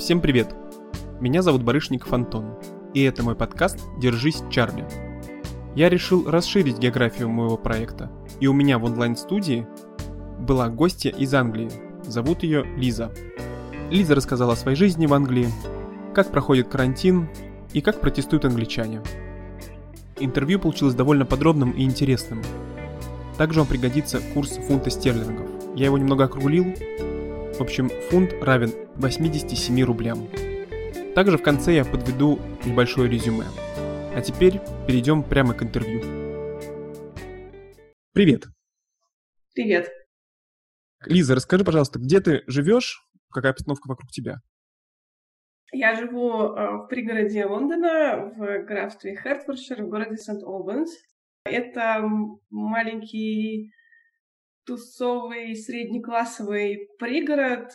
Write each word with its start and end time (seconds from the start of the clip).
Всем 0.00 0.22
привет! 0.22 0.54
Меня 1.20 1.42
зовут 1.42 1.62
Барышников 1.62 2.10
Антон, 2.14 2.54
и 2.94 3.02
это 3.02 3.22
мой 3.22 3.36
подкаст 3.36 3.78
«Держись, 3.98 4.42
Чарли». 4.50 4.86
Я 5.74 5.90
решил 5.90 6.28
расширить 6.28 6.78
географию 6.78 7.28
моего 7.28 7.58
проекта, 7.58 8.10
и 8.40 8.46
у 8.46 8.54
меня 8.54 8.78
в 8.78 8.84
онлайн-студии 8.84 9.66
была 10.38 10.70
гостья 10.70 11.10
из 11.10 11.34
Англии. 11.34 11.70
Зовут 12.02 12.44
ее 12.44 12.64
Лиза. 12.78 13.12
Лиза 13.90 14.14
рассказала 14.14 14.54
о 14.54 14.56
своей 14.56 14.74
жизни 14.74 15.04
в 15.04 15.12
Англии, 15.12 15.48
как 16.14 16.30
проходит 16.30 16.68
карантин 16.68 17.28
и 17.74 17.82
как 17.82 18.00
протестуют 18.00 18.46
англичане. 18.46 19.02
Интервью 20.18 20.60
получилось 20.60 20.94
довольно 20.94 21.26
подробным 21.26 21.72
и 21.72 21.84
интересным. 21.84 22.42
Также 23.36 23.58
вам 23.60 23.68
пригодится 23.68 24.22
курс 24.32 24.52
фунта 24.66 24.88
стерлингов. 24.88 25.46
Я 25.76 25.84
его 25.84 25.98
немного 25.98 26.24
округлил. 26.24 26.74
В 27.60 27.62
общем, 27.62 27.90
фунт 28.08 28.32
равен 28.40 28.70
87 28.94 29.84
рублям. 29.84 30.30
Также 31.14 31.36
в 31.36 31.42
конце 31.42 31.74
я 31.74 31.84
подведу 31.84 32.38
небольшое 32.64 33.10
резюме. 33.10 33.44
А 34.14 34.22
теперь 34.22 34.62
перейдем 34.86 35.22
прямо 35.22 35.52
к 35.52 35.62
интервью. 35.62 36.00
Привет. 38.14 38.44
Привет. 39.52 39.90
Лиза, 41.04 41.34
расскажи, 41.34 41.62
пожалуйста, 41.62 41.98
где 41.98 42.20
ты 42.20 42.44
живешь, 42.46 43.06
какая 43.30 43.52
обстановка 43.52 43.88
вокруг 43.88 44.10
тебя? 44.10 44.36
Я 45.70 45.96
живу 45.96 46.54
э, 46.54 46.78
в 46.78 46.86
пригороде 46.88 47.44
Лондона, 47.44 48.32
в 48.38 48.62
графстве 48.64 49.16
Хертфордшир, 49.22 49.82
в 49.82 49.90
городе 49.90 50.16
Сент-Олбанс. 50.16 50.92
Это 51.44 52.08
маленький 52.48 53.70
тусовый 54.70 55.56
среднеклассовый 55.56 56.88
пригород, 57.00 57.72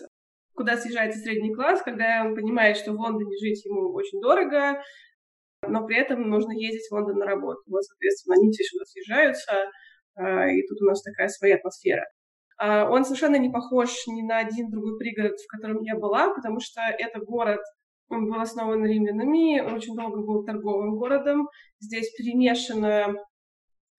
куда 0.55 0.77
съезжается 0.77 1.19
средний 1.19 1.53
класс, 1.53 1.81
когда 1.81 2.23
он 2.25 2.35
понимает, 2.35 2.77
что 2.77 2.93
в 2.93 2.99
Лондоне 2.99 3.35
жить 3.37 3.65
ему 3.65 3.93
очень 3.93 4.21
дорого, 4.21 4.81
но 5.61 5.85
при 5.85 5.97
этом 5.97 6.29
нужно 6.29 6.53
ездить 6.53 6.87
в 6.89 6.93
Лондон 6.93 7.17
на 7.17 7.25
работу. 7.25 7.61
Вот, 7.67 7.83
соответственно, 7.83 8.35
они 8.35 8.49
все 8.51 8.63
сюда 8.63 8.85
съезжаются, 8.85 9.51
э, 10.17 10.51
и 10.55 10.67
тут 10.67 10.81
у 10.83 10.85
нас 10.85 11.01
такая 11.03 11.27
своя 11.27 11.55
атмосфера. 11.55 12.05
А, 12.57 12.89
он 12.89 13.03
совершенно 13.03 13.35
не 13.35 13.49
похож 13.49 13.89
ни 14.07 14.21
на 14.21 14.37
один 14.37 14.69
другой 14.69 14.97
пригород, 14.97 15.37
в 15.37 15.47
котором 15.51 15.81
я 15.81 15.97
была, 15.97 16.33
потому 16.33 16.61
что 16.61 16.79
это 16.97 17.19
город, 17.19 17.59
он 18.07 18.27
был 18.27 18.39
основан 18.39 18.85
римлянами, 18.85 19.59
он 19.59 19.73
очень 19.73 19.95
долго 19.95 20.21
был 20.21 20.45
торговым 20.45 20.95
городом. 20.95 21.49
Здесь 21.81 22.09
перемешана 22.15 23.15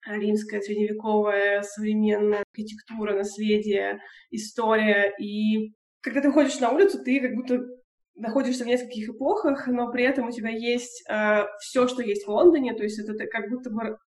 римская, 0.07 0.61
средневековая, 0.61 1.61
современная 1.61 2.43
архитектура, 2.53 3.13
наследие, 3.15 3.99
история. 4.31 5.13
И 5.19 5.73
когда 6.01 6.21
ты 6.21 6.31
ходишь 6.31 6.59
на 6.59 6.71
улицу, 6.71 7.03
ты 7.03 7.19
как 7.19 7.35
будто 7.35 7.59
находишься 8.15 8.63
в 8.63 8.67
нескольких 8.67 9.09
эпохах, 9.09 9.67
но 9.67 9.91
при 9.91 10.03
этом 10.03 10.27
у 10.27 10.31
тебя 10.31 10.49
есть 10.49 11.03
э, 11.09 11.45
все, 11.59 11.87
что 11.87 12.01
есть 12.01 12.25
в 12.25 12.31
Лондоне, 12.31 12.73
то 12.73 12.83
есть 12.83 12.99
это 12.99 13.13
как 13.27 13.49
будто 13.49 13.69
бы 13.69 13.97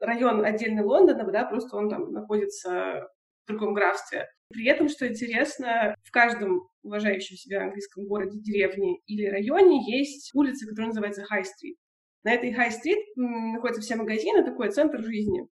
район 0.00 0.44
отдельный 0.44 0.82
Лондона, 0.82 1.30
да, 1.30 1.44
просто 1.44 1.76
он 1.76 1.90
там 1.90 2.12
находится 2.12 3.08
в 3.44 3.48
другом 3.48 3.74
графстве. 3.74 4.26
При 4.48 4.66
этом, 4.66 4.88
что 4.88 5.06
интересно, 5.06 5.94
в 6.02 6.10
каждом 6.10 6.68
уважающем 6.82 7.36
себя 7.36 7.62
английском 7.62 8.06
городе, 8.06 8.40
деревне 8.40 8.98
или 9.06 9.26
районе 9.26 9.80
есть 9.94 10.30
улица, 10.34 10.66
которая 10.66 10.88
называется 10.88 11.22
High 11.22 11.42
Street. 11.42 11.76
На 12.22 12.32
этой 12.32 12.52
Street 12.52 13.02
находятся 13.16 13.80
все 13.80 13.96
магазины, 13.96 14.44
такой 14.44 14.70
центр 14.70 15.02
жизни. 15.02 15.46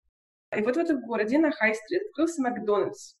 И 0.55 0.61
вот 0.61 0.75
в 0.75 0.79
этом 0.79 1.01
городе 1.01 1.37
на 1.37 1.49
Street 1.49 2.07
открылся 2.09 2.41
Макдональдс, 2.41 3.15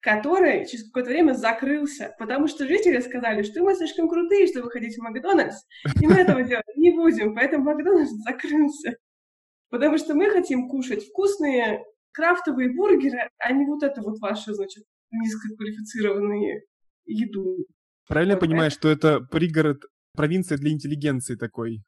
который 0.00 0.66
через 0.66 0.86
какое-то 0.86 1.10
время 1.10 1.32
закрылся, 1.32 2.14
потому 2.18 2.46
что 2.46 2.66
жители 2.66 3.00
сказали, 3.00 3.42
что 3.42 3.62
мы 3.62 3.74
слишком 3.74 4.08
крутые, 4.08 4.46
чтобы 4.46 4.70
ходить 4.70 4.96
в 4.96 5.02
Макдональдс, 5.02 5.56
и 6.00 6.06
мы 6.06 6.14
этого 6.14 6.42
делать 6.42 6.64
не 6.76 6.92
будем, 6.92 7.34
поэтому 7.34 7.64
Макдональдс 7.64 8.10
закрылся. 8.24 8.96
Потому 9.70 9.98
что 9.98 10.14
мы 10.14 10.28
хотим 10.30 10.68
кушать 10.68 11.04
вкусные 11.06 11.84
крафтовые 12.12 12.74
бургеры, 12.74 13.30
а 13.38 13.52
не 13.52 13.64
вот 13.66 13.82
это 13.82 14.02
вот 14.02 14.18
ваше, 14.18 14.52
значит, 14.52 14.84
низкоквалифицированные 15.12 16.62
еду. 17.06 17.66
Правильно 18.08 18.34
вот 18.34 18.42
я 18.42 18.48
понимаю, 18.48 18.66
это... 18.66 18.74
что 18.74 18.88
это 18.88 19.20
пригород, 19.20 19.84
провинция 20.14 20.58
для 20.58 20.72
интеллигенции 20.72 21.36
такой? 21.36 21.82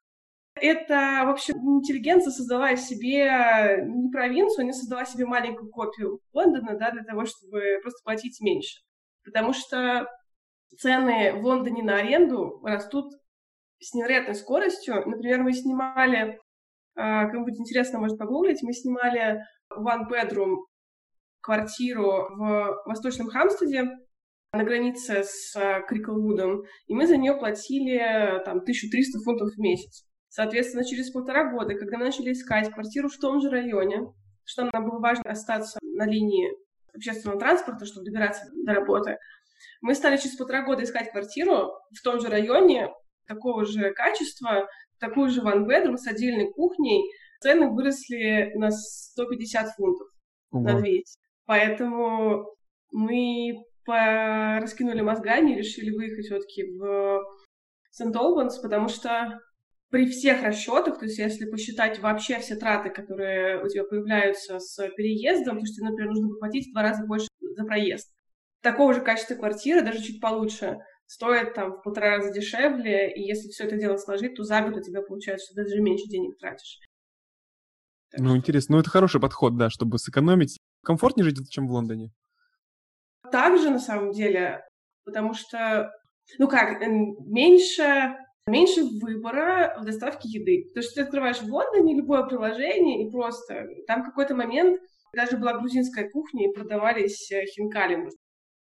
Это, 0.62 1.24
в 1.26 1.30
общем, 1.30 1.54
интеллигенция 1.56 2.30
создала 2.30 2.76
себе 2.76 3.82
не 3.84 4.12
провинцию, 4.12 4.62
они 4.62 4.72
создала 4.72 5.04
себе 5.04 5.26
маленькую 5.26 5.68
копию 5.72 6.20
Лондона, 6.32 6.78
да, 6.78 6.92
для 6.92 7.02
того, 7.02 7.24
чтобы 7.24 7.80
просто 7.82 7.98
платить 8.04 8.40
меньше. 8.40 8.80
Потому 9.24 9.54
что 9.54 10.06
цены 10.78 11.32
в 11.32 11.44
Лондоне 11.44 11.82
на 11.82 11.96
аренду 11.96 12.60
растут 12.62 13.12
с 13.80 13.92
невероятной 13.92 14.36
скоростью. 14.36 15.02
Например, 15.04 15.42
мы 15.42 15.52
снимали, 15.52 16.38
а, 16.94 17.26
кому-нибудь 17.26 17.58
интересно, 17.58 17.98
может 17.98 18.16
погуглить, 18.16 18.62
мы 18.62 18.72
снимали 18.72 19.42
one 19.76 20.08
bedroom 20.08 20.58
квартиру 21.40 22.28
в 22.36 22.82
Восточном 22.86 23.30
Хамстеде 23.30 23.90
на 24.52 24.62
границе 24.62 25.24
с 25.24 25.56
э, 25.56 25.82
Криклвудом, 25.88 26.62
и 26.86 26.94
мы 26.94 27.08
за 27.08 27.16
нее 27.16 27.34
платили 27.34 27.98
там 28.44 28.58
1300 28.58 29.18
фунтов 29.24 29.48
в 29.56 29.58
месяц. 29.58 30.06
Соответственно, 30.32 30.82
через 30.82 31.10
полтора 31.10 31.52
года, 31.52 31.74
когда 31.74 31.98
мы 31.98 32.06
начали 32.06 32.32
искать 32.32 32.72
квартиру 32.72 33.10
в 33.10 33.18
том 33.18 33.42
же 33.42 33.50
районе, 33.50 34.06
что 34.44 34.64
нам 34.72 34.88
было 34.88 34.98
важно 34.98 35.30
остаться 35.30 35.78
на 35.82 36.06
линии 36.06 36.50
общественного 36.94 37.38
транспорта, 37.38 37.84
чтобы 37.84 38.06
добираться 38.06 38.48
до 38.64 38.72
работы, 38.72 39.18
мы 39.82 39.94
стали 39.94 40.16
через 40.16 40.36
полтора 40.36 40.64
года 40.64 40.84
искать 40.84 41.10
квартиру 41.10 41.74
в 41.94 42.02
том 42.02 42.18
же 42.18 42.28
районе, 42.28 42.88
такого 43.26 43.66
же 43.66 43.92
качества, 43.92 44.66
такую 44.98 45.28
же 45.28 45.42
bedroom 45.42 45.98
с 45.98 46.06
отдельной 46.06 46.50
кухней. 46.50 47.12
Цены 47.42 47.68
выросли 47.68 48.52
на 48.54 48.70
150 48.70 49.74
фунтов 49.74 50.08
угу. 50.50 50.62
на 50.62 50.80
200. 50.80 51.20
Поэтому 51.44 52.46
мы 52.90 53.66
раскинули 53.84 55.02
мозгами 55.02 55.50
и 55.50 55.58
решили 55.58 55.90
выехать 55.90 56.24
все-таки 56.24 56.64
в 56.78 57.22
Сент-Олбанс, 57.90 58.60
потому 58.60 58.88
что 58.88 59.38
при 59.92 60.08
всех 60.08 60.42
расчетах, 60.42 60.98
то 60.98 61.04
есть 61.04 61.18
если 61.18 61.44
посчитать 61.44 61.98
вообще 61.98 62.38
все 62.38 62.56
траты, 62.56 62.88
которые 62.88 63.62
у 63.62 63.68
тебя 63.68 63.84
появляются 63.84 64.58
с 64.58 64.88
переездом, 64.96 65.60
то 65.60 65.66
что, 65.66 65.84
например, 65.84 66.12
нужно 66.12 66.34
платить 66.38 66.68
в 66.68 66.72
два 66.72 66.80
раза 66.80 67.04
больше 67.04 67.28
за 67.40 67.64
проезд. 67.64 68.10
Такого 68.62 68.94
же 68.94 69.02
качества 69.02 69.34
квартиры, 69.34 69.82
даже 69.82 70.02
чуть 70.02 70.18
получше, 70.18 70.78
стоит 71.04 71.52
там 71.52 71.72
в 71.72 71.82
полтора 71.82 72.16
раза 72.16 72.32
дешевле, 72.32 73.12
и 73.12 73.20
если 73.20 73.50
все 73.50 73.64
это 73.64 73.76
дело 73.76 73.98
сложить, 73.98 74.34
то 74.34 74.44
за 74.44 74.62
год 74.62 74.78
у 74.78 74.80
тебя 74.80 75.02
получается, 75.02 75.44
что 75.44 75.56
ты 75.56 75.68
даже 75.68 75.82
меньше 75.82 76.06
денег 76.06 76.38
тратишь. 76.38 76.78
Так 78.10 78.20
ну, 78.20 78.28
что... 78.28 78.38
интересно. 78.38 78.76
Ну, 78.76 78.80
это 78.80 78.88
хороший 78.88 79.20
подход, 79.20 79.58
да, 79.58 79.68
чтобы 79.68 79.98
сэкономить 79.98 80.58
комфортнее 80.82 81.26
жить, 81.26 81.50
чем 81.50 81.68
в 81.68 81.70
Лондоне? 81.70 82.12
Также, 83.30 83.68
на 83.68 83.78
самом 83.78 84.12
деле, 84.12 84.62
потому 85.04 85.34
что, 85.34 85.92
ну 86.38 86.48
как, 86.48 86.80
меньше, 86.80 88.16
меньше 88.46 88.84
выбора 88.84 89.76
в 89.80 89.84
доставке 89.84 90.28
еды. 90.28 90.70
То, 90.74 90.82
что 90.82 90.94
ты 90.94 91.00
открываешь 91.02 91.40
в 91.40 91.52
Лондоне 91.52 91.96
любое 91.96 92.24
приложение, 92.24 93.06
и 93.06 93.10
просто 93.10 93.66
там 93.86 94.04
какой-то 94.04 94.34
момент 94.34 94.80
даже 95.14 95.36
была 95.36 95.58
грузинская 95.58 96.08
кухня, 96.10 96.48
и 96.48 96.52
продавались 96.52 97.30
э, 97.30 97.44
хинкали. 97.46 98.08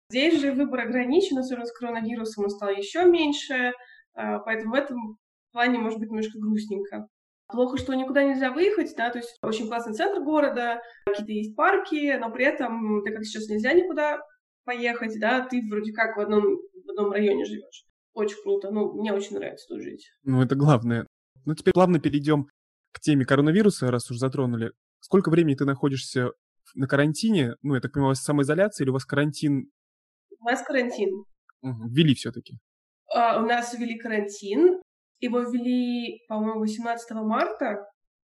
Здесь 0.09 0.39
же 0.39 0.53
выбор 0.53 0.81
ограничен, 0.81 1.37
особенно 1.37 1.65
с 1.65 1.71
коронавирусом 1.71 2.45
он 2.45 2.49
стал 2.49 2.69
еще 2.69 3.05
меньше, 3.05 3.73
а, 4.15 4.39
поэтому 4.39 4.71
в 4.71 4.75
этом 4.75 5.17
плане 5.51 5.77
может 5.77 5.99
быть 5.99 6.09
немножко 6.09 6.39
грустненько. 6.39 7.07
Плохо, 7.47 7.77
что 7.77 7.93
никуда 7.93 8.23
нельзя 8.23 8.51
выехать, 8.51 8.93
да, 8.95 9.11
то 9.11 9.19
есть 9.19 9.37
очень 9.43 9.67
классный 9.67 9.93
центр 9.93 10.21
города, 10.21 10.81
какие-то 11.05 11.31
есть 11.31 11.55
парки, 11.55 12.17
но 12.17 12.31
при 12.31 12.45
этом, 12.45 13.03
так 13.03 13.15
как 13.15 13.23
сейчас 13.23 13.49
нельзя 13.49 13.73
никуда 13.73 14.19
поехать, 14.65 15.19
да, 15.19 15.41
ты 15.41 15.61
вроде 15.69 15.93
как 15.93 16.17
в 16.17 16.19
одном, 16.19 16.43
в 16.43 16.89
одном 16.89 17.11
районе 17.11 17.45
живешь. 17.45 17.88
Очень 18.19 18.41
круто, 18.43 18.69
ну, 18.69 18.91
мне 18.99 19.13
очень 19.13 19.37
нравится 19.37 19.65
тут 19.69 19.81
жить. 19.81 20.11
Ну, 20.23 20.41
это 20.41 20.55
главное. 20.55 21.07
Ну, 21.45 21.55
теперь 21.55 21.73
плавно 21.73 22.01
перейдем 22.01 22.47
к 22.91 22.99
теме 22.99 23.25
коронавируса, 23.25 23.89
раз 23.89 24.11
уж 24.11 24.17
затронули. 24.17 24.71
Сколько 24.99 25.29
времени 25.29 25.55
ты 25.55 25.63
находишься 25.63 26.31
на 26.75 26.85
карантине? 26.85 27.55
Ну, 27.61 27.75
я 27.75 27.81
так 27.81 27.93
понимаю, 27.93 28.09
у 28.09 28.11
вас 28.11 28.21
самоизоляция 28.21 28.83
или 28.83 28.89
у 28.89 28.93
вас 28.93 29.05
карантин? 29.05 29.71
У 30.37 30.43
нас 30.43 30.61
карантин. 30.63 31.23
Угу, 31.61 31.87
ввели 31.87 32.13
все-таки. 32.13 32.57
Uh, 33.15 33.41
у 33.41 33.45
нас 33.45 33.73
ввели 33.73 33.97
карантин. 33.97 34.81
Его 35.21 35.39
ввели, 35.39 36.19
по-моему, 36.27 36.59
18 36.59 37.11
марта, 37.11 37.85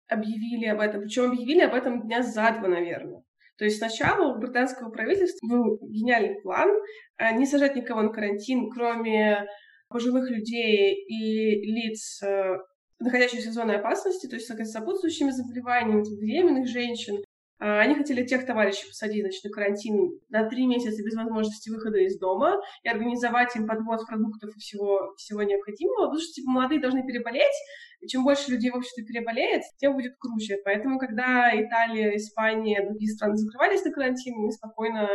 объявили 0.09 0.67
об 0.67 0.81
этом. 0.81 1.03
Причем 1.03 1.31
объявили 1.31 1.61
об 1.61 1.75
этом 1.75 2.03
дня 2.03 2.25
за 2.25 2.51
два, 2.59 2.67
наверное. 2.67 3.23
То 3.57 3.65
есть 3.65 3.79
сначала 3.79 4.35
у 4.35 4.41
британского 4.41 4.91
правительства 4.91 5.47
был 5.47 5.79
гениальный 5.89 6.41
план 6.43 6.71
э, 7.19 7.37
не 7.37 7.47
сажать 7.47 7.77
никого 7.77 8.03
на 8.03 8.09
карантин, 8.09 8.69
кроме 8.71 9.47
пожилых 9.89 10.31
людей 10.31 10.95
и 10.95 11.73
лиц, 11.73 12.23
э, 12.23 12.57
находящихся 12.99 13.51
в 13.51 13.53
зоне 13.53 13.75
опасности, 13.75 14.27
то 14.27 14.37
есть 14.37 14.47
с 14.47 14.73
сопутствующими 14.73 15.31
заболеваниями, 15.31 16.03
беременных 16.21 16.69
женщин. 16.69 17.23
А, 17.59 17.81
они 17.81 17.95
хотели 17.95 18.25
тех 18.25 18.45
товарищей 18.45 18.87
посадить, 18.87 19.23
значит, 19.23 19.45
на 19.45 19.51
карантин 19.51 20.21
на 20.29 20.49
три 20.49 20.67
месяца 20.67 21.03
без 21.03 21.15
возможности 21.15 21.71
выхода 21.71 21.99
из 21.99 22.19
дома 22.19 22.61
и 22.83 22.89
организовать 22.89 23.57
им 23.57 23.67
подвоз 23.67 24.05
продуктов 24.05 24.55
и 24.55 24.59
всего, 24.59 25.15
всего 25.17 25.43
необходимого, 25.43 26.07
потому 26.07 26.21
что, 26.21 26.33
типа, 26.33 26.51
молодые 26.51 26.81
должны 26.83 27.07
переболеть, 27.07 27.57
и 28.01 28.09
чем 28.09 28.25
больше 28.25 28.51
людей 28.51 28.71
в 28.71 28.77
обществе 28.77 29.05
переболеет, 29.05 29.63
тем 29.79 29.95
будет 29.95 30.17
круче. 30.19 30.59
Поэтому, 30.65 30.99
когда 30.99 31.51
Италия, 31.55 32.17
Испания, 32.17 32.85
другие 32.87 33.11
страны 33.15 33.37
закрывались 33.37 33.85
на 33.85 33.91
карантин, 33.91 34.35
мы 34.37 34.53
спокойно 34.53 35.09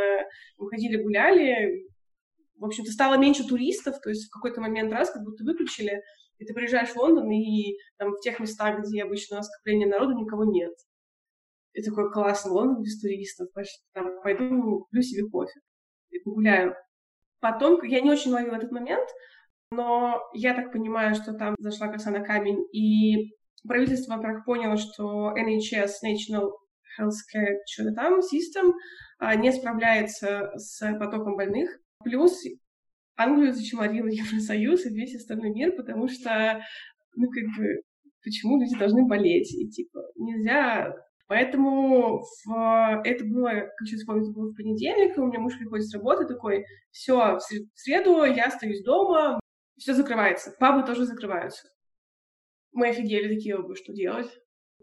выходили, 0.58 1.02
гуляли, 1.02 1.86
в 2.62 2.66
общем-то, 2.66 2.92
стало 2.92 3.18
меньше 3.18 3.44
туристов, 3.48 4.00
то 4.02 4.10
есть 4.10 4.28
в 4.28 4.32
какой-то 4.32 4.62
момент 4.62 4.94
раз 4.94 5.10
как 5.10 5.24
будто 5.24 5.44
выключили, 5.44 6.04
и 6.38 6.46
ты 6.46 6.54
приезжаешь 6.54 6.90
в 6.90 6.96
Лондон, 6.96 7.30
и 7.32 7.76
там 7.98 8.12
в 8.12 8.20
тех 8.20 8.40
местах, 8.40 8.82
где 8.82 9.04
обычно 9.04 9.42
скопление 9.42 9.88
народу, 9.88 10.14
никого 10.14 10.46
нет. 10.46 10.72
И 11.74 11.82
такой 11.82 12.12
классный 12.12 12.52
Лондон 12.52 12.84
без 12.84 13.02
туристов, 13.02 13.48
там, 13.94 14.22
пойду 14.22 14.80
куплю 14.80 15.02
себе 15.02 15.28
кофе 15.28 15.60
и 16.12 16.20
погуляю. 16.20 16.76
Потом, 17.40 17.84
я 17.84 18.00
не 18.00 18.12
очень 18.12 18.32
ловила 18.32 18.56
этот 18.56 18.72
момент, 18.72 19.10
но 19.72 20.22
я 20.34 20.54
так 20.54 20.72
понимаю, 20.72 21.16
что 21.16 21.34
там 21.34 21.56
зашла 21.58 21.88
коса 21.88 22.12
на 22.12 22.24
камень, 22.24 22.64
и 22.72 23.36
правительство, 23.68 24.18
во-первых, 24.18 24.46
поняло, 24.46 24.78
что 24.78 25.34
NHS, 25.36 25.94
National 26.06 26.52
Healthcare, 27.00 27.58
что-то 27.66 27.94
там, 27.96 28.20
System, 28.20 28.74
а, 29.18 29.36
не 29.36 29.52
справляется 29.52 30.52
с 30.58 30.80
потоком 31.00 31.36
больных. 31.36 31.72
Плюс 32.04 32.42
Англию 33.16 33.54
зачморил 33.54 34.08
Евросоюз 34.08 34.86
и 34.86 34.94
весь 34.94 35.16
остальной 35.16 35.52
мир, 35.52 35.76
потому 35.76 36.08
что, 36.08 36.62
ну, 37.16 37.28
как 37.30 37.44
бы, 37.58 37.82
почему 38.24 38.62
люди 38.62 38.78
должны 38.78 39.06
болеть? 39.06 39.54
И, 39.54 39.70
типа, 39.70 40.02
нельзя 40.16 40.96
Поэтому 41.32 42.26
в... 42.44 43.02
это 43.06 43.24
было, 43.24 43.52
как 43.78 43.88
сейчас 43.88 44.02
это 44.02 44.32
было 44.32 44.50
в 44.50 44.54
понедельник, 44.54 45.18
у 45.18 45.28
меня 45.28 45.40
муж 45.40 45.58
приходит 45.58 45.88
с 45.88 45.94
работы 45.94 46.26
такой, 46.26 46.66
все, 46.92 47.38
в 47.38 47.80
среду 47.80 48.26
я 48.26 48.48
остаюсь 48.48 48.84
дома, 48.84 49.40
все 49.78 49.94
закрывается, 49.94 50.54
пабы 50.60 50.86
тоже 50.86 51.06
закрываются. 51.06 51.70
Мы 52.74 52.90
офигели 52.90 53.34
такие 53.34 53.56
что 53.76 53.94
делать. 53.94 54.30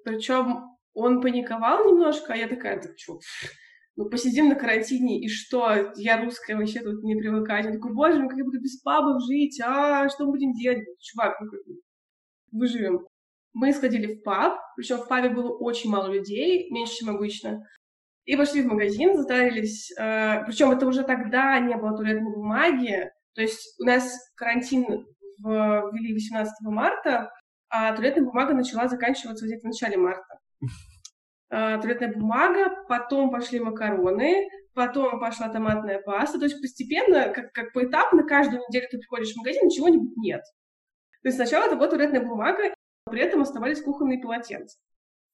Причем 0.05 0.79
он 0.95 1.21
паниковал 1.21 1.85
немножко, 1.85 2.33
а 2.33 2.37
я 2.37 2.49
такая, 2.49 2.81
так 2.81 2.99
что, 2.99 3.21
ну, 3.99 4.09
посидим 4.09 4.49
на 4.49 4.55
карантине, 4.55 5.21
и 5.21 5.29
что, 5.29 5.93
я 5.97 6.23
русская, 6.23 6.55
вообще 6.55 6.79
тут 6.79 7.03
не 7.03 7.17
привыкать. 7.17 7.67
Он 7.67 7.73
такой, 7.73 7.93
боже 7.93 8.21
мой, 8.21 8.29
как 8.29 8.39
я 8.39 8.45
буду 8.45 8.61
без 8.61 8.81
пабов 8.81 9.21
жить, 9.27 9.61
а, 9.61 10.09
что 10.09 10.25
мы 10.25 10.31
будем 10.31 10.53
делать? 10.53 10.85
Чувак, 11.01 11.35
ну, 11.41 11.51
как 11.51 11.61
выживем. 12.53 13.09
Мы 13.55 13.73
сходили 13.73 14.15
в 14.15 14.23
паб, 14.23 14.57
причем 14.77 14.99
в 14.99 15.09
пабе 15.09 15.31
было 15.31 15.51
очень 15.51 15.91
мало 15.91 16.13
людей, 16.13 16.71
меньше, 16.71 16.95
чем 16.95 17.11
обычно. 17.11 17.67
И 18.25 18.37
пошли 18.37 18.63
в 18.63 18.67
магазин, 18.67 19.17
затарились. 19.17 19.91
Э, 19.99 20.45
причем 20.47 20.71
это 20.71 20.87
уже 20.87 21.03
тогда 21.03 21.59
не 21.59 21.75
было 21.77 21.97
туалетной 21.97 22.33
бумаги. 22.33 23.11
То 23.35 23.43
есть 23.43 23.81
у 23.81 23.85
нас 23.85 24.17
карантин 24.37 25.07
ввели 25.39 26.15
18 26.15 26.53
марта, 26.69 27.33
а 27.69 27.93
туалетная 27.97 28.25
бумага 28.25 28.55
начала 28.55 28.87
заканчиваться 28.87 29.45
где-то 29.45 29.63
в 29.63 29.71
начале 29.73 29.97
марта. 29.97 30.39
Э, 31.51 31.81
туалетная 31.81 32.13
бумага, 32.13 32.85
потом 32.89 33.31
пошли 33.31 33.59
макароны, 33.59 34.49
потом 34.75 35.19
пошла 35.19 35.49
томатная 35.49 36.01
паста. 36.01 36.39
То 36.39 36.45
есть 36.45 36.61
постепенно, 36.61 37.33
как, 37.33 37.53
как 37.53 37.73
поэтапно, 37.73 38.23
каждую 38.23 38.63
неделю 38.69 38.87
ты 38.91 38.99
приходишь 38.99 39.33
в 39.33 39.39
магазин, 39.39 39.67
ничего-нибудь 39.67 40.17
нет. 40.19 40.43
То 41.23 41.29
есть 41.29 41.37
сначала 41.37 41.65
это 41.65 41.77
была 41.77 41.89
туалетная 41.89 42.21
бумага, 42.21 42.75
при 43.11 43.23
этом 43.23 43.41
оставались 43.41 43.81
кухонные 43.81 44.21
полотенца. 44.21 44.79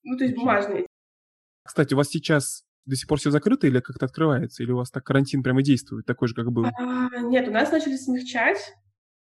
Ну, 0.05 0.17
то 0.17 0.25
есть 0.25 0.37
бумажные. 0.37 0.87
Кстати, 1.67 1.95
у 1.95 1.97
вас 1.97 2.09
сейчас 2.09 2.63
до 2.87 2.95
сих 2.95 3.09
пор 3.09 3.19
все 3.19 3.31
закрыто 3.31 3.67
или 3.67 3.81
как-то 3.81 4.07
открывается? 4.07 4.63
Или 4.63 4.71
у 4.71 4.77
вас 4.77 4.91
так 4.91 5.03
карантин 5.05 5.43
прямо 5.43 5.63
действует, 5.63 6.07
такой 6.07 6.29
же, 6.29 6.35
как 6.35 6.53
был? 6.53 6.67
А, 6.67 7.09
нет, 7.23 7.49
у 7.49 7.51
нас 7.51 7.73
начали 7.73 7.97
смягчать. 7.97 8.73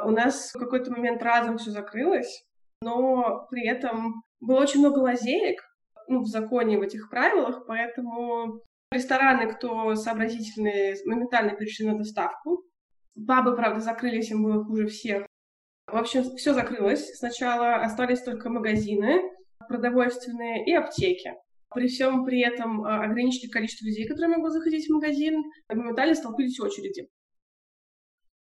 У 0.03 0.11
нас 0.11 0.53
в 0.55 0.59
какой-то 0.59 0.91
момент 0.91 1.23
разом 1.23 1.59
все 1.59 1.71
закрылось, 1.71 2.45
но 2.81 3.47
при 3.51 3.67
этом 3.67 4.25
было 4.41 4.61
очень 4.61 4.81
много 4.81 4.99
лазеек 5.01 5.70
ну, 6.11 6.23
в 6.23 6.27
законе, 6.27 6.77
в 6.77 6.83
этих 6.83 7.09
правилах, 7.09 7.65
поэтому 7.67 8.61
рестораны, 8.91 9.53
кто 9.53 9.95
сообразительные, 9.95 10.97
моментально 11.07 11.53
перешли 11.53 11.87
на 11.87 11.97
доставку. 11.97 12.65
Бабы, 13.15 13.55
правда, 13.55 13.81
закрылись, 13.81 14.31
им 14.31 14.43
было 14.43 14.65
хуже 14.65 14.89
всех. 14.89 15.27
В 15.87 15.97
общем, 15.97 16.25
все 16.37 16.53
закрылось. 16.53 17.17
Сначала 17.17 17.77
остались 17.77 18.23
только 18.23 18.51
магазины 18.51 19.23
продовольственные 19.69 20.65
и 20.67 20.75
аптеки. 20.75 21.33
При 21.73 21.87
всем 21.87 22.25
при 22.25 22.41
этом 22.41 22.85
а, 22.85 23.05
ограничили 23.05 23.49
количество 23.49 23.87
людей, 23.87 24.09
которые 24.09 24.37
могут 24.37 24.53
заходить 24.53 24.89
в 24.89 24.93
магазин, 24.93 25.45
и 25.71 25.75
моментально 25.77 26.17
столпились 26.17 26.59
очереди. 26.59 27.09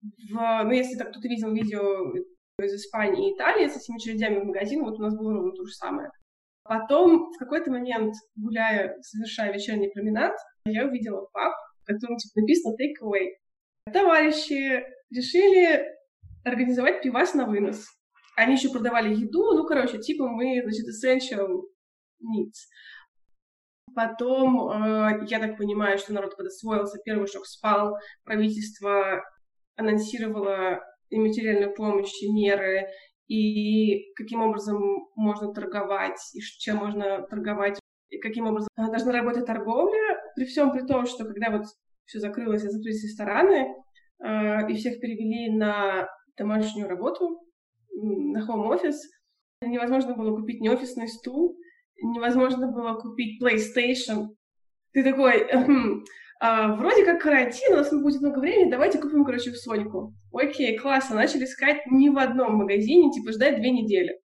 В, 0.02 0.62
ну, 0.62 0.70
если 0.70 0.96
так 0.96 1.10
кто-то 1.10 1.26
видел 1.26 1.52
видео 1.52 2.12
из 2.62 2.74
Испании 2.74 3.30
и 3.30 3.34
Италии 3.34 3.66
с 3.66 3.76
этими 3.76 3.96
очередями 3.96 4.38
в 4.38 4.44
магазин, 4.44 4.84
вот 4.84 5.00
у 5.00 5.02
нас 5.02 5.16
было 5.16 5.34
ровно 5.34 5.50
то 5.50 5.64
же 5.64 5.72
самое. 5.72 6.10
Потом, 6.68 7.32
в 7.32 7.38
какой-то 7.38 7.70
момент, 7.70 8.14
гуляя, 8.36 8.96
совершая 9.02 9.52
вечерний 9.52 9.88
променад, 9.88 10.32
я 10.64 10.86
увидела 10.86 11.26
паб, 11.32 11.54
в 11.82 11.86
котором 11.86 12.16
типа, 12.16 12.40
написано 12.40 12.74
take 12.74 13.02
away. 13.02 13.28
Товарищи 13.92 14.84
решили 15.10 15.84
организовать 16.44 17.02
пивас 17.02 17.34
на 17.34 17.46
вынос. 17.46 17.86
Они 18.36 18.54
еще 18.54 18.70
продавали 18.70 19.14
еду, 19.14 19.52
ну, 19.54 19.64
короче, 19.64 19.98
типа 19.98 20.28
мы, 20.28 20.62
значит, 20.62 20.86
essential 20.86 21.62
needs. 22.20 22.66
Потом, 23.94 24.68
э, 24.70 25.26
я 25.28 25.38
так 25.38 25.56
понимаю, 25.56 25.98
что 25.98 26.12
народ 26.12 26.36
подосвоился, 26.36 26.98
первый 27.04 27.26
шок 27.28 27.46
спал, 27.46 27.96
правительство 28.24 29.22
анонсировало 29.76 30.80
и 31.08 31.18
материальную 31.18 31.74
помощь, 31.74 32.12
и 32.22 32.32
меры, 32.32 32.88
и 33.28 34.12
каким 34.14 34.42
образом 34.42 35.08
можно 35.14 35.52
торговать, 35.52 36.20
и 36.34 36.40
чем 36.40 36.76
можно 36.76 37.22
торговать, 37.22 37.78
и 38.08 38.18
каким 38.18 38.46
образом 38.46 38.68
должна 38.76 39.12
работать 39.12 39.46
торговля, 39.46 40.20
при 40.36 40.44
всем 40.44 40.72
при 40.72 40.86
том, 40.86 41.06
что 41.06 41.24
когда 41.24 41.50
вот 41.50 41.66
все 42.04 42.20
закрылось, 42.20 42.64
и 42.64 42.68
закрылись 42.68 43.02
рестораны, 43.02 43.74
э, 44.24 44.70
и 44.70 44.74
всех 44.74 45.00
перевели 45.00 45.50
на 45.56 46.08
домашнюю 46.36 46.88
работу, 46.88 47.40
на 47.92 48.46
home-офис. 48.46 49.00
Невозможно 49.62 50.14
было 50.14 50.36
купить 50.36 50.60
ни 50.60 50.68
офисный 50.68 51.08
стул, 51.08 51.56
невозможно 52.00 52.70
было 52.70 52.94
купить 52.94 53.42
PlayStation. 53.42 54.28
Ты 54.92 55.02
такой, 55.02 55.38
эм, 55.38 56.04
а, 56.38 56.74
вроде 56.74 57.04
как 57.04 57.22
карантин, 57.22 57.72
у 57.72 57.76
нас 57.76 57.90
будет 57.90 58.20
много 58.20 58.38
времени, 58.40 58.70
давайте 58.70 58.98
купим, 58.98 59.24
короче, 59.24 59.50
в 59.50 59.56
Соньку. 59.56 60.14
Окей, 60.32 60.76
классно, 60.76 61.16
начали 61.16 61.44
искать 61.44 61.86
ни 61.86 62.08
в 62.08 62.18
одном 62.18 62.56
магазине, 62.56 63.10
типа, 63.10 63.32
ждать 63.32 63.56
две 63.56 63.70
недели. 63.70 64.20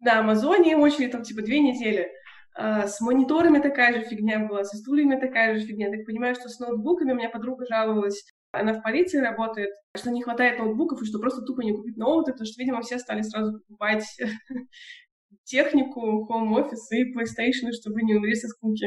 На 0.00 0.20
Амазоне 0.20 0.76
очередь 0.76 1.12
там, 1.12 1.22
типа, 1.22 1.42
две 1.42 1.60
недели. 1.60 2.08
А, 2.54 2.86
с 2.86 3.00
мониторами 3.00 3.58
такая 3.58 3.94
же 3.94 4.04
фигня 4.06 4.46
была, 4.46 4.64
со 4.64 4.76
стульями 4.76 5.18
такая 5.18 5.58
же 5.58 5.66
фигня. 5.66 5.90
Так 5.90 6.06
понимаю, 6.06 6.34
что 6.34 6.48
с 6.48 6.58
ноутбуками 6.60 7.12
у 7.12 7.16
меня 7.16 7.30
подруга 7.30 7.66
жаловалась, 7.66 8.24
она 8.52 8.72
в 8.72 8.82
полиции 8.82 9.18
работает, 9.18 9.70
что 9.96 10.10
не 10.10 10.22
хватает 10.22 10.58
ноутбуков, 10.58 11.02
и 11.02 11.06
что 11.06 11.18
просто 11.18 11.42
тупо 11.42 11.60
не 11.62 11.72
купить 11.72 11.96
ноуты, 11.96 12.32
потому 12.32 12.46
что, 12.46 12.60
видимо, 12.60 12.80
все 12.80 12.98
стали 12.98 13.22
сразу 13.22 13.58
покупать 13.58 14.04
технику, 15.44 16.26
home-офис 16.30 16.90
и 16.92 17.12
PlayStation, 17.12 17.72
чтобы 17.72 18.02
не 18.02 18.14
умереть 18.14 18.40
со 18.40 18.48
скуки. 18.48 18.86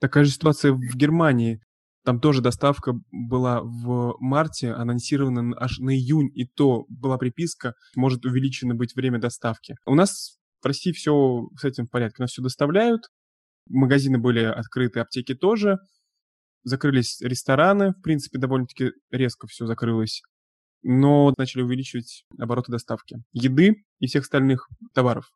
Такая 0.00 0.24
же 0.24 0.30
ситуация 0.30 0.72
в 0.72 0.96
Германии. 0.96 1.60
Там 2.04 2.20
тоже 2.20 2.42
доставка 2.42 2.92
была 3.10 3.62
в 3.62 4.16
марте, 4.20 4.72
анонсирована 4.72 5.56
аж 5.58 5.78
на 5.78 5.96
июнь, 5.96 6.30
и 6.34 6.44
то 6.46 6.84
была 6.88 7.16
приписка, 7.16 7.74
может 7.96 8.26
увеличено 8.26 8.74
быть 8.74 8.94
время 8.94 9.18
доставки. 9.18 9.76
У 9.86 9.94
нас 9.94 10.38
в 10.62 10.66
России 10.66 10.92
все 10.92 11.48
с 11.58 11.64
этим 11.64 11.86
в 11.86 11.90
порядке. 11.90 12.16
У 12.18 12.22
нас 12.22 12.30
все 12.30 12.42
доставляют, 12.42 13.04
магазины 13.66 14.18
были 14.18 14.40
открыты, 14.40 15.00
аптеки 15.00 15.34
тоже, 15.34 15.78
закрылись 16.62 17.20
рестораны, 17.22 17.92
в 17.92 18.02
принципе, 18.02 18.38
довольно-таки 18.38 18.92
резко 19.10 19.46
все 19.46 19.66
закрылось, 19.66 20.22
но 20.82 21.32
начали 21.38 21.62
увеличивать 21.62 22.24
обороты 22.38 22.70
доставки 22.70 23.16
еды 23.32 23.84
и 24.00 24.06
всех 24.06 24.24
остальных 24.24 24.68
товаров. 24.92 25.30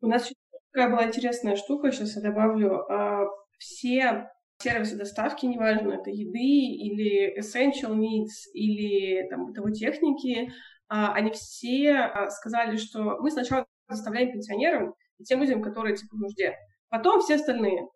У 0.00 0.06
нас 0.06 0.30
такая 0.72 0.90
была 0.90 1.06
интересная 1.06 1.56
штука, 1.56 1.92
сейчас 1.92 2.16
я 2.16 2.22
добавлю. 2.22 2.90
А, 2.90 3.26
все 3.58 4.30
сервисы 4.60 4.96
доставки, 4.96 5.46
неважно, 5.46 5.92
это 5.92 6.10
еды 6.10 6.38
или 6.38 7.38
essential 7.38 7.96
needs, 7.96 8.50
или 8.52 9.28
там 9.28 9.46
бытовой 9.46 9.72
техники, 9.72 10.52
а, 10.88 11.14
они 11.14 11.30
все 11.30 11.92
а, 11.92 12.30
сказали, 12.30 12.76
что 12.76 13.18
мы 13.20 13.30
сначала 13.30 13.66
доставляем 13.88 14.32
пенсионерам 14.32 14.94
и 15.18 15.24
тем 15.24 15.40
людям, 15.40 15.62
которые 15.62 15.96
типа 15.96 16.16
в 16.16 16.20
нужде. 16.20 16.56
Потом 16.88 17.20
все 17.20 17.36
остальные. 17.36 17.86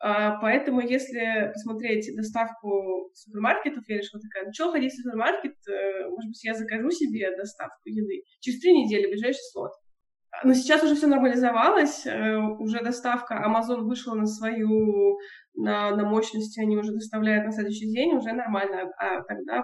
А, 0.00 0.38
поэтому, 0.40 0.80
если 0.80 1.50
посмотреть 1.52 2.14
доставку 2.16 3.10
супермаркетов, 3.14 3.84
я 3.88 3.98
решила 3.98 4.22
такая, 4.22 4.46
ну 4.46 4.52
что 4.52 4.70
ходить 4.70 4.92
в 4.92 4.96
супермаркет, 4.96 5.56
э, 5.68 6.08
может 6.08 6.28
быть, 6.28 6.44
я 6.44 6.54
закажу 6.54 6.90
себе 6.90 7.36
доставку 7.36 7.80
еды. 7.84 8.22
Через 8.40 8.60
три 8.60 8.72
недели 8.84 9.08
ближайший 9.08 9.42
слот. 9.50 9.72
Но 10.44 10.54
сейчас 10.54 10.84
уже 10.84 10.94
все 10.94 11.08
нормализовалось, 11.08 12.06
э, 12.06 12.36
уже 12.36 12.80
доставка, 12.80 13.42
Amazon 13.44 13.80
вышел 13.80 14.14
на 14.14 14.26
свою, 14.26 15.18
на, 15.58 15.94
на 15.94 16.08
мощности 16.08 16.60
они 16.60 16.76
уже 16.76 16.92
доставляют 16.92 17.46
на 17.46 17.52
следующий 17.52 17.90
день, 17.90 18.14
уже 18.14 18.32
нормально, 18.32 18.90
а 18.98 19.22
тогда 19.22 19.62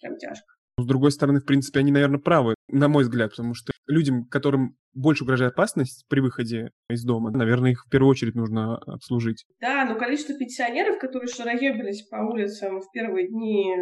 прям 0.00 0.16
тяжко. 0.16 0.46
С 0.78 0.86
другой 0.86 1.12
стороны, 1.12 1.40
в 1.40 1.44
принципе, 1.44 1.80
они, 1.80 1.92
наверное, 1.92 2.18
правы, 2.18 2.54
на 2.68 2.88
мой 2.88 3.02
взгляд, 3.02 3.30
потому 3.30 3.54
что 3.54 3.72
людям, 3.86 4.24
которым 4.24 4.76
больше 4.94 5.24
угрожает 5.24 5.52
опасность 5.52 6.06
при 6.08 6.20
выходе 6.20 6.70
из 6.88 7.04
дома, 7.04 7.30
наверное, 7.30 7.72
их 7.72 7.84
в 7.86 7.90
первую 7.90 8.10
очередь 8.10 8.34
нужно 8.34 8.76
обслужить. 8.78 9.44
Да, 9.60 9.84
но 9.84 9.96
количество 9.96 10.34
пенсионеров, 10.34 10.98
которые 10.98 11.28
шароебились 11.28 12.06
по 12.08 12.16
улицам 12.16 12.80
в 12.80 12.90
первые 12.92 13.28
дни 13.28 13.74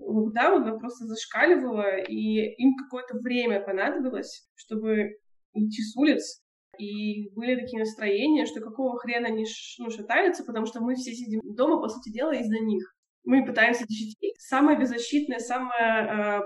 локдауна, 0.00 0.78
просто 0.78 1.06
зашкаливало, 1.06 1.98
и 1.98 2.54
им 2.62 2.76
какое-то 2.76 3.18
время 3.18 3.60
понадобилось, 3.60 4.48
чтобы 4.54 5.16
идти 5.54 5.82
с 5.82 5.96
улиц, 5.96 6.42
и 6.78 7.30
были 7.34 7.60
такие 7.60 7.78
настроения, 7.80 8.46
что 8.46 8.60
какого 8.60 8.98
хрена 8.98 9.28
они 9.28 9.46
ну, 9.78 9.90
шатаются, 9.90 10.44
потому 10.44 10.66
что 10.66 10.80
мы 10.80 10.94
все 10.94 11.12
сидим 11.12 11.40
дома, 11.44 11.80
по 11.80 11.88
сути 11.88 12.10
дела, 12.10 12.32
из-за 12.32 12.58
них. 12.58 12.94
Мы 13.24 13.44
пытаемся 13.44 13.84
защитить 13.88 14.40
самое 14.40 14.78
беззащитное, 14.78 15.38
самое 15.38 16.40
uh, 16.40 16.42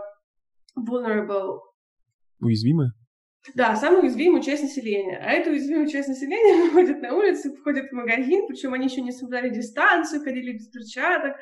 vulnerable. 0.76 1.58
Уязвимое? 2.40 2.92
Да, 3.54 3.74
самую 3.74 4.02
уязвимую 4.02 4.42
часть 4.42 4.62
населения. 4.62 5.18
А 5.18 5.32
эту 5.32 5.50
уязвимую 5.50 5.88
часть 5.88 6.08
населения 6.08 6.62
выходит 6.64 7.00
на 7.00 7.14
улицу, 7.14 7.54
входят 7.54 7.90
в 7.90 7.94
магазин, 7.94 8.46
причем 8.46 8.74
они 8.74 8.86
еще 8.86 9.00
не 9.00 9.12
соблюдали 9.12 9.50
дистанцию, 9.50 10.22
ходили 10.22 10.52
без 10.52 10.68
перчаток. 10.68 11.36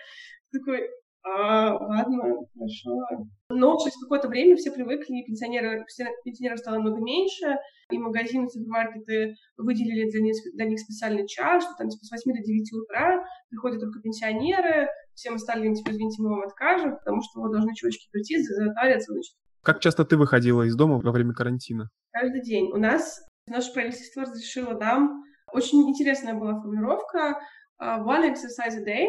Такой, 0.52 0.88
а, 1.37 1.76
ладно, 1.76 2.47
хорошо. 2.54 3.26
Но 3.50 3.78
через 3.78 3.97
какое-то 4.00 4.28
время 4.28 4.56
все 4.56 4.70
привыкли, 4.70 5.25
пенсионеры, 5.26 5.85
пенсионеров 6.25 6.58
стало 6.58 6.78
много 6.78 7.00
меньше, 7.00 7.56
и 7.90 7.99
магазины, 7.99 8.49
супермаркеты 8.49 9.35
выделили 9.56 10.11
для 10.11 10.20
них, 10.20 10.37
для 10.54 10.66
них 10.66 10.78
специальный 10.80 11.26
час, 11.26 11.64
что 11.64 11.75
там 11.78 11.88
типа, 11.88 12.04
с 12.04 12.11
8 12.11 12.32
до 12.32 12.42
9 12.42 12.73
утра 12.75 13.25
приходят 13.49 13.80
только 13.80 14.00
пенсионеры, 14.00 14.88
всем 15.14 15.35
остальным, 15.35 15.75
типа, 15.75 15.90
извините, 15.90 16.23
мы 16.23 16.30
вам 16.30 16.42
откажем, 16.42 16.97
потому 16.97 17.23
что 17.23 17.40
вот 17.40 17.52
должны 17.52 17.75
чувачки 17.75 18.08
прийти, 18.11 18.40
затариться, 18.42 19.12
значит. 19.12 19.35
Как 19.62 19.80
часто 19.80 20.04
ты 20.04 20.16
выходила 20.16 20.62
из 20.62 20.76
дома 20.76 20.99
во 20.99 21.12
время 21.12 21.35
карантина? 21.35 21.90
Каждый 22.12 22.42
день. 22.42 22.70
У 22.73 22.76
нас 22.76 23.26
наше 23.47 23.73
правительство 23.73 24.23
разрешило 24.23 24.78
нам 24.78 25.25
очень 25.52 25.88
интересная 25.88 26.35
была 26.35 26.61
формулировка 26.61 27.38
uh, 27.80 28.04
one 28.04 28.30
exercise 28.30 28.76
a 28.76 28.85
day, 28.85 29.06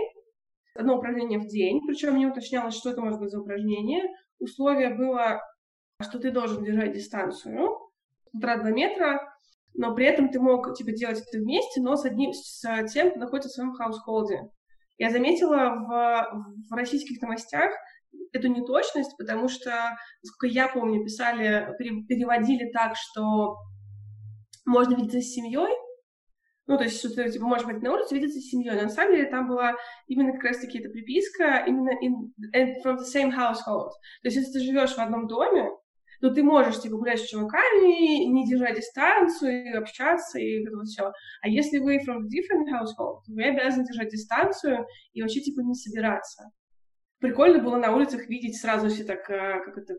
одно 0.79 0.97
упражнение 0.97 1.39
в 1.39 1.47
день, 1.47 1.81
причем 1.85 2.17
не 2.17 2.25
уточнялось, 2.25 2.75
что 2.75 2.89
это 2.89 3.01
может 3.01 3.19
быть 3.19 3.31
за 3.31 3.41
упражнение. 3.41 4.03
Условие 4.39 4.95
было, 4.95 5.41
что 6.01 6.19
ты 6.19 6.31
должен 6.31 6.63
держать 6.63 6.93
дистанцию, 6.93 7.69
полтора 8.31 8.57
2 8.57 8.71
метра, 8.71 9.33
но 9.73 9.93
при 9.93 10.05
этом 10.05 10.29
ты 10.29 10.39
мог 10.39 10.75
типа 10.75 10.91
делать 10.91 11.19
это 11.19 11.37
вместе, 11.37 11.81
но 11.81 11.95
с 11.95 12.05
одним 12.05 12.31
с 12.33 12.61
тем, 12.93 13.11
кто 13.11 13.19
находится 13.19 13.49
в 13.49 13.53
своем 13.53 13.73
хаусхолде. 13.73 14.49
Я 14.97 15.09
заметила 15.11 15.75
в, 15.75 16.69
в 16.69 16.73
российских 16.73 17.21
новостях 17.21 17.71
эту 18.31 18.47
неточность, 18.47 19.15
потому 19.17 19.47
что, 19.47 19.71
насколько 20.23 20.47
я 20.47 20.67
помню, 20.67 21.03
писали, 21.03 21.73
переводили 21.77 22.71
так, 22.71 22.95
что 22.95 23.57
можно 24.65 24.95
видеться 24.95 25.21
с 25.21 25.33
семьей, 25.33 25.73
ну, 26.69 26.77
то 26.77 26.83
есть, 26.83 26.99
что 26.99 27.09
ты, 27.09 27.31
типа, 27.31 27.47
можешь 27.47 27.65
быть 27.65 27.81
на 27.81 27.91
улице, 27.91 28.13
видеться 28.13 28.39
с 28.39 28.43
семьей. 28.43 28.75
Но 28.75 28.83
на 28.83 28.89
самом 28.89 29.15
деле 29.15 29.27
там 29.27 29.47
была 29.47 29.75
именно 30.05 30.33
как 30.33 30.43
раз-таки 30.43 30.77
эта 30.77 30.89
приписка 30.89 31.63
именно 31.65 31.89
in, 31.89 32.75
from 32.85 32.97
the 32.97 33.07
same 33.11 33.31
household. 33.31 33.89
То 34.21 34.25
есть, 34.25 34.37
если 34.37 34.51
ты 34.51 34.59
живешь 34.59 34.93
в 34.93 34.99
одном 34.99 35.25
доме, 35.25 35.67
то 36.21 36.29
ты 36.29 36.43
можешь, 36.43 36.79
типа, 36.79 36.97
гулять 36.97 37.21
с 37.21 37.27
чуваками, 37.27 38.23
не 38.25 38.47
держать 38.47 38.75
дистанцию, 38.75 39.79
общаться, 39.79 40.37
и 40.37 40.63
вот 40.69 40.85
все. 40.85 41.11
А 41.41 41.49
если 41.49 41.79
вы 41.79 41.95
from 41.97 42.27
different 42.27 42.67
household, 42.71 43.23
то 43.25 43.33
вы 43.33 43.45
обязаны 43.45 43.87
держать 43.87 44.11
дистанцию 44.11 44.85
и 45.13 45.23
вообще, 45.23 45.39
типа, 45.39 45.61
не 45.61 45.73
собираться. 45.73 46.51
Прикольно 47.17 47.63
было 47.63 47.77
на 47.77 47.95
улицах 47.95 48.29
видеть 48.29 48.61
сразу 48.61 48.89
все 48.89 49.05
так, 49.05 49.27
э, 49.31 49.59
как 49.65 49.75
это, 49.75 49.95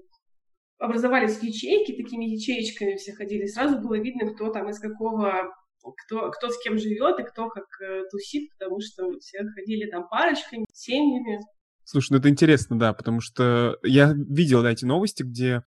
образовались 0.79 1.43
ячейки, 1.43 2.01
такими 2.01 2.27
ячеечками 2.27 2.95
все 2.95 3.13
ходили, 3.13 3.47
сразу 3.47 3.81
было 3.81 3.99
видно, 3.99 4.33
кто 4.33 4.53
там 4.53 4.69
из 4.69 4.79
какого 4.79 5.53
кто, 5.83 6.31
кто 6.31 6.51
с 6.51 6.63
кем 6.63 6.79
живет 6.79 7.19
и 7.19 7.25
кто 7.25 7.49
как 7.49 7.67
э, 7.81 8.05
тусит, 8.11 8.51
потому 8.53 8.81
что 8.81 9.19
все 9.21 9.45
ходили 9.55 9.91
там 9.91 10.09
парочками, 10.09 10.65
семьями. 10.73 11.41
Слушай, 11.85 12.13
ну 12.13 12.19
это 12.19 12.29
интересно, 12.29 12.79
да, 12.79 12.93
потому 12.93 13.21
что 13.21 13.79
я 13.83 14.13
видел 14.13 14.63
да, 14.63 14.71
эти 14.71 14.85
новости, 14.85 15.23
где 15.23 15.63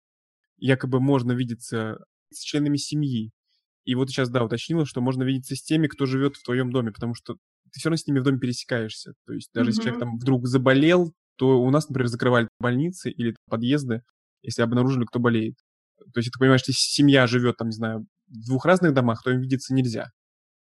якобы 0.57 0.99
можно 0.99 1.31
видеться 1.31 2.03
с 2.31 2.41
членами 2.41 2.77
семьи. 2.77 3.31
И 3.85 3.95
вот 3.95 4.09
сейчас, 4.09 4.29
да, 4.29 4.43
уточнила, 4.43 4.85
что 4.85 5.01
можно 5.01 5.23
видеться 5.23 5.55
с 5.55 5.63
теми, 5.63 5.87
кто 5.87 6.05
живет 6.05 6.35
в 6.35 6.43
твоем 6.43 6.71
доме, 6.71 6.91
потому 6.91 7.13
что 7.13 7.35
ты 7.71 7.79
все 7.79 7.89
равно 7.89 7.97
с 7.97 8.07
ними 8.07 8.19
в 8.19 8.23
доме 8.23 8.39
пересекаешься. 8.39 9.13
То 9.25 9.33
есть 9.33 9.49
даже 9.53 9.69
mm-hmm. 9.69 9.71
если 9.71 9.81
человек 9.81 9.99
там 9.99 10.17
вдруг 10.17 10.47
заболел, 10.47 11.13
то 11.37 11.61
у 11.61 11.69
нас, 11.71 11.87
например, 11.87 12.07
закрывали 12.07 12.49
больницы 12.59 13.09
или 13.09 13.35
подъезды, 13.49 14.01
если 14.41 14.61
обнаружили, 14.61 15.05
кто 15.05 15.19
болеет. 15.19 15.55
То 16.13 16.19
есть, 16.19 16.31
ты 16.31 16.39
понимаешь, 16.39 16.61
если 16.61 16.73
семья 16.73 17.27
живет, 17.27 17.57
там, 17.57 17.69
не 17.69 17.75
знаю, 17.75 18.05
в 18.29 18.47
двух 18.47 18.65
разных 18.65 18.93
домах, 18.93 19.21
то 19.23 19.31
им 19.31 19.41
видеться 19.41 19.73
нельзя. 19.73 20.07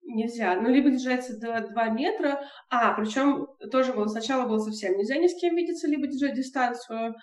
Нельзя. 0.02 0.58
Ну, 0.60 0.70
либо 0.70 0.90
держаться 0.90 1.38
до 1.38 1.68
2 1.68 1.88
метра. 1.90 2.40
А, 2.70 2.94
причем 2.94 3.46
тоже 3.70 3.92
было, 3.92 4.06
сначала 4.06 4.48
было 4.48 4.58
совсем 4.58 4.96
нельзя 4.96 5.16
ни 5.16 5.26
с 5.26 5.38
кем 5.38 5.54
видеться, 5.54 5.86
либо 5.86 6.06
держать 6.06 6.34
дистанцию. 6.34 7.14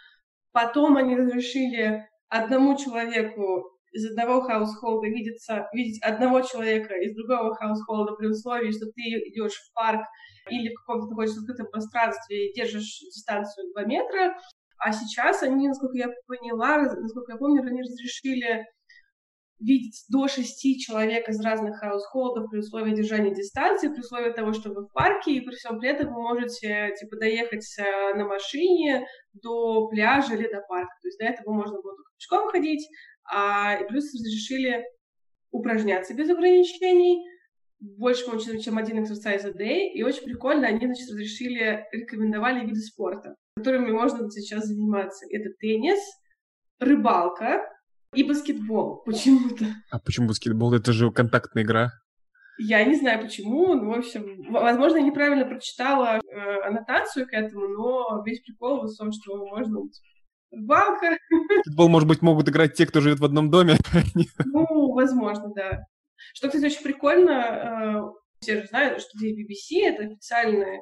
Потом 0.51 0.95
они 0.95 1.15
разрешили 1.15 2.07
одному 2.29 2.77
человеку 2.77 3.71
из 3.91 4.05
одного 4.11 4.41
хаусхолда 4.41 5.07
видеться, 5.07 5.67
видеть 5.73 6.01
одного 6.03 6.41
человека 6.41 6.95
из 6.95 7.15
другого 7.15 7.55
хаусхолда 7.55 8.13
при 8.13 8.27
условии, 8.27 8.71
что 8.71 8.85
ты 8.87 9.01
идешь 9.01 9.53
в 9.53 9.73
парк 9.73 10.01
или 10.49 10.69
в 10.69 10.79
каком-то 10.79 11.07
находишься 11.07 11.39
открытом 11.39 11.67
пространстве 11.71 12.49
и 12.49 12.53
держишь 12.53 12.99
дистанцию 12.99 13.71
2 13.71 13.85
метра. 13.85 14.37
А 14.77 14.91
сейчас 14.91 15.41
они, 15.43 15.69
насколько 15.69 15.97
я 15.97 16.09
поняла, 16.27 16.77
насколько 16.77 17.31
я 17.31 17.37
помню, 17.37 17.61
они 17.61 17.81
разрешили 17.81 18.65
видеть 19.59 20.03
до 20.09 20.27
шести 20.27 20.77
человек 20.79 21.29
из 21.29 21.41
разных 21.41 21.79
хаусхолдов 21.79 22.49
при 22.49 22.59
условии 22.59 22.95
держания 22.95 23.33
дистанции, 23.33 23.87
при 23.87 23.99
условии 23.99 24.31
того, 24.31 24.53
что 24.53 24.69
вы 24.69 24.85
в 24.85 24.91
парке, 24.91 25.33
и 25.33 25.39
при 25.39 25.55
всем 25.55 25.79
при 25.79 25.89
этом 25.89 26.13
вы 26.13 26.21
можете, 26.21 26.93
типа, 26.99 27.17
доехать 27.17 27.65
э, 27.79 28.15
на 28.15 28.25
машине 28.25 29.07
до 29.33 29.87
пляжа 29.87 30.35
или 30.35 30.47
до 30.47 30.61
парка. 30.67 30.93
То 31.01 31.07
есть 31.07 31.19
до 31.19 31.25
этого 31.25 31.53
можно 31.53 31.81
было 31.81 31.95
только 31.95 32.11
пешком 32.17 32.49
ходить, 32.49 32.87
а 33.31 33.77
и 33.81 33.87
плюс 33.87 34.13
разрешили 34.13 34.83
упражняться 35.51 36.13
без 36.13 36.29
ограничений, 36.29 37.25
больше, 37.79 38.25
по-моему, 38.25 38.59
чем 38.61 38.77
один 38.77 39.03
exercise 39.03 39.45
a 39.45 39.51
day, 39.51 39.89
и 39.93 40.03
очень 40.03 40.23
прикольно, 40.23 40.67
они, 40.67 40.85
значит, 40.85 41.09
разрешили, 41.09 41.85
рекомендовали 41.91 42.65
виды 42.65 42.79
спорта, 42.79 43.35
которыми 43.55 43.91
можно 43.91 44.29
сейчас 44.31 44.65
заниматься. 44.65 45.25
Это 45.29 45.49
теннис, 45.59 45.99
рыбалка, 46.79 47.61
и 48.15 48.23
баскетбол 48.23 49.01
почему-то. 49.05 49.65
А 49.91 49.99
почему 49.99 50.27
баскетбол? 50.27 50.73
Это 50.73 50.93
же 50.93 51.11
контактная 51.11 51.63
игра. 51.63 51.91
Я 52.57 52.85
не 52.85 52.95
знаю 52.95 53.21
почему, 53.21 53.73
но, 53.73 53.91
в 53.91 53.99
общем, 53.99 54.51
возможно, 54.51 54.97
я 54.97 55.03
неправильно 55.03 55.45
прочитала 55.45 56.19
э, 56.19 56.61
аннотацию 56.65 57.27
к 57.27 57.33
этому, 57.33 57.67
но 57.67 58.23
весь 58.25 58.39
прикол 58.39 58.87
в 58.87 58.95
том, 58.95 59.11
что 59.11 59.35
можно 59.45 59.81
рыбалка. 60.51 61.17
Баскетбол, 61.57 61.89
может 61.89 62.07
быть, 62.07 62.21
могут 62.21 62.47
играть 62.47 62.73
те, 62.73 62.85
кто 62.85 63.01
живет 63.01 63.19
в 63.19 63.25
одном 63.25 63.49
доме. 63.51 63.75
Ну, 64.45 64.93
возможно, 64.93 65.51
да. 65.53 65.81
Что, 66.33 66.47
кстати, 66.47 66.65
очень 66.65 66.83
прикольно, 66.83 67.31
э, 67.31 68.01
все 68.39 68.61
же 68.61 68.67
знают, 68.67 69.01
что 69.01 69.17
здесь 69.17 69.35
BBC— 69.37 69.83
это 69.83 70.03
официальные 70.03 70.79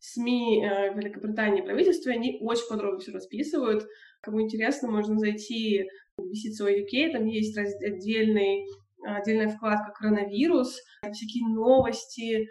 СМИ 0.00 0.62
э, 0.62 0.94
Великобритании 0.94 1.62
и 1.62 1.64
правительства, 1.64 2.12
они 2.12 2.38
очень 2.42 2.68
подробно 2.68 3.00
все 3.00 3.12
расписывают. 3.12 3.86
Кому 4.20 4.42
интересно, 4.42 4.90
можно 4.90 5.18
зайти 5.18 5.88
Висится 6.18 6.68
UK, 6.68 7.12
там 7.12 7.26
есть 7.26 7.56
отдельный, 7.56 8.64
отдельная 9.04 9.48
вкладка 9.48 9.92
«Коронавирус», 9.92 10.80
всякие 11.12 11.48
новости, 11.48 12.48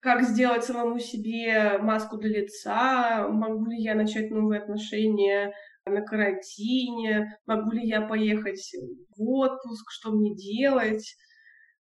как 0.00 0.22
сделать 0.22 0.64
самому 0.64 0.98
себе 0.98 1.78
маску 1.78 2.16
для 2.16 2.40
лица, 2.40 3.28
могу 3.28 3.66
ли 3.66 3.82
я 3.82 3.94
начать 3.94 4.30
новые 4.30 4.60
отношения 4.60 5.52
на 5.84 6.00
карантине, 6.02 7.38
могу 7.46 7.72
ли 7.72 7.86
я 7.86 8.02
поехать 8.02 8.72
в 9.16 9.22
отпуск, 9.22 9.90
что 9.90 10.12
мне 10.12 10.34
делать. 10.34 11.16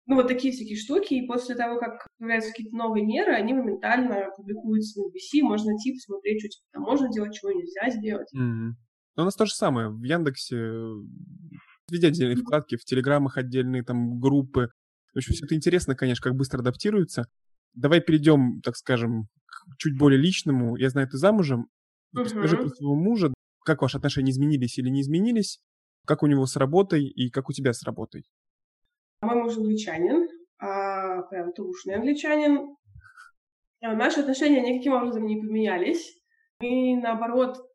Ну, 0.05 0.15
вот 0.15 0.27
такие 0.27 0.51
всякие 0.51 0.77
штуки, 0.77 1.13
и 1.13 1.27
после 1.27 1.55
того, 1.55 1.79
как 1.79 2.07
появляются 2.17 2.49
какие-то 2.51 2.75
новые 2.75 3.05
меры, 3.05 3.33
они 3.33 3.53
моментально 3.53 4.29
публикуются 4.35 4.99
на 4.99 5.05
BBC, 5.05 5.43
можно 5.43 5.71
найти, 5.71 5.93
посмотреть, 5.93 6.39
что 6.39 6.49
типа, 6.49 6.79
можно 6.79 7.11
делать, 7.11 7.35
чего 7.35 7.51
нельзя 7.51 7.89
сделать. 7.91 8.27
Mm-hmm. 8.35 8.71
Но 9.19 9.23
у 9.23 9.25
нас 9.25 9.35
то 9.35 9.45
же 9.45 9.53
самое. 9.53 9.89
В 9.89 10.01
Яндексе 10.01 10.55
везде 11.91 12.07
отдельные 12.07 12.37
вкладки, 12.37 12.77
в 12.77 12.85
Телеграмах 12.85 13.35
отдельные 13.35 13.83
там 13.83 14.17
группы. 14.17 14.69
В 15.13 15.17
общем, 15.17 15.33
все 15.33 15.43
это 15.43 15.55
интересно, 15.55 15.93
конечно, 15.93 16.23
как 16.23 16.37
быстро 16.37 16.59
адаптируется. 16.59 17.25
Давай 17.73 17.99
перейдем, 17.99 18.61
так 18.61 18.77
скажем, 18.77 19.27
к 19.45 19.77
чуть 19.77 19.97
более 19.97 20.21
личному. 20.21 20.77
Я 20.77 20.89
знаю, 20.89 21.09
ты 21.09 21.17
замужем. 21.17 21.67
Uh-huh. 22.15 22.23
Расскажи 22.23 22.55
про 22.55 22.69
своего 22.69 22.95
мужа, 22.95 23.33
как 23.65 23.81
ваши 23.81 23.97
отношения 23.97 24.31
изменились 24.31 24.77
или 24.77 24.87
не 24.87 25.01
изменились, 25.01 25.59
как 26.05 26.23
у 26.23 26.27
него 26.27 26.45
с 26.45 26.55
работой 26.55 27.05
и 27.05 27.29
как 27.29 27.49
у 27.49 27.51
тебя 27.51 27.73
с 27.73 27.83
работой. 27.83 28.23
Мой 29.21 29.35
муж 29.35 29.57
англичанин, 29.57 30.29
а, 30.59 31.23
прям 31.23 31.51
трушный 31.51 31.95
англичанин. 31.95 32.73
А 33.81 33.95
наши 33.95 34.21
отношения 34.21 34.61
никаким 34.61 34.93
образом 34.93 35.25
не 35.25 35.35
поменялись. 35.35 36.21
Мы, 36.61 37.01
наоборот, 37.01 37.68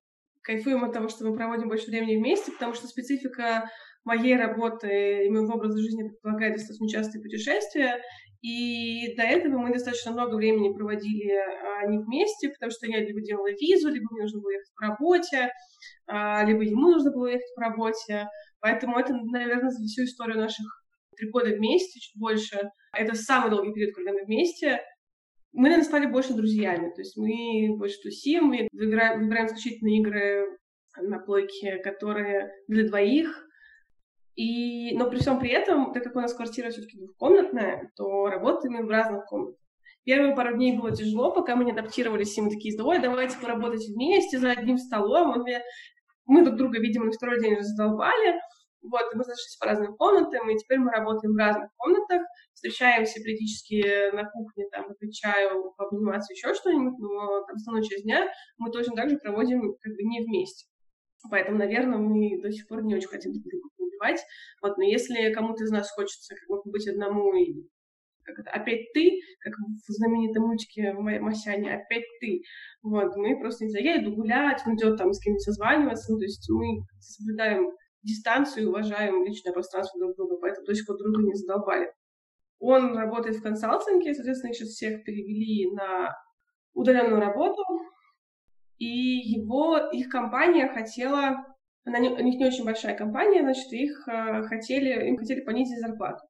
кайфуем 0.45 0.85
от 0.85 0.93
того, 0.93 1.09
что 1.09 1.25
мы 1.25 1.35
проводим 1.35 1.69
больше 1.69 1.87
времени 1.87 2.17
вместе, 2.17 2.53
потому 2.53 2.75
что 2.75 2.87
специфика 2.87 3.69
моей 4.05 4.37
работы 4.37 5.25
и 5.25 5.31
моего 5.31 5.55
образа 5.55 5.79
жизни 5.79 6.09
предполагает 6.09 6.55
достаточно 6.55 6.89
частые 6.89 7.23
путешествия, 7.23 8.01
и 8.45 9.17
до 9.17 9.23
этого 9.23 9.57
мы 9.57 9.73
достаточно 9.73 10.13
много 10.13 10.35
времени 10.35 10.71
проводили 10.75 11.33
а, 11.33 11.87
не 11.87 11.99
вместе, 11.99 12.51
потому 12.51 12.71
что 12.71 12.87
я 12.87 13.01
либо 13.01 13.23
делала 13.23 13.51
визу, 13.51 13.89
либо 13.89 14.07
мне 14.11 14.21
нужно 14.21 14.43
было 14.43 14.51
ехать 14.51 14.75
по 14.77 14.87
работе, 14.87 15.51
а, 16.07 16.45
либо 16.45 16.63
ему 16.63 16.91
нужно 16.91 17.11
было 17.11 17.29
ехать 17.29 17.55
по 17.57 17.63
работе. 17.63 18.29
Поэтому 18.61 18.99
это, 18.99 19.15
наверное, 19.15 19.71
за 19.71 19.83
всю 19.87 20.05
историю 20.05 20.37
наших 20.37 20.67
три 21.17 21.31
года 21.31 21.57
вместе, 21.57 22.01
чуть 22.01 22.21
больше. 22.21 22.61
Это 22.93 23.15
самый 23.15 23.51
долгий 23.51 23.73
период, 23.73 23.95
когда 23.95 24.13
мы 24.13 24.25
вместе. 24.25 24.79
Мы, 25.55 25.63
наверное, 25.65 25.85
стали 25.85 26.07
больше 26.07 26.35
друзьями. 26.35 26.91
То 26.95 27.01
есть 27.01 27.17
мы 27.17 27.77
больше 27.79 28.01
тусим, 28.03 28.47
мы 28.47 28.69
выбираем, 28.73 29.21
выбираем 29.21 29.47
исключительно 29.47 29.97
игры 29.99 30.59
на 30.97 31.19
плойке, 31.19 31.79
которые 31.79 32.51
для 32.69 32.87
двоих, 32.87 33.45
и, 34.35 34.97
но 34.97 35.09
при 35.09 35.19
всем 35.19 35.39
при 35.39 35.51
этом, 35.51 35.93
так 35.93 36.03
как 36.03 36.17
у 36.17 36.21
нас 36.21 36.35
квартира 36.35 36.71
все-таки 36.71 36.99
двухкомнатная, 36.99 37.93
то 37.97 38.27
работаем 38.27 38.85
в 38.85 38.91
разных 38.91 39.27
комнатах. 39.27 39.61
Первые 40.05 40.35
пару 40.35 40.57
дней 40.57 40.77
было 40.77 40.95
тяжело, 40.95 41.33
пока 41.33 41.57
мы 41.57 41.65
не 41.65 41.73
адаптировались, 41.73 42.37
и 42.37 42.43
мы 42.43 42.51
такие, 42.51 42.79
ой, 42.83 43.01
давайте 43.01 43.39
поработать 43.39 43.89
вместе 43.89 44.39
за 44.39 44.51
одним 44.51 44.77
столом. 44.77 45.39
Мы, 45.39 45.63
мы 46.27 46.45
друг 46.45 46.57
друга, 46.57 46.79
видимо, 46.79 47.07
на 47.07 47.13
второй 47.13 47.41
день 47.41 47.55
уже 47.55 47.63
задолбали. 47.63 48.39
Вот, 48.85 49.15
мы 49.15 49.21
разошлись 49.21 49.57
по 49.59 49.67
разным 49.67 49.97
комнатам, 49.97 50.49
и 50.51 50.59
теперь 50.59 50.79
мы 50.79 50.91
работаем 50.91 51.33
в 51.33 51.39
разных 51.39 51.71
комнатах, 51.77 52.23
встречаемся 52.53 53.21
периодически 53.23 54.15
на 54.15 54.29
кухне, 54.29 54.67
там, 54.71 54.89
попить 54.89 55.17
чаю, 55.17 55.73
пообниматься, 55.77 56.35
еще 56.35 56.53
что-нибудь, 56.53 56.99
но 56.99 57.45
там 57.47 57.57
основную 57.57 57.85
часть 57.85 58.05
дня 58.05 58.29
мы 58.59 58.71
точно 58.71 58.95
так 58.95 59.09
же 59.09 59.17
проводим 59.17 59.75
как 59.81 59.93
бы 59.95 60.03
не 60.03 60.21
вместе. 60.21 60.67
Поэтому, 61.31 61.57
наверное, 61.57 61.97
мы 61.97 62.41
до 62.43 62.53
сих 62.53 62.69
пор 62.69 62.85
не 62.85 62.95
очень 62.95 63.09
хотим 63.09 63.33
друг 63.33 63.45
друга 63.45 63.69
убивать. 63.79 64.21
Вот, 64.61 64.77
но 64.77 64.85
если 64.85 65.33
кому-то 65.33 65.65
из 65.65 65.71
нас 65.71 65.91
хочется 65.91 66.35
как 66.35 66.49
бы 66.49 66.71
быть 66.71 66.87
одному 66.87 67.35
и 67.35 67.67
как 68.25 68.39
это, 68.39 68.51
опять 68.51 68.93
ты, 68.95 69.21
как 69.41 69.55
в 69.55 69.93
знаменитой 69.93 70.43
мультике 70.43 70.93
Масяне, 70.95 71.75
опять 71.75 72.05
ты. 72.21 72.43
Вот, 72.83 73.17
мы 73.17 73.39
просто, 73.39 73.65
не 73.65 73.71
знаю, 73.71 73.85
я 73.85 74.03
иду 74.03 74.15
гулять, 74.15 74.63
он 74.67 74.77
идет 74.77 74.97
там 74.97 75.13
с 75.13 75.21
кем-нибудь 75.21 75.43
созваниваться, 75.43 76.13
ну, 76.13 76.19
то 76.19 76.25
есть 76.25 76.51
мы 76.51 76.87
соблюдаем 77.01 77.71
дистанцию 78.05 78.65
и 78.65 78.67
уважаем 78.67 79.25
личное 79.25 79.53
пространство 79.53 79.99
друг 79.99 80.17
друга, 80.17 80.37
поэтому 80.37 80.67
пор 80.67 80.97
друга 80.99 81.23
не 81.23 81.35
задолбали. 81.35 81.93
Он 82.59 82.97
работает 82.97 83.37
в 83.37 83.43
консалтинге, 83.43 84.15
соответственно, 84.15 84.51
их 84.51 84.57
сейчас 84.57 84.69
всех 84.69 85.05
перевели 85.05 85.71
на 85.75 86.17
удаленную 86.73 87.21
работу, 87.21 87.63
и 88.79 88.87
его, 88.87 89.79
их 89.93 90.09
компания 90.09 90.69
хотела 90.69 91.45
она 91.85 91.99
не, 91.99 92.09
у 92.09 92.23
них 92.23 92.37
не 92.39 92.47
очень 92.47 92.65
большая 92.65 92.97
компания, 92.97 93.43
значит, 93.43 93.71
их 93.73 94.09
э, 94.09 94.43
хотели, 94.45 95.09
им 95.09 95.19
хотели 95.19 95.43
понизить 95.43 95.81
зарплату. 95.81 96.25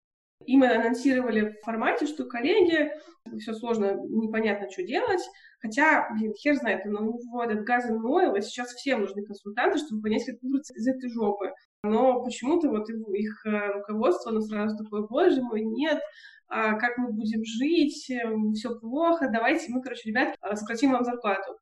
Им 0.47 0.63
анонсировали 0.63 1.51
в 1.51 1.65
формате, 1.65 2.07
что 2.07 2.25
коллеги, 2.25 2.91
все 3.39 3.55
сложно, 3.55 3.95
непонятно, 4.09 4.71
что 4.71 4.83
делать, 4.83 5.23
хотя, 5.61 6.09
блин, 6.13 6.33
хер 6.35 6.57
знает, 6.57 6.85
но 6.85 7.01
у 7.01 7.19
него 7.19 7.43
этот 7.43 7.65
газ 7.65 7.87
и 7.89 8.41
сейчас 8.43 8.73
всем 8.73 9.03
нужны 9.03 9.25
консультанты, 9.25 9.79
чтобы 9.79 10.03
понять, 10.03 10.25
как 10.27 10.37
выбраться 10.43 10.75
из 10.75 10.87
этой 10.87 11.11
жопы. 11.11 11.53
Но 11.83 12.23
почему-то 12.23 12.71
вот 12.71 12.89
их 12.89 13.47
э, 13.47 13.73
руководство, 13.73 14.31
оно 14.31 14.41
сразу 14.41 14.77
такое, 14.83 15.03
боже 15.03 15.43
мой, 15.43 15.63
нет, 15.63 16.01
а 16.49 16.75
как 16.79 16.97
мы 16.99 17.13
будем 17.13 17.45
жить, 17.45 18.11
эм, 18.11 18.53
все 18.53 18.79
плохо, 18.79 19.29
давайте 19.33 19.71
мы, 19.71 19.83
короче, 19.83 20.09
ребят, 20.09 20.37
э, 20.41 20.57
сократим 20.57 20.93
вам 20.93 21.05
зарплату. 21.05 21.59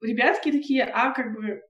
Ребятки 0.00 0.52
такие, 0.52 0.84
а 0.84 1.12
как 1.12 1.34
бы 1.34 1.62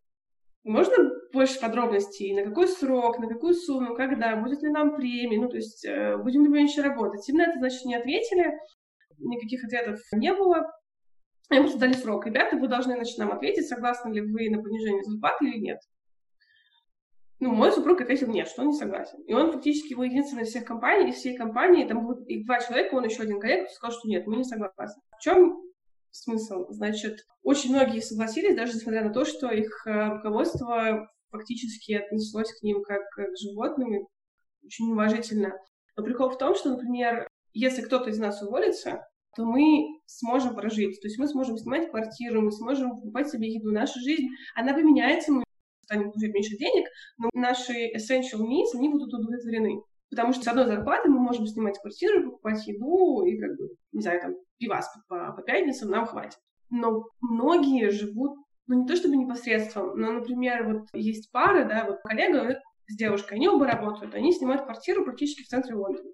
можно 0.66 1.10
больше 1.32 1.60
подробностей, 1.60 2.34
на 2.34 2.44
какой 2.44 2.66
срок, 2.66 3.18
на 3.18 3.28
какую 3.28 3.54
сумму, 3.54 3.94
когда, 3.94 4.34
будет 4.36 4.62
ли 4.62 4.68
нам 4.68 4.96
премия, 4.96 5.40
ну, 5.40 5.48
то 5.48 5.56
есть 5.56 5.84
э, 5.84 6.16
будем 6.16 6.42
ли 6.42 6.48
мы 6.48 6.60
еще 6.60 6.82
работать. 6.82 7.28
Им 7.28 7.36
на 7.36 7.44
это, 7.44 7.58
значит, 7.58 7.84
не 7.84 7.94
ответили, 7.94 8.52
никаких 9.18 9.64
ответов 9.64 10.00
не 10.12 10.32
было. 10.32 10.66
Им 11.50 11.62
просто 11.62 11.78
дали 11.78 11.92
срок. 11.92 12.26
Ребята, 12.26 12.56
вы 12.56 12.66
должны, 12.66 12.96
значит, 12.96 13.16
нам 13.18 13.30
ответить, 13.30 13.68
согласны 13.68 14.12
ли 14.12 14.20
вы 14.20 14.50
на 14.50 14.60
понижение 14.60 15.04
зарплаты 15.04 15.44
или 15.46 15.58
нет. 15.58 15.78
Ну, 17.38 17.52
мой 17.52 17.70
супруг 17.70 18.00
ответил 18.00 18.28
нет, 18.28 18.48
что 18.48 18.62
он 18.62 18.68
не 18.68 18.74
согласен. 18.74 19.20
И 19.26 19.34
он 19.34 19.52
фактически 19.52 19.94
был 19.94 20.02
единственный 20.02 20.42
из 20.42 20.48
всех 20.48 20.64
компаний, 20.64 21.10
из 21.10 21.16
всей 21.16 21.36
компании, 21.36 21.86
там 21.86 22.04
было 22.04 22.24
их 22.24 22.44
два 22.44 22.58
человека, 22.60 22.94
он 22.94 23.04
еще 23.04 23.22
один 23.22 23.38
коллега, 23.38 23.68
сказал, 23.68 23.96
что 23.96 24.08
нет, 24.08 24.26
мы 24.26 24.36
не 24.36 24.44
согласны. 24.44 25.00
В 25.16 25.22
чем 25.22 25.65
смысл. 26.16 26.66
Значит, 26.70 27.26
очень 27.42 27.70
многие 27.70 28.00
согласились, 28.00 28.56
даже 28.56 28.74
несмотря 28.74 29.04
на 29.04 29.12
то, 29.12 29.24
что 29.24 29.50
их 29.50 29.86
э, 29.86 30.08
руководство 30.14 31.08
фактически 31.30 31.92
отнеслось 31.92 32.52
к 32.52 32.62
ним 32.62 32.82
как 32.82 33.02
к 33.10 33.26
животным, 33.40 34.08
очень 34.64 34.90
уважительно. 34.90 35.52
Но 35.96 36.02
прикол 36.02 36.30
в 36.30 36.38
том, 36.38 36.54
что, 36.54 36.70
например, 36.70 37.28
если 37.52 37.82
кто-то 37.82 38.10
из 38.10 38.18
нас 38.18 38.42
уволится, 38.42 39.06
то 39.36 39.44
мы 39.44 40.00
сможем 40.06 40.54
прожить. 40.54 41.00
То 41.00 41.08
есть 41.08 41.18
мы 41.18 41.28
сможем 41.28 41.58
снимать 41.58 41.90
квартиру, 41.90 42.40
мы 42.40 42.52
сможем 42.52 42.96
покупать 42.96 43.30
себе 43.30 43.52
еду. 43.52 43.70
Наша 43.70 44.00
жизнь, 44.00 44.28
она 44.54 44.72
поменяется, 44.72 45.32
мы 45.32 45.44
станем 45.82 46.10
получать 46.10 46.34
меньше 46.34 46.56
денег, 46.56 46.88
но 47.18 47.30
наши 47.32 47.72
essential 47.94 48.40
needs, 48.40 48.74
они 48.74 48.88
будут 48.88 49.12
удовлетворены. 49.12 49.82
Потому 50.10 50.32
что 50.32 50.44
с 50.44 50.48
одной 50.48 50.66
зарплаты 50.66 51.08
мы 51.08 51.18
можем 51.18 51.46
снимать 51.46 51.78
квартиру, 51.78 52.24
покупать 52.24 52.66
еду 52.66 53.24
и, 53.24 53.38
как 53.38 53.56
бы, 53.56 53.70
не 53.92 54.02
знаю, 54.02 54.20
там, 54.20 54.34
пивас 54.58 54.88
по, 55.08 55.32
по 55.32 55.42
пятницам 55.42 55.90
нам 55.90 56.06
хватит. 56.06 56.38
Но 56.70 57.04
многие 57.20 57.90
живут, 57.90 58.38
ну, 58.66 58.82
не 58.82 58.86
то 58.86 58.96
чтобы 58.96 59.16
непосредством, 59.16 59.98
но, 59.98 60.12
например, 60.12 60.66
вот 60.68 60.88
есть 60.92 61.30
пары, 61.32 61.64
да, 61.64 61.86
вот 61.86 61.98
коллега 62.04 62.60
с 62.88 62.96
девушкой, 62.96 63.34
они 63.34 63.48
оба 63.48 63.66
работают, 63.66 64.14
они 64.14 64.32
снимают 64.32 64.62
квартиру 64.62 65.04
практически 65.04 65.42
в 65.42 65.48
центре 65.48 65.74
Лондона. 65.74 66.08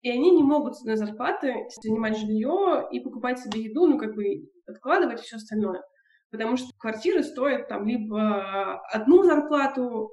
И 0.00 0.10
они 0.10 0.30
не 0.32 0.42
могут 0.42 0.76
с 0.76 0.80
одной 0.80 0.96
зарплаты 0.96 1.54
снимать 1.70 2.18
жилье 2.18 2.86
и 2.90 3.00
покупать 3.00 3.38
себе 3.38 3.62
еду, 3.62 3.86
ну, 3.86 3.98
как 3.98 4.14
бы 4.14 4.24
откладывать 4.66 5.20
все 5.20 5.36
остальное. 5.36 5.82
Потому 6.30 6.56
что 6.56 6.68
квартиры 6.78 7.22
стоят 7.22 7.68
там 7.68 7.86
либо 7.86 8.80
одну 8.90 9.22
зарплату 9.22 10.10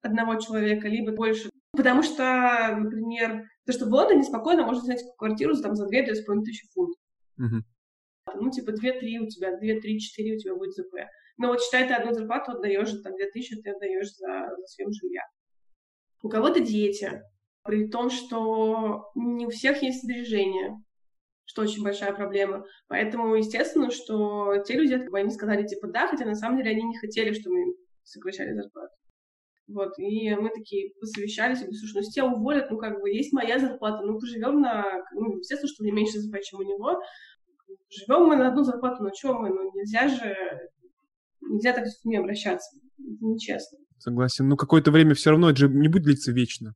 одного 0.00 0.36
человека, 0.36 0.86
либо 0.86 1.12
больше 1.12 1.50
Потому 1.74 2.02
что, 2.02 2.76
например, 2.78 3.48
то, 3.64 3.72
что 3.72 3.86
в 3.86 3.88
Лондоне 3.88 4.24
спокойно 4.24 4.64
можно 4.64 4.82
снять 4.82 5.02
квартиру 5.16 5.56
там, 5.56 5.74
за 5.74 5.86
2-2,5 5.86 6.42
тысячи 6.44 6.68
фунтов. 6.72 7.00
Uh-huh. 7.40 7.62
Ну, 8.34 8.50
типа 8.50 8.70
2-3 8.70 9.18
у 9.18 9.26
тебя, 9.26 9.58
2-3-4 9.58 10.34
у 10.34 10.38
тебя 10.38 10.54
будет 10.54 10.74
ЗП. 10.74 10.94
Но 11.38 11.48
вот 11.48 11.62
считай, 11.62 11.88
ты 11.88 11.94
одну 11.94 12.12
зарплату 12.12 12.52
отдаешь, 12.52 12.90
там 13.02 13.16
2 13.16 13.26
тысячи 13.32 13.60
ты 13.60 13.70
отдаешь 13.70 14.14
за, 14.14 14.50
за 14.56 14.66
съем 14.66 14.92
жилья. 14.92 15.22
У 16.22 16.28
кого-то 16.28 16.60
дети, 16.60 17.22
при 17.64 17.88
том, 17.88 18.10
что 18.10 19.10
не 19.14 19.46
у 19.46 19.50
всех 19.50 19.82
есть 19.82 20.02
сбережения, 20.02 20.76
что 21.44 21.62
очень 21.62 21.82
большая 21.82 22.12
проблема. 22.12 22.64
Поэтому, 22.86 23.34
естественно, 23.34 23.90
что 23.90 24.58
те 24.66 24.74
люди, 24.74 24.94
они 25.14 25.30
сказали, 25.30 25.66
типа, 25.66 25.88
да, 25.88 26.06
хотя 26.06 26.24
на 26.26 26.34
самом 26.34 26.58
деле 26.58 26.70
они 26.70 26.82
не 26.82 26.98
хотели, 26.98 27.32
чтобы 27.32 27.56
мы 27.56 27.74
сокращали 28.04 28.54
зарплату. 28.54 28.91
Вот, 29.72 29.98
и 29.98 30.34
мы 30.34 30.50
такие 30.50 30.92
посовещались, 31.00 31.58
и 31.58 31.62
говорю, 31.62 31.78
слушай, 31.78 31.94
ну 31.94 32.00
если 32.00 32.12
тебя 32.12 32.26
уволят, 32.26 32.70
ну 32.70 32.76
как 32.76 33.00
бы 33.00 33.10
есть 33.10 33.32
моя 33.32 33.58
зарплата, 33.58 34.04
ну 34.04 34.18
поживем 34.18 34.60
на, 34.60 34.84
ну, 35.14 35.38
естественно, 35.38 35.72
что 35.72 35.84
не 35.84 35.92
меньше 35.92 36.18
зарплаты, 36.18 36.44
чем 36.44 36.60
у 36.60 36.62
него, 36.62 37.00
живем 37.88 38.26
мы 38.26 38.36
на 38.36 38.48
одну 38.48 38.64
зарплату, 38.64 39.02
ну 39.02 39.10
что 39.16 39.34
мы, 39.34 39.48
ну 39.48 39.72
нельзя 39.74 40.08
же, 40.08 40.36
нельзя 41.40 41.72
так 41.72 41.86
с 41.86 42.04
ними 42.04 42.18
обращаться, 42.18 42.78
это 42.98 43.24
нечестно. 43.24 43.78
Согласен, 43.98 44.48
ну 44.48 44.56
какое-то 44.56 44.90
время 44.90 45.14
все 45.14 45.30
равно 45.30 45.48
это 45.48 45.60
же 45.60 45.68
не 45.68 45.88
будет 45.88 46.04
длиться 46.04 46.32
вечно. 46.32 46.74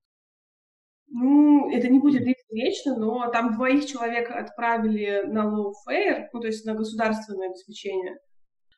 Ну, 1.08 1.70
это 1.70 1.88
не 1.88 1.98
будет 1.98 2.22
длиться 2.22 2.46
вечно, 2.50 2.96
но 2.96 3.30
там 3.30 3.54
двоих 3.54 3.86
человек 3.86 4.30
отправили 4.30 5.22
на 5.26 5.44
low 5.44 5.72
fare, 5.88 6.26
ну, 6.32 6.40
то 6.40 6.46
есть 6.46 6.64
на 6.64 6.74
государственное 6.74 7.48
обеспечение. 7.48 8.16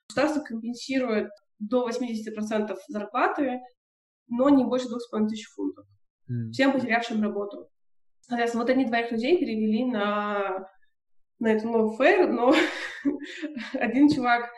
Государство 0.09 0.43
компенсирует 0.43 1.31
до 1.59 1.89
80% 1.89 2.77
зарплаты 2.89 3.61
но 4.29 4.49
не 4.49 4.65
больше 4.65 4.89
двух 4.89 5.01
с 5.01 5.09
половиной 5.09 5.31
тысяч 5.31 5.49
фунтов. 5.49 5.87
Mm. 6.31 6.51
Всем 6.51 6.73
потерявшим 6.73 7.23
работу. 7.23 7.69
Соответственно, 8.21 8.65
вот 8.65 8.71
они 8.71 8.85
двоих 8.85 9.11
людей 9.11 9.39
перевели 9.39 9.85
на, 9.87 10.69
на 11.39 11.53
эту 11.53 11.69
fair, 11.99 12.27
но 12.27 12.55
один 13.73 14.09
чувак 14.11 14.51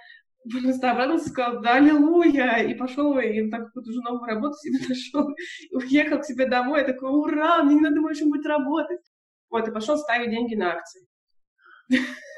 просто 0.51 0.91
обрадовался, 0.91 1.29
сказал, 1.29 1.61
да, 1.63 1.77
аллилуйя, 1.77 2.65
и 2.65 2.75
пошел, 2.75 3.19
и 3.19 3.51
так 3.51 3.67
какую-то 3.67 3.91
уже 3.91 4.01
новую 4.01 4.25
работу 4.25 4.55
себе 4.55 4.79
нашел, 4.89 5.29
и 5.71 5.75
уехал 5.75 6.21
к 6.21 6.25
себе 6.25 6.49
домой, 6.49 6.83
и 6.83 6.87
такой, 6.87 7.11
ура, 7.11 7.63
мне 7.63 7.77
не 7.77 7.81
надо 7.81 8.01
больше 8.01 8.25
будет 8.25 8.47
работать. 8.47 9.01
Вот, 9.51 9.67
и 9.67 9.73
пошел 9.73 9.97
ставить 9.99 10.31
деньги 10.31 10.55
на 10.55 10.75
акции. 10.75 11.07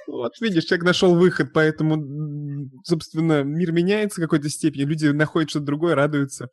Вот, 0.09 0.33
видишь, 0.41 0.65
человек 0.65 0.87
нашел 0.87 1.15
выход, 1.15 1.53
поэтому, 1.53 2.69
собственно, 2.85 3.43
мир 3.43 3.73
меняется 3.73 4.21
в 4.21 4.25
какой-то 4.25 4.49
степени, 4.49 4.83
люди 4.83 5.07
находят 5.07 5.51
что-то 5.51 5.67
другое, 5.67 5.95
радуются. 5.95 6.49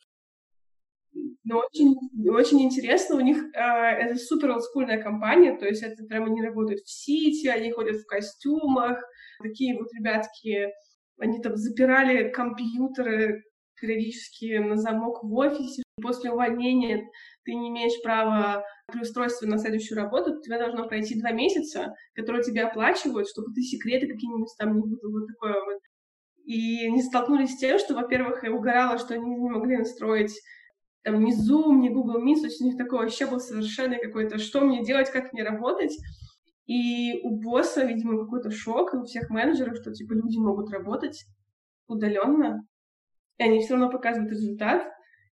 Но 1.50 1.64
очень, 1.66 1.96
очень 2.30 2.62
интересно, 2.62 3.16
у 3.16 3.22
них 3.22 3.38
э, 3.56 3.60
это 3.60 4.16
супер 4.18 4.52
олдскульная 4.52 5.02
компания, 5.02 5.58
то 5.58 5.66
есть 5.66 5.82
это 5.82 6.04
прямо 6.04 6.28
они 6.28 6.44
работают 6.44 6.82
в 6.82 6.92
Сити, 6.92 7.48
они 7.48 7.72
ходят 7.72 7.96
в 7.96 8.06
костюмах, 8.06 9.00
Такие 9.42 9.76
вот 9.76 9.88
ребятки, 9.98 10.68
они 11.18 11.42
там 11.42 11.56
запирали 11.56 12.30
компьютеры 12.30 13.44
периодически 13.82 14.58
на 14.58 14.76
замок 14.76 15.24
в 15.24 15.34
офисе. 15.34 15.82
После 16.04 16.32
увольнения 16.32 17.10
ты 17.46 17.56
не 17.56 17.70
имеешь 17.70 18.00
права 18.04 18.64
при 18.92 19.02
устройстве 19.02 19.48
на 19.48 19.58
следующую 19.58 19.98
работу, 19.98 20.40
тебе 20.42 20.60
должно 20.60 20.88
пройти 20.88 21.20
два 21.20 21.32
месяца, 21.32 21.96
которые 22.14 22.44
тебе 22.44 22.64
оплачивают, 22.64 23.28
чтобы 23.28 23.54
ты 23.56 23.62
секреты 23.62 24.08
какие-нибудь 24.08 24.54
там 24.60 24.76
не 24.76 24.82
было 24.82 25.20
вот 25.20 25.28
такое 25.28 25.54
вот. 25.64 25.80
И 26.46 26.86
они 26.86 27.02
столкнулись 27.02 27.56
с 27.56 27.58
тем, 27.58 27.80
что, 27.80 27.96
во-первых, 27.96 28.44
я 28.44 28.52
угорала, 28.52 29.00
что 29.00 29.16
они 29.16 29.26
не 29.26 29.50
могли 29.50 29.78
настроить 29.78 30.38
там 31.04 31.24
ни 31.24 31.32
Zoom, 31.32 31.80
ни 31.80 31.90
Google 31.90 32.24
Meet, 32.24 32.42
то 32.42 32.48
есть 32.48 32.62
у 32.62 32.66
них 32.66 32.78
такой 32.78 33.00
вообще 33.00 33.26
был 33.26 33.40
совершенно 33.40 33.98
какой-то, 33.98 34.38
что 34.38 34.62
мне 34.62 34.84
делать, 34.84 35.12
как 35.12 35.34
мне 35.34 35.44
работать. 35.44 35.96
И 36.66 37.20
у 37.24 37.40
босса, 37.42 37.84
видимо, 37.84 38.24
какой-то 38.24 38.52
шок, 38.52 38.94
и 38.94 38.98
у 38.98 39.04
всех 39.04 39.30
менеджеров, 39.30 39.78
что, 39.78 39.92
типа, 39.92 40.14
люди 40.14 40.38
могут 40.38 40.70
работать 40.70 41.26
удаленно, 41.88 42.62
и 43.38 43.44
они 43.44 43.60
все 43.60 43.74
равно 43.74 43.90
показывают 43.90 44.32
результат, 44.32 44.88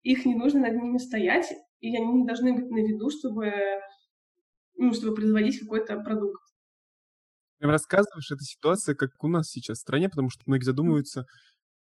их 0.03 0.25
не 0.25 0.35
нужно 0.35 0.61
над 0.61 0.81
ними 0.81 0.97
стоять, 0.97 1.51
и 1.81 1.95
они 1.95 2.21
не 2.21 2.25
должны 2.25 2.53
быть 2.53 2.69
на 2.69 2.77
виду, 2.77 3.09
чтобы, 3.09 3.51
ну, 4.75 4.93
чтобы 4.93 5.15
производить 5.15 5.59
какой-то 5.59 5.99
продукт. 5.99 6.41
Прям 7.57 7.71
рассказываешь, 7.71 8.31
эта 8.31 8.43
ситуация, 8.43 8.95
как 8.95 9.11
у 9.21 9.27
нас 9.27 9.49
сейчас 9.49 9.79
в 9.79 9.81
стране, 9.81 10.09
потому 10.09 10.29
что 10.29 10.43
многие 10.45 10.63
задумываются 10.63 11.25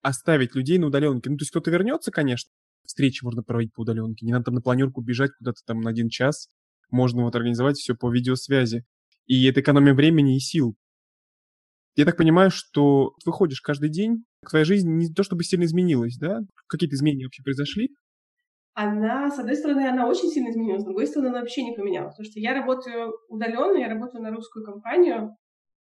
оставить 0.01 0.55
людей 0.55 0.77
на 0.77 0.87
удаленке. 0.87 1.29
Ну, 1.29 1.37
то 1.37 1.41
есть 1.41 1.51
кто-то 1.51 1.71
вернется, 1.71 2.11
конечно, 2.11 2.51
встречи 2.85 3.23
можно 3.23 3.43
проводить 3.43 3.73
по 3.73 3.81
удаленке, 3.81 4.25
не 4.25 4.31
надо 4.31 4.45
там 4.45 4.55
на 4.55 4.61
планерку 4.61 5.01
бежать 5.01 5.31
куда-то 5.37 5.61
там 5.65 5.81
на 5.81 5.89
один 5.89 6.09
час, 6.09 6.49
можно 6.91 7.23
вот 7.23 7.35
организовать 7.35 7.77
все 7.77 7.95
по 7.95 8.11
видеосвязи. 8.11 8.83
И 9.25 9.45
это 9.47 9.61
экономия 9.61 9.93
времени 9.93 10.35
и 10.35 10.39
сил. 10.39 10.75
Я 11.95 12.05
так 12.05 12.17
понимаю, 12.17 12.49
что 12.51 13.13
выходишь 13.25 13.61
каждый 13.61 13.89
день, 13.89 14.25
твоя 14.49 14.65
жизнь 14.65 14.89
не 14.89 15.13
то 15.13 15.23
чтобы 15.23 15.43
сильно 15.43 15.63
изменилась, 15.63 16.17
да? 16.17 16.39
Какие-то 16.67 16.95
изменения 16.95 17.25
вообще 17.25 17.43
произошли? 17.43 17.89
Она, 18.73 19.29
с 19.29 19.37
одной 19.37 19.55
стороны, 19.55 19.87
она 19.87 20.07
очень 20.07 20.29
сильно 20.29 20.49
изменилась, 20.49 20.81
с 20.81 20.85
другой 20.85 21.05
стороны, 21.05 21.29
она 21.29 21.41
вообще 21.41 21.63
не 21.63 21.75
поменялась. 21.75 22.13
Потому 22.13 22.31
что 22.31 22.39
я 22.39 22.53
работаю 22.55 23.13
удаленно, 23.29 23.77
я 23.77 23.87
работаю 23.87 24.23
на 24.23 24.31
русскую 24.31 24.65
компанию 24.65 25.35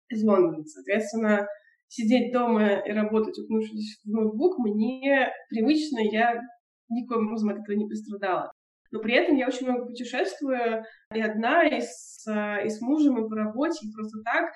из 0.09 0.21
Лондона. 0.23 0.65
Соответственно, 0.65 1.47
сидеть 1.87 2.33
дома 2.33 2.79
и 2.79 2.91
работать, 2.91 3.39
уткнувшись 3.39 4.01
в 4.03 4.09
ноутбук, 4.09 4.59
мне 4.59 5.29
привычно, 5.49 5.99
я 5.99 6.41
никоим 6.91 7.27
образом 7.27 7.49
от 7.49 7.59
этого 7.59 7.75
не 7.75 7.87
пострадала. 7.87 8.51
Но 8.91 8.99
при 8.99 9.15
этом 9.15 9.37
я 9.37 9.47
очень 9.47 9.67
много 9.67 9.85
путешествую, 9.85 10.83
и 11.13 11.21
одна, 11.21 11.63
и 11.63 11.79
с, 11.79 12.25
и 12.27 12.69
с 12.69 12.81
мужем, 12.81 13.23
и 13.23 13.29
по 13.29 13.35
работе, 13.35 13.87
и 13.87 13.91
просто 13.91 14.19
так. 14.23 14.51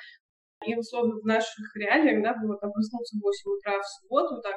И, 0.65 0.75
условно, 0.75 1.15
в 1.21 1.25
наших 1.25 1.75
реалиях, 1.75 2.23
да, 2.23 2.35
было 2.35 2.57
там 2.57 2.71
проснуться 2.71 3.17
в 3.17 3.21
8 3.21 3.51
утра 3.51 3.79
в 3.79 3.85
субботу, 3.85 4.41
так, 4.41 4.55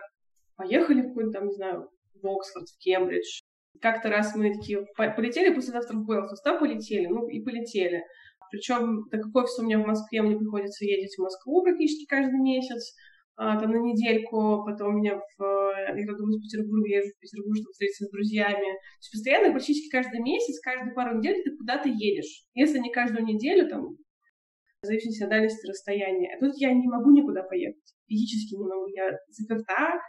поехали 0.56 1.02
в 1.02 1.08
какой-то 1.08 1.30
там, 1.30 1.46
не 1.46 1.54
знаю, 1.54 1.88
в 2.14 2.26
Оксфорд, 2.26 2.68
в 2.68 2.78
Кембридж. 2.78 3.40
Как-то 3.80 4.08
раз 4.08 4.34
мы 4.34 4.52
такие 4.52 4.84
полетели, 4.96 5.54
послезавтра 5.54 5.96
в 5.96 6.06
Белфаст, 6.06 6.44
да, 6.44 6.58
полетели, 6.58 7.06
ну 7.06 7.28
и 7.28 7.40
полетели. 7.42 8.02
Причем, 8.50 9.08
так 9.10 9.22
как 9.22 9.36
офис 9.36 9.58
у 9.58 9.64
меня 9.64 9.78
в 9.78 9.86
Москве, 9.86 10.22
мне 10.22 10.36
приходится 10.36 10.84
ездить 10.84 11.16
в 11.16 11.22
Москву 11.22 11.62
практически 11.62 12.06
каждый 12.06 12.40
месяц, 12.40 12.94
а, 12.94 13.17
там 13.38 13.70
на 13.70 13.78
недельку, 13.78 14.64
потом 14.66 14.94
у 14.94 14.98
меня 14.98 15.14
в, 15.16 15.40
я 15.40 15.94
когда 15.94 16.24
из 16.24 16.42
Петербурга, 16.42 16.88
езжу 16.88 17.14
в 17.14 17.20
Петербург, 17.20 17.56
чтобы 17.56 17.72
встретиться 17.72 18.06
с 18.06 18.10
друзьями. 18.10 18.66
То 18.66 18.98
есть 18.98 19.12
постоянно, 19.12 19.52
практически 19.52 19.88
каждый 19.90 20.20
месяц, 20.20 20.60
каждые 20.60 20.92
пару 20.92 21.18
недель 21.18 21.42
ты 21.44 21.56
куда-то 21.56 21.88
едешь. 21.88 22.44
Если 22.54 22.78
не 22.78 22.92
каждую 22.92 23.24
неделю, 23.24 23.68
там, 23.68 23.96
в 24.82 24.86
зависимости 24.86 25.22
от 25.22 25.30
дальности 25.30 25.66
расстояния. 25.66 26.34
А 26.34 26.44
тут 26.44 26.56
я 26.56 26.72
не 26.72 26.88
могу 26.88 27.12
никуда 27.12 27.42
поехать. 27.44 27.94
Физически 28.08 28.56
не 28.56 28.64
могу. 28.64 28.86
Я 28.88 29.16
заперта 29.28 30.00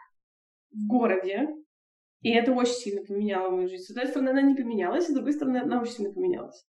в 0.72 0.88
городе, 0.88 1.48
и 2.22 2.32
это 2.32 2.52
очень 2.52 2.74
сильно 2.74 3.04
поменяло 3.04 3.52
мою 3.52 3.68
жизнь. 3.68 3.84
С 3.84 3.92
одной 3.92 4.08
стороны, 4.08 4.30
она 4.30 4.42
не 4.42 4.56
поменялась, 4.56 5.08
с 5.08 5.14
другой 5.14 5.34
стороны, 5.34 5.58
она 5.58 5.82
очень 5.82 5.94
сильно 5.94 6.14
поменялась. 6.14 6.66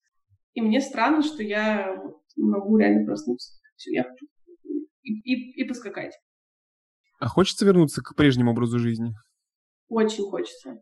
И 0.54 0.62
мне 0.62 0.82
странно, 0.82 1.22
что 1.22 1.44
я 1.44 2.02
не 2.36 2.50
могу 2.50 2.78
реально 2.78 3.06
проснуться. 3.06 3.60
Все, 3.76 3.92
я 3.94 4.04
хочу 4.04 4.26
и, 5.04 5.14
и, 5.34 5.62
и 5.62 5.68
поскакать. 5.68 6.14
А 7.20 7.28
хочется 7.28 7.66
вернуться 7.66 8.02
к 8.02 8.16
прежнему 8.16 8.52
образу 8.52 8.80
жизни? 8.80 9.14
Очень 9.90 10.24
хочется. 10.30 10.82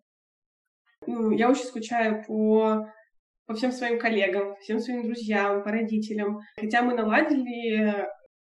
Ну, 1.08 1.32
я 1.32 1.50
очень 1.50 1.66
скучаю 1.66 2.24
по, 2.26 2.86
по 3.46 3.54
всем 3.54 3.72
своим 3.72 4.00
коллегам, 4.00 4.56
всем 4.58 4.80
своим 4.80 5.04
друзьям, 5.04 5.64
по 5.64 5.72
родителям. 5.72 6.40
Хотя 6.60 6.82
мы 6.82 6.96
наладили 6.96 8.06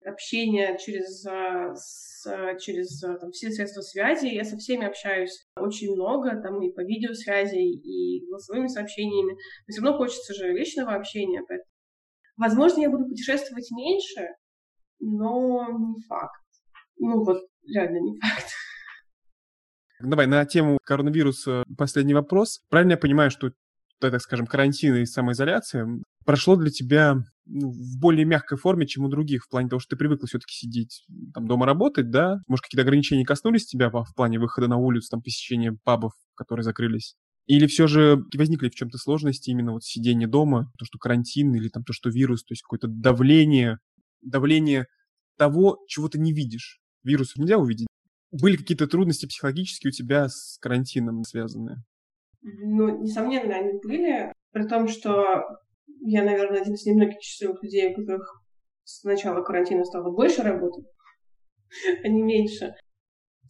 общение 0.04 0.78
через, 0.78 1.26
а, 1.26 1.74
с, 1.74 2.24
через 2.60 3.02
а, 3.02 3.18
там, 3.18 3.32
все 3.32 3.50
средства 3.50 3.80
связи. 3.80 4.26
Я 4.26 4.44
со 4.44 4.56
всеми 4.56 4.86
общаюсь 4.86 5.46
очень 5.56 5.94
много, 5.94 6.40
там 6.40 6.62
и 6.62 6.72
по 6.72 6.80
видеосвязи, 6.80 7.56
и 7.56 8.26
голосовыми 8.26 8.68
сообщениями. 8.68 9.32
Но 9.32 9.72
все 9.72 9.82
равно 9.82 9.98
хочется 9.98 10.34
же 10.34 10.52
личного 10.52 10.94
общения. 10.94 11.42
Поэтому... 11.48 11.68
Возможно, 12.36 12.80
я 12.80 12.90
буду 12.90 13.06
путешествовать 13.06 13.70
меньше, 13.70 14.28
но 15.00 15.66
не 15.70 16.02
факт. 16.08 16.40
Ну 16.96 17.24
вот 17.24 17.42
реально 17.66 17.98
не 17.98 18.18
факт. 18.18 18.46
Давай 20.00 20.26
на 20.26 20.44
тему 20.44 20.78
коронавируса 20.82 21.64
последний 21.78 22.14
вопрос. 22.14 22.60
Правильно 22.68 22.92
я 22.92 22.98
понимаю, 22.98 23.30
что, 23.30 23.52
так 24.00 24.20
скажем, 24.20 24.46
карантин 24.46 24.96
и 24.96 25.06
самоизоляция 25.06 25.88
прошло 26.24 26.56
для 26.56 26.70
тебя 26.70 27.16
ну, 27.46 27.70
в 27.70 27.98
более 28.00 28.24
мягкой 28.24 28.58
форме, 28.58 28.86
чем 28.86 29.04
у 29.04 29.08
других, 29.08 29.44
в 29.44 29.48
плане 29.48 29.68
того, 29.68 29.80
что 29.80 29.90
ты 29.90 29.96
привыкла 29.96 30.26
все-таки 30.26 30.54
сидеть 30.54 31.04
там 31.32 31.46
дома 31.46 31.66
работать, 31.66 32.10
да? 32.10 32.38
Может, 32.48 32.64
какие-то 32.64 32.82
ограничения 32.82 33.24
коснулись 33.24 33.66
тебя 33.66 33.90
в 33.90 34.14
плане 34.14 34.38
выхода 34.38 34.68
на 34.68 34.76
улицу, 34.76 35.08
там, 35.10 35.22
посещения 35.22 35.76
пабов, 35.84 36.12
которые 36.34 36.64
закрылись? 36.64 37.14
Или 37.46 37.66
все 37.66 37.86
же 37.86 38.24
возникли 38.36 38.70
в 38.70 38.74
чем-то 38.74 38.96
сложности 38.96 39.50
именно 39.50 39.72
вот 39.72 39.84
сидение 39.84 40.26
дома, 40.26 40.72
то, 40.78 40.86
что 40.86 40.98
карантин 40.98 41.54
или 41.54 41.68
там 41.68 41.84
то, 41.84 41.92
что 41.92 42.08
вирус, 42.08 42.42
то 42.42 42.52
есть 42.52 42.62
какое-то 42.62 42.88
давление, 42.88 43.78
давление 44.22 44.86
того, 45.36 45.78
чего 45.86 46.08
ты 46.08 46.18
не 46.18 46.32
видишь 46.32 46.80
вирусов 47.04 47.36
нельзя 47.36 47.58
увидеть. 47.58 47.86
Были 48.32 48.56
какие-то 48.56 48.86
трудности 48.86 49.26
психологические 49.26 49.90
у 49.90 49.92
тебя 49.92 50.28
с 50.28 50.58
карантином 50.60 51.22
связанные? 51.22 51.76
Ну, 52.42 53.00
несомненно, 53.00 53.54
они 53.54 53.78
были, 53.82 54.32
при 54.52 54.66
том, 54.66 54.88
что 54.88 55.42
я, 56.00 56.24
наверное, 56.24 56.60
один 56.60 56.74
из 56.74 56.84
немногих 56.84 57.20
счастливых 57.22 57.62
людей, 57.62 57.92
у 57.92 57.96
которых 57.96 58.42
с 58.84 59.02
начала 59.04 59.42
карантина 59.42 59.84
стало 59.84 60.10
больше 60.10 60.42
работать, 60.42 60.84
а 62.04 62.08
не 62.08 62.22
меньше. 62.22 62.74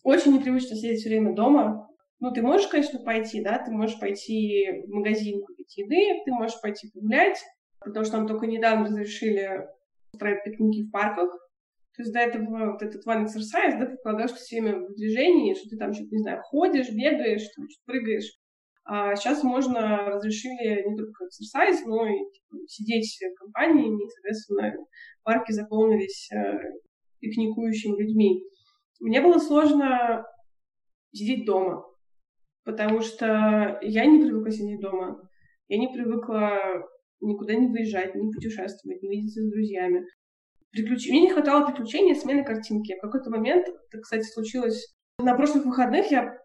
Очень 0.02 0.34
непривычно 0.34 0.76
сидеть 0.76 1.00
все 1.00 1.08
время 1.08 1.34
дома. 1.34 1.88
Ну, 2.20 2.30
ты 2.32 2.42
можешь, 2.42 2.68
конечно, 2.68 3.00
пойти, 3.00 3.42
да, 3.42 3.58
ты 3.58 3.72
можешь 3.72 3.98
пойти 3.98 4.82
в 4.86 4.90
магазин 4.90 5.42
купить 5.42 5.76
еды, 5.76 6.22
ты 6.24 6.30
можешь 6.30 6.60
пойти 6.60 6.90
погулять, 6.90 7.38
потому 7.80 8.04
что 8.04 8.18
нам 8.18 8.28
только 8.28 8.46
недавно 8.46 8.86
разрешили 8.86 9.66
устраивать 10.12 10.44
пикники 10.44 10.86
в 10.86 10.90
парках, 10.90 11.30
то 11.96 12.02
есть 12.02 12.12
до 12.12 12.20
этого 12.20 12.72
вот 12.72 12.82
этот 12.82 13.06
one 13.06 13.24
exercise, 13.24 13.78
да, 13.78 13.86
ты 13.86 13.96
вкладываешь 13.96 14.32
все 14.32 14.60
время 14.60 14.80
в 14.80 14.94
движение, 14.94 15.54
что 15.54 15.68
ты 15.68 15.76
там 15.76 15.92
что-то, 15.92 16.10
не 16.10 16.22
знаю, 16.22 16.42
ходишь, 16.42 16.90
бегаешь, 16.90 17.42
что-то 17.42 17.68
прыгаешь. 17.84 18.30
А 18.84 19.14
сейчас 19.14 19.44
можно 19.44 20.10
разрешили 20.10 20.88
не 20.88 20.96
только 20.96 21.24
exercise, 21.24 21.86
но 21.86 22.06
и 22.06 22.18
типа, 22.18 22.66
сидеть 22.66 23.18
компаниями, 23.38 24.04
и, 24.04 24.08
соответственно, 24.08 24.74
парки 25.22 25.52
заполнились 25.52 26.30
э, 26.32 26.58
пикникующими 27.20 27.96
людьми. 27.96 28.42
Мне 29.00 29.22
было 29.22 29.38
сложно 29.38 30.26
сидеть 31.12 31.46
дома, 31.46 31.84
потому 32.64 33.00
что 33.00 33.78
я 33.82 34.04
не 34.04 34.20
привыкла 34.20 34.50
сидеть 34.50 34.80
дома. 34.80 35.28
Я 35.68 35.78
не 35.78 35.88
привыкла 35.88 36.58
никуда 37.20 37.54
не 37.54 37.68
выезжать, 37.68 38.14
не 38.16 38.32
путешествовать, 38.32 39.00
не 39.00 39.08
видеться 39.08 39.40
с 39.40 39.50
друзьями 39.50 40.04
приключ... 40.74 41.08
Мне 41.08 41.22
не 41.22 41.30
хватало 41.30 41.66
приключения, 41.66 42.14
смены 42.14 42.44
картинки. 42.44 42.96
В 42.96 43.00
какой-то 43.00 43.30
момент, 43.30 43.66
это, 43.68 44.02
кстати, 44.02 44.24
случилось 44.24 44.94
на 45.18 45.34
прошлых 45.36 45.64
выходных, 45.64 46.10
я 46.10 46.36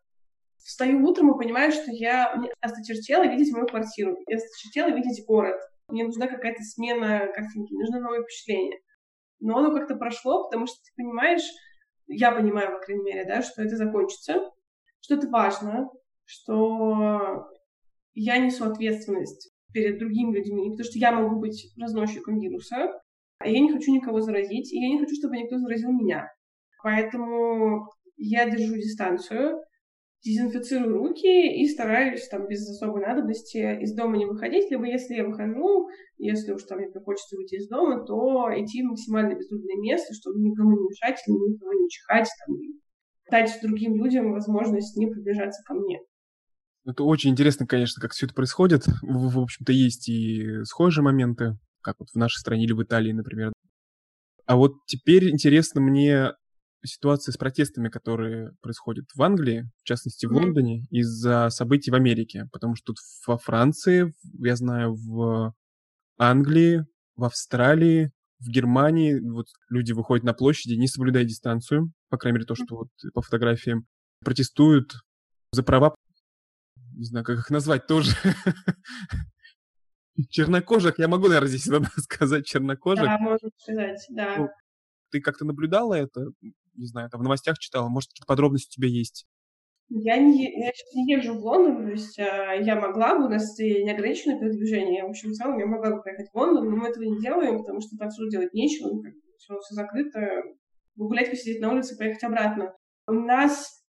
встаю 0.57 1.03
утром 1.03 1.33
и 1.33 1.37
понимаю, 1.37 1.71
что 1.71 1.91
я 1.91 2.35
мне 2.35 2.49
осточертела 2.61 3.23
видеть 3.23 3.51
мою 3.51 3.65
квартиру, 3.65 4.17
я 4.27 4.37
осточертела 4.37 4.89
видеть 4.89 5.25
город. 5.25 5.59
Мне 5.87 6.03
нужна 6.03 6.27
какая-то 6.27 6.61
смена 6.61 7.27
картинки, 7.33 7.73
мне 7.73 7.81
нужно 7.81 8.01
новое 8.01 8.21
впечатление. 8.21 8.79
Но 9.39 9.57
оно 9.57 9.73
как-то 9.73 9.95
прошло, 9.95 10.43
потому 10.43 10.67
что 10.67 10.75
ты 10.75 10.91
понимаешь, 10.95 11.49
я 12.07 12.31
понимаю, 12.31 12.73
по 12.73 12.85
крайней 12.85 13.03
мере, 13.03 13.25
да, 13.25 13.41
что 13.41 13.63
это 13.63 13.77
закончится, 13.77 14.41
что 14.99 15.15
это 15.15 15.27
важно, 15.29 15.89
что 16.25 17.47
я 18.13 18.37
несу 18.37 18.65
ответственность 18.65 19.51
перед 19.73 19.97
другими 19.97 20.35
людьми, 20.35 20.71
потому 20.71 20.83
что 20.83 20.99
я 20.99 21.11
могу 21.11 21.39
быть 21.39 21.73
разносчиком 21.79 22.39
вируса, 22.39 22.91
а 23.39 23.47
я 23.47 23.59
не 23.59 23.71
хочу 23.71 23.93
никого 23.93 24.21
заразить, 24.21 24.71
и 24.71 24.79
я 24.79 24.89
не 24.89 24.99
хочу, 24.99 25.15
чтобы 25.15 25.37
никто 25.37 25.57
заразил 25.57 25.91
меня. 25.91 26.27
Поэтому 26.83 27.87
я 28.17 28.49
держу 28.49 28.75
дистанцию. 28.75 29.59
дезинфицирую 30.23 30.97
руки 30.97 31.61
и 31.61 31.67
стараюсь 31.67 32.27
там 32.27 32.47
без 32.47 32.69
особой 32.69 33.01
надобности 33.01 33.81
из 33.81 33.95
дома 33.95 34.17
не 34.17 34.25
выходить, 34.25 34.69
либо 34.69 34.85
если 34.85 35.15
я 35.15 35.25
выхожу, 35.25 35.87
если 36.17 36.51
уж 36.51 36.63
там 36.63 36.79
мне 36.79 36.89
хочется 36.91 37.37
выйти 37.37 37.55
из 37.55 37.69
дома, 37.69 38.03
то 38.05 38.49
идти 38.55 38.83
в 38.83 38.87
максимально 38.87 39.35
безлюдное 39.35 39.77
место, 39.77 40.13
чтобы 40.13 40.41
никому 40.41 40.71
не 40.71 40.89
мешать, 40.89 41.21
никому 41.25 41.71
не 41.71 41.89
чихать, 41.89 42.27
там, 42.45 42.55
дать 43.31 43.57
другим 43.61 43.95
людям 43.95 44.33
возможность 44.33 44.97
не 44.97 45.07
приближаться 45.07 45.63
ко 45.65 45.73
мне. 45.75 45.99
Это 46.85 47.03
очень 47.03 47.29
интересно, 47.31 47.65
конечно, 47.67 48.01
как 48.01 48.11
все 48.11 48.25
это 48.25 48.35
происходит. 48.35 48.85
В, 49.01 49.35
в 49.35 49.39
общем-то, 49.39 49.71
есть 49.71 50.09
и 50.09 50.63
схожие 50.63 51.03
моменты, 51.03 51.57
как 51.81 51.95
вот 51.99 52.09
в 52.09 52.15
нашей 52.15 52.39
стране 52.39 52.65
или 52.65 52.73
в 52.73 52.83
Италии, 52.83 53.11
например. 53.11 53.51
А 54.45 54.55
вот 54.55 54.73
теперь 54.87 55.29
интересно 55.29 55.81
мне 55.81 56.33
ситуация 56.83 57.31
с 57.31 57.37
протестами, 57.37 57.89
которые 57.89 58.53
происходят 58.61 59.05
в 59.13 59.21
Англии, 59.21 59.69
в 59.81 59.83
частности 59.83 60.25
в 60.25 60.31
Лондоне, 60.31 60.85
из-за 60.89 61.49
событий 61.49 61.91
в 61.91 61.95
Америке. 61.95 62.47
Потому 62.51 62.75
что 62.75 62.93
тут 62.93 62.97
во 63.27 63.37
Франции, 63.37 64.13
я 64.39 64.55
знаю, 64.55 64.95
в 64.95 65.53
Англии, 66.17 66.85
в 67.15 67.25
Австралии, 67.25 68.11
в 68.39 68.47
Германии 68.47 69.19
вот 69.19 69.47
люди 69.69 69.91
выходят 69.91 70.23
на 70.23 70.33
площади, 70.33 70.75
не 70.75 70.87
соблюдая 70.87 71.25
дистанцию, 71.25 71.91
по 72.09 72.17
крайней 72.17 72.37
мере, 72.37 72.45
то, 72.45 72.55
что 72.55 72.75
вот 72.75 72.89
по 73.13 73.21
фотографиям, 73.21 73.85
протестуют 74.23 74.93
за 75.51 75.63
права, 75.63 75.95
не 76.93 77.05
знаю, 77.05 77.25
как 77.25 77.39
их 77.39 77.49
назвать 77.49 77.87
тоже. 77.87 78.11
Чернокожих, 80.29 80.99
я 80.99 81.07
могу, 81.07 81.27
наверное, 81.27 81.49
здесь 81.49 81.67
надо 81.67 81.89
сказать 81.97 82.45
чернокожих. 82.45 83.05
Да, 83.05 83.17
можно 83.19 83.49
сказать, 83.57 84.05
да. 84.09 84.35
Ну, 84.37 84.49
ты 85.11 85.21
как-то 85.21 85.45
наблюдала 85.45 85.93
это? 85.93 86.27
Не 86.75 86.85
знаю, 86.85 87.09
там 87.09 87.21
в 87.21 87.23
новостях 87.23 87.57
читала, 87.59 87.89
может, 87.89 88.09
какие-то 88.09 88.27
подробности 88.27 88.77
у 88.77 88.81
тебя 88.81 88.89
есть? 88.89 89.25
Я, 89.89 90.17
не, 90.17 90.43
я 90.43 90.71
сейчас 90.71 90.93
не 90.93 91.13
езжу 91.13 91.33
в 91.33 91.43
Лондон, 91.43 91.85
то 91.85 91.91
есть 91.91 92.19
а, 92.19 92.53
я 92.53 92.75
могла 92.75 93.15
бы, 93.15 93.25
у 93.25 93.29
нас 93.29 93.57
неограниченное 93.57 94.39
передвижение, 94.39 95.03
в 95.03 95.09
общем, 95.09 95.31
в 95.31 95.33
целом 95.33 95.57
я 95.57 95.65
могла 95.65 95.95
бы 95.95 96.03
поехать 96.03 96.29
в 96.31 96.37
Лондон, 96.37 96.69
но 96.69 96.75
мы 96.75 96.89
этого 96.89 97.03
не 97.03 97.19
делаем, 97.19 97.57
потому 97.57 97.81
что 97.81 97.97
отсюда 97.99 98.29
делать 98.29 98.53
нечего, 98.53 98.89
ну, 98.89 99.01
как, 99.01 99.13
все, 99.39 99.59
все 99.59 99.73
закрыто, 99.73 100.43
гулять, 100.95 101.31
посидеть 101.31 101.59
на 101.59 101.71
улице, 101.71 101.97
поехать 101.97 102.23
обратно. 102.23 102.75
У 103.07 103.13
нас 103.13 103.83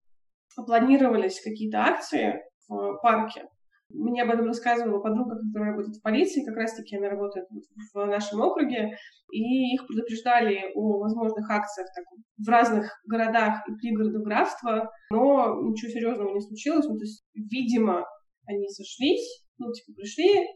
планировались 0.55 1.39
какие-то 1.39 1.83
акции 1.83 2.41
в 2.67 2.97
парке, 3.03 3.45
мне 3.93 4.23
об 4.23 4.29
этом 4.29 4.47
рассказывала 4.47 4.99
подруга, 4.99 5.37
которая 5.37 5.71
работает 5.71 5.97
в 5.97 6.01
полиции, 6.01 6.45
как 6.45 6.55
раз-таки 6.55 6.97
она 6.97 7.09
работает 7.09 7.47
в 7.93 8.05
нашем 8.05 8.41
округе, 8.41 8.97
и 9.31 9.73
их 9.73 9.87
предупреждали 9.87 10.71
о 10.75 10.99
возможных 10.99 11.49
акциях 11.49 11.87
так, 11.95 12.05
в 12.37 12.49
разных 12.49 12.89
городах 13.05 13.67
и 13.67 13.73
пригородах 13.73 14.23
графства, 14.23 14.91
но 15.11 15.61
ничего 15.61 15.91
серьезного 15.91 16.33
не 16.33 16.41
случилось. 16.41 16.85
Ну, 16.87 16.97
то 16.97 17.03
есть, 17.03 17.23
видимо, 17.33 18.05
они 18.45 18.67
сошлись, 18.69 19.45
ну, 19.57 19.71
типа, 19.71 19.93
пришли, 19.95 20.47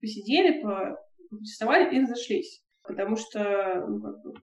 посидели, 0.00 0.62
протестовали 1.30 1.94
и 1.94 2.02
разошлись. 2.02 2.62
Потому 2.82 3.16
что 3.16 3.86
ну, 3.88 4.00
как 4.00 4.22
бы, 4.22 4.34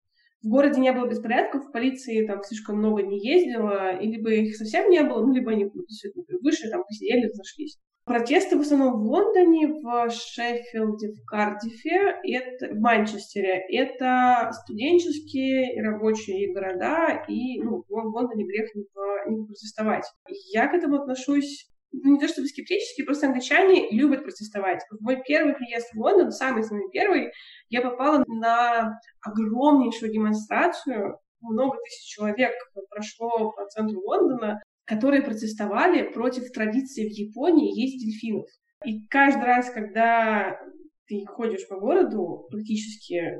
в 0.43 0.47
городе 0.47 0.81
не 0.81 0.91
было 0.91 1.07
беспорядков, 1.07 1.65
в 1.65 1.71
полиции 1.71 2.25
там 2.25 2.41
слишком 2.43 2.77
много 2.77 3.03
не 3.03 3.19
ездила, 3.19 3.95
и 3.95 4.07
либо 4.07 4.31
их 4.31 4.55
совсем 4.55 4.89
не 4.89 5.03
было, 5.03 5.23
ну, 5.25 5.31
либо 5.31 5.51
они 5.51 5.65
вышли, 5.65 6.69
там, 6.69 6.83
посидели, 6.83 7.27
разошлись. 7.27 7.77
Протесты 8.03 8.57
в 8.57 8.61
основном 8.61 8.99
в 8.99 9.05
Лондоне, 9.05 9.67
в 9.67 10.09
Шеффилде, 10.09 11.13
в 11.13 11.25
Кардифе, 11.25 12.15
это, 12.23 12.73
в 12.73 12.79
Манчестере. 12.79 13.63
Это 13.69 14.51
студенческие 14.63 15.75
и 15.75 15.81
рабочие 15.81 16.51
города, 16.51 17.23
и 17.27 17.61
ну, 17.61 17.83
в 17.87 17.91
Лондоне 17.91 18.45
грех 18.45 18.73
не, 18.73 18.83
не 19.29 19.45
протестовать. 19.45 20.05
Я 20.51 20.67
к 20.67 20.73
этому 20.73 21.01
отношусь 21.01 21.71
ну, 21.91 22.13
не 22.13 22.19
то 22.19 22.27
чтобы 22.27 22.47
скептически, 22.47 23.03
просто 23.03 23.27
англичане 23.27 23.89
любят 23.91 24.23
протестовать. 24.23 24.81
В 24.89 25.01
мой 25.01 25.21
первый 25.23 25.53
приезд 25.53 25.93
в 25.93 25.99
Лондон, 25.99 26.31
самый 26.31 26.63
самый 26.63 26.89
первый, 26.91 27.31
я 27.69 27.81
попала 27.81 28.23
на 28.27 28.99
огромнейшую 29.21 30.11
демонстрацию. 30.11 31.19
Много 31.41 31.77
тысяч 31.83 32.15
человек 32.15 32.53
прошло 32.89 33.51
по 33.51 33.65
центру 33.67 33.99
Лондона 34.01 34.61
которые 34.85 35.21
протестовали 35.21 36.11
против 36.11 36.51
традиции 36.51 37.07
в 37.07 37.11
Японии 37.11 37.79
есть 37.79 38.03
дельфинов. 38.03 38.47
И 38.85 39.05
каждый 39.07 39.45
раз, 39.45 39.69
когда 39.69 40.59
ты 41.07 41.25
ходишь 41.25 41.67
по 41.67 41.79
городу, 41.79 42.47
практически, 42.49 43.39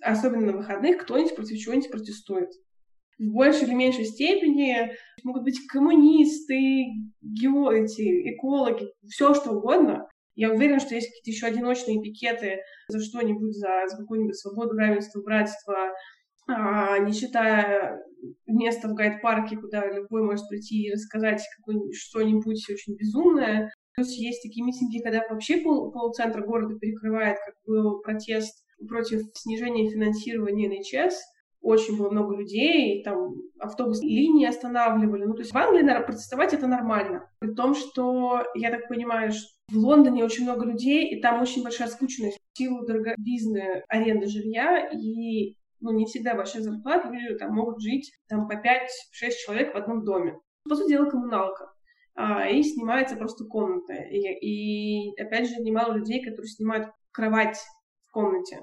особенно 0.00 0.52
на 0.52 0.56
выходных, 0.58 0.98
кто-нибудь 1.02 1.34
против 1.34 1.58
чего-нибудь 1.58 1.90
протестует. 1.90 2.50
В 3.18 3.32
большей 3.32 3.66
или 3.66 3.74
меньшей 3.74 4.04
степени 4.04 4.92
могут 5.24 5.44
быть 5.44 5.66
коммунисты, 5.68 6.86
гео, 7.22 7.72
эти, 7.72 8.34
экологи, 8.34 8.88
все 9.08 9.34
что 9.34 9.52
угодно. 9.52 10.06
Я 10.34 10.52
уверена, 10.52 10.80
что 10.80 10.94
есть 10.94 11.08
какие-то 11.08 11.30
еще 11.30 11.46
одиночные 11.46 12.00
пикеты 12.00 12.60
за 12.88 13.00
что-нибудь, 13.00 13.54
за, 13.54 13.88
за 13.88 13.96
какую-нибудь 13.96 14.36
свободу, 14.36 14.76
равенство, 14.76 15.22
братство, 15.22 15.94
не 16.48 17.12
считая 17.12 18.02
места 18.46 18.88
в 18.88 18.94
гайд-парке, 18.94 19.56
куда 19.56 19.86
любой 19.86 20.22
может 20.22 20.48
прийти 20.48 20.82
и 20.82 20.92
рассказать 20.92 21.42
что-нибудь 21.92 22.64
очень 22.70 22.96
безумное. 22.96 23.72
Плюс 23.94 24.12
есть 24.12 24.42
такие 24.42 24.64
митинги, 24.64 25.02
когда 25.02 25.22
вообще 25.28 25.58
пол, 25.58 25.90
полцентра 25.90 26.42
города 26.42 26.78
перекрывает, 26.78 27.38
как 27.44 27.54
был 27.66 28.00
протест 28.00 28.64
против 28.88 29.22
снижения 29.34 29.90
финансирования 29.90 30.68
НХС. 30.68 31.16
Очень 31.62 31.96
было 31.96 32.10
много 32.10 32.36
людей, 32.36 33.02
там 33.02 33.34
автобус 33.58 34.00
линии 34.02 34.46
останавливали. 34.46 35.24
Ну, 35.24 35.34
то 35.34 35.40
есть 35.40 35.52
в 35.52 35.56
Англии, 35.56 35.82
наверное, 35.82 36.06
протестовать 36.06 36.52
это 36.52 36.66
нормально. 36.66 37.28
При 37.40 37.54
том, 37.54 37.74
что, 37.74 38.42
я 38.54 38.70
так 38.70 38.86
понимаю, 38.86 39.32
что 39.32 39.48
в 39.72 39.76
Лондоне 39.78 40.24
очень 40.24 40.44
много 40.44 40.66
людей, 40.66 41.08
и 41.08 41.20
там 41.20 41.42
очень 41.42 41.64
большая 41.64 41.88
скучность 41.88 42.38
в 42.52 42.58
силу 42.58 42.86
дороговизны 42.86 43.82
аренды 43.88 44.26
жилья, 44.26 44.88
и 44.92 45.56
ну, 45.80 45.92
не 45.92 46.06
всегда 46.06 46.34
большая 46.34 46.62
зарплата, 46.62 47.08
люди 47.08 47.36
там 47.38 47.54
могут 47.54 47.80
жить 47.80 48.12
там 48.28 48.48
по 48.48 48.54
5-6 48.54 48.58
человек 49.44 49.74
в 49.74 49.76
одном 49.76 50.04
доме. 50.04 50.38
По 50.68 50.74
сути 50.74 50.90
дела, 50.90 51.08
коммуналка. 51.08 51.72
А, 52.14 52.48
и 52.48 52.62
снимается 52.62 53.16
просто 53.16 53.44
комната. 53.44 53.92
И, 53.92 54.18
и 54.18 55.20
опять 55.20 55.48
же, 55.48 55.56
немало 55.56 55.94
людей, 55.94 56.24
которые 56.24 56.48
снимают 56.48 56.88
кровать 57.12 57.58
в 58.08 58.12
комнате. 58.12 58.60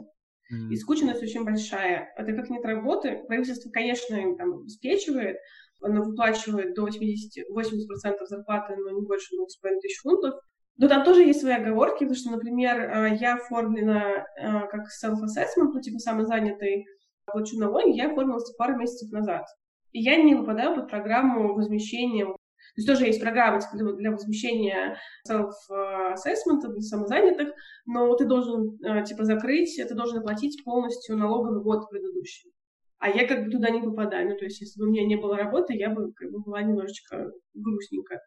Mm-hmm. 0.52 0.72
И 0.72 0.76
скучность 0.76 1.22
очень 1.22 1.46
большая. 1.46 2.12
Это 2.18 2.34
как 2.34 2.50
нет 2.50 2.66
работы. 2.66 3.24
Правительство, 3.28 3.70
конечно, 3.70 4.16
им 4.16 4.36
там 4.38 4.54
обеспечивает, 4.54 5.38
оно 5.82 6.04
выплачивает 6.04 6.74
до 6.74 6.84
80, 6.84 7.46
80% 7.50 8.26
зарплаты, 8.26 8.76
но 8.76 8.90
не 8.90 9.06
больше 9.06 9.36
2,5 9.36 9.80
тысяч 9.82 10.02
фунтов. 10.02 10.36
Но 10.78 10.88
там 10.88 11.04
тоже 11.04 11.22
есть 11.22 11.42
свои 11.42 11.54
оговорки, 11.54 12.00
потому 12.00 12.16
что, 12.16 12.32
например, 12.32 12.80
а, 12.80 13.08
я 13.08 13.36
оформлена 13.36 14.26
а, 14.40 14.68
как 14.68 14.82
self-assessment, 15.04 15.72
ну, 15.74 15.82
типа 15.82 16.00
самозанятый, 16.00 16.86
плачу 17.26 17.58
налоги, 17.58 17.96
я 17.96 18.12
оформилась 18.12 18.54
пару 18.56 18.78
месяцев 18.78 19.12
назад. 19.12 19.46
И 19.92 20.02
я 20.02 20.22
не 20.22 20.36
выпадаю 20.36 20.76
под 20.76 20.90
программу 20.90 21.54
возмещения. 21.54 22.26
То 22.26 22.78
есть 22.78 22.88
тоже 22.88 23.06
есть 23.06 23.22
программа 23.22 23.60
для 23.74 24.12
возмещения 24.12 24.98
self-assessment 25.30 26.62
для 26.70 26.82
самозанятых, 26.82 27.50
но 27.86 28.16
ты 28.16 28.26
должен, 28.26 28.78
э, 28.84 29.04
типа, 29.04 29.26
закрыть, 29.26 29.76
ты 29.76 29.94
должен 29.94 30.20
оплатить 30.20 30.64
полностью 30.64 31.18
налоговый 31.18 31.62
год 31.62 31.88
предыдущий. 31.90 32.52
А 32.98 33.10
я 33.10 33.28
как 33.28 33.46
бы 33.46 33.52
туда 33.52 33.70
не 33.70 33.82
попадаю. 33.82 34.30
Ну, 34.30 34.38
то 34.38 34.46
есть, 34.46 34.62
если 34.62 34.80
бы 34.80 34.88
у 34.88 34.90
меня 34.92 35.06
не 35.06 35.18
было 35.18 35.38
работы, 35.38 35.76
я 35.76 35.90
бы 35.90 36.14
как 36.14 36.32
бы 36.32 36.42
была 36.42 36.64
немножечко 36.64 37.32
грустненько. 37.54 38.20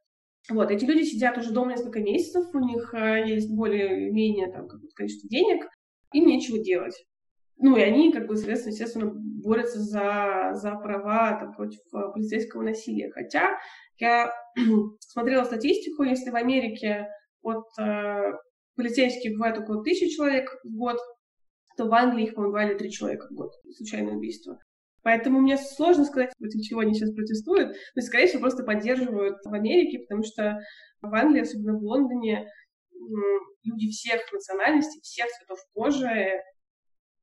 Вот, 0.50 0.70
эти 0.70 0.84
люди 0.84 1.02
сидят 1.02 1.36
уже 1.38 1.50
дома 1.50 1.72
несколько 1.72 1.98
месяцев, 1.98 2.44
у 2.54 2.58
них 2.60 2.94
э, 2.94 3.26
есть 3.26 3.50
более-менее 3.50 4.52
там 4.52 4.68
какое-то 4.68 4.94
количество 4.94 5.28
денег, 5.28 5.66
им 6.12 6.26
нечего 6.26 6.62
делать. 6.62 6.94
Ну, 7.58 7.76
и 7.76 7.80
они, 7.80 8.12
как 8.12 8.26
бы, 8.26 8.36
соответственно, 8.36 8.72
естественно, 8.72 9.12
борются 9.14 9.80
за, 9.80 10.50
за 10.52 10.72
права 10.72 11.38
там, 11.40 11.54
против 11.54 11.80
э, 11.94 12.12
полицейского 12.12 12.62
насилия. 12.62 13.10
Хотя 13.10 13.58
я 13.98 14.30
смотрела 15.00 15.44
статистику, 15.44 16.02
если 16.02 16.30
в 16.30 16.36
Америке 16.36 17.08
от 17.42 17.66
э, 17.80 18.32
полицейских 18.76 19.32
бывает 19.32 19.58
около 19.58 19.82
тысячи 19.82 20.14
человек 20.14 20.50
в 20.64 20.76
год, 20.76 20.98
то 21.76 21.86
в 21.86 21.94
Англии 21.94 22.24
их, 22.26 22.34
по-моему, 22.34 22.52
бывали 22.52 22.78
три 22.78 22.90
человека 22.90 23.26
в 23.30 23.34
год. 23.34 23.52
Случайное 23.74 24.14
убийство. 24.14 24.58
Поэтому 25.02 25.40
мне 25.40 25.56
сложно 25.56 26.04
сказать, 26.04 26.32
против 26.36 26.60
чего 26.62 26.80
они 26.80 26.92
сейчас 26.92 27.12
протестуют. 27.12 27.76
Но, 27.94 28.02
скорее 28.02 28.26
всего, 28.26 28.40
просто 28.40 28.64
поддерживают 28.64 29.36
в 29.44 29.54
Америке, 29.54 30.00
потому 30.00 30.24
что 30.24 30.58
в 31.00 31.14
Англии, 31.14 31.42
особенно 31.42 31.78
в 31.78 31.82
Лондоне, 31.82 32.48
люди 33.62 33.88
всех 33.90 34.20
национальностей, 34.32 35.00
всех 35.02 35.28
цветов 35.28 35.58
кожи 35.74 36.32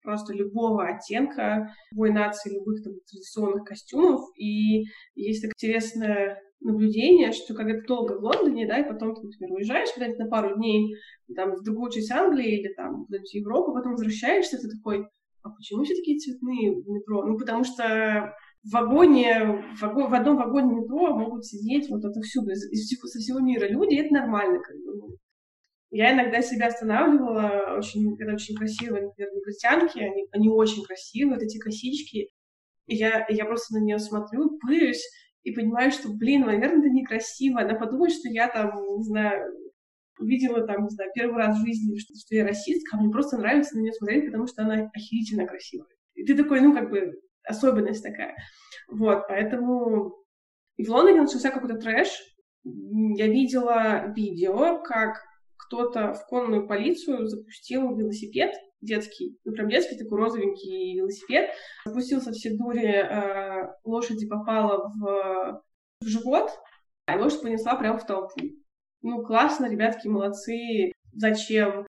просто 0.04 0.34
любого 0.34 0.86
оттенка, 0.86 1.74
любой 1.92 2.12
нации, 2.12 2.54
любых 2.54 2.84
там, 2.84 2.94
традиционных 3.10 3.64
костюмов. 3.64 4.22
И 4.38 4.84
есть 5.16 5.42
так 5.42 5.52
интересное 5.56 6.40
наблюдение, 6.62 7.32
что 7.32 7.54
когда 7.54 7.74
ты 7.74 7.86
долго 7.86 8.14
в 8.14 8.24
Лондоне, 8.24 8.68
да, 8.68 8.80
и 8.80 8.88
потом 8.88 9.16
ты, 9.16 9.22
например, 9.22 9.54
уезжаешь 9.54 9.92
куда-нибудь 9.94 10.20
на 10.20 10.28
пару 10.28 10.56
дней 10.56 10.96
там, 11.36 11.56
в 11.56 11.64
другую 11.64 11.92
часть 11.92 12.12
Англии 12.12 12.60
или 12.60 12.74
там 12.74 13.06
в 13.06 13.34
Европу, 13.34 13.74
потом 13.74 13.94
возвращаешься, 13.94 14.58
ты 14.58 14.70
такой, 14.70 15.08
а 15.42 15.50
почему 15.50 15.84
все 15.84 15.96
такие 15.96 16.20
цветные 16.20 16.72
в 16.72 16.88
метро? 16.88 17.26
Ну, 17.26 17.38
потому 17.38 17.64
что 17.66 18.34
в 18.64 18.72
вагоне, 18.72 19.64
в, 19.76 19.82
вагон, 19.82 20.10
в 20.10 20.14
одном 20.14 20.38
вагоне 20.38 20.82
метро 20.82 21.18
могут 21.18 21.46
сидеть 21.46 21.90
вот 21.90 22.06
отовсюду, 22.06 22.52
из, 22.52 22.64
из 22.72 22.86
всего, 22.86 23.08
со 23.08 23.20
всего 23.20 23.40
мира 23.40 23.68
люди, 23.68 23.96
и 23.96 23.98
это 23.98 24.14
нормально. 24.14 24.60
Как 24.60 24.76
бы. 24.78 25.18
Я 25.96 26.12
иногда 26.12 26.42
себя 26.42 26.68
останавливала, 26.68 27.78
очень, 27.78 28.18
когда 28.18 28.34
очень 28.34 28.56
красивые, 28.56 29.04
например, 29.04 29.32
негритянки, 29.32 30.00
они, 30.00 30.26
они 30.32 30.50
очень 30.50 30.84
красивые, 30.84 31.36
вот 31.36 31.44
эти 31.44 31.60
косички, 31.60 32.30
и 32.88 32.96
я, 32.96 33.28
я 33.30 33.46
просто 33.46 33.76
на 33.76 33.84
нее 33.84 34.00
смотрю, 34.00 34.58
пырюсь, 34.58 35.08
и 35.44 35.52
понимаю, 35.52 35.92
что, 35.92 36.10
блин, 36.10 36.48
наверное, 36.48 36.80
это 36.80 36.90
некрасиво. 36.90 37.62
Она 37.62 37.76
подумает, 37.76 38.12
что 38.12 38.28
я 38.28 38.48
там, 38.48 38.72
не 38.98 39.04
знаю, 39.04 39.54
увидела 40.18 40.66
там, 40.66 40.86
не 40.86 40.90
знаю, 40.90 41.12
первый 41.14 41.38
раз 41.38 41.60
в 41.60 41.64
жизни, 41.64 42.00
что, 42.00 42.16
что 42.16 42.34
я 42.34 42.44
расистка, 42.44 42.98
а 42.98 43.00
мне 43.00 43.12
просто 43.12 43.38
нравится 43.38 43.78
на 43.78 43.82
нее 43.82 43.94
смотреть, 43.94 44.26
потому 44.26 44.48
что 44.48 44.64
она 44.64 44.90
охерительно 44.96 45.46
красивая. 45.46 45.86
И 46.16 46.26
ты 46.26 46.36
такой, 46.36 46.62
ну, 46.62 46.74
как 46.74 46.90
бы, 46.90 47.14
особенность 47.44 48.02
такая. 48.02 48.36
Вот, 48.90 49.28
поэтому... 49.28 50.16
И 50.78 50.86
в 50.86 50.90
Лондоне 50.90 51.22
начался 51.22 51.52
какой-то 51.52 51.78
трэш. 51.78 52.10
Я 52.64 53.28
видела 53.28 54.12
видео, 54.16 54.82
как 54.82 55.22
кто-то 55.66 56.14
в 56.14 56.26
конную 56.28 56.68
полицию 56.68 57.28
запустил 57.28 57.96
велосипед 57.96 58.54
детский, 58.82 59.38
ну 59.46 59.54
прям 59.54 59.70
детский 59.70 59.98
такой 59.98 60.20
розовенький 60.20 60.98
велосипед, 60.98 61.52
запустился 61.86 62.32
все 62.32 62.56
дури, 62.58 62.86
э, 62.86 63.74
лошади 63.84 64.28
попала 64.28 64.90
в, 64.90 65.64
в 66.02 66.06
живот, 66.06 66.52
а 67.06 67.18
лошадь 67.18 67.42
понесла 67.42 67.76
прямо 67.76 67.98
в 67.98 68.06
толпу. 68.06 68.42
Ну, 69.02 69.22
классно, 69.24 69.70
ребятки, 69.70 70.08
молодцы. 70.08 70.94
Зачем? 71.12 71.86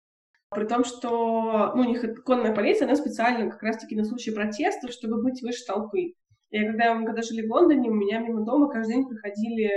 При 0.50 0.66
том, 0.66 0.84
что 0.84 1.74
ну, 1.76 1.82
у 1.82 1.86
них 1.86 2.24
конная 2.24 2.56
полиция, 2.56 2.86
она 2.86 2.96
специально 2.96 3.50
как 3.50 3.62
раз-таки 3.64 3.96
на 3.96 4.06
случай 4.06 4.32
протеста, 4.32 4.92
чтобы 4.92 5.22
быть 5.22 5.42
выше 5.42 5.66
толпы. 5.66 6.14
Я 6.52 6.68
когда, 6.68 6.94
когда 7.06 7.22
жили 7.22 7.48
в 7.48 7.52
Лондоне, 7.52 7.90
у 7.90 7.94
меня 7.94 8.20
мимо 8.20 8.44
дома 8.46 8.70
каждый 8.70 8.96
день 8.96 9.08
приходили 9.08 9.70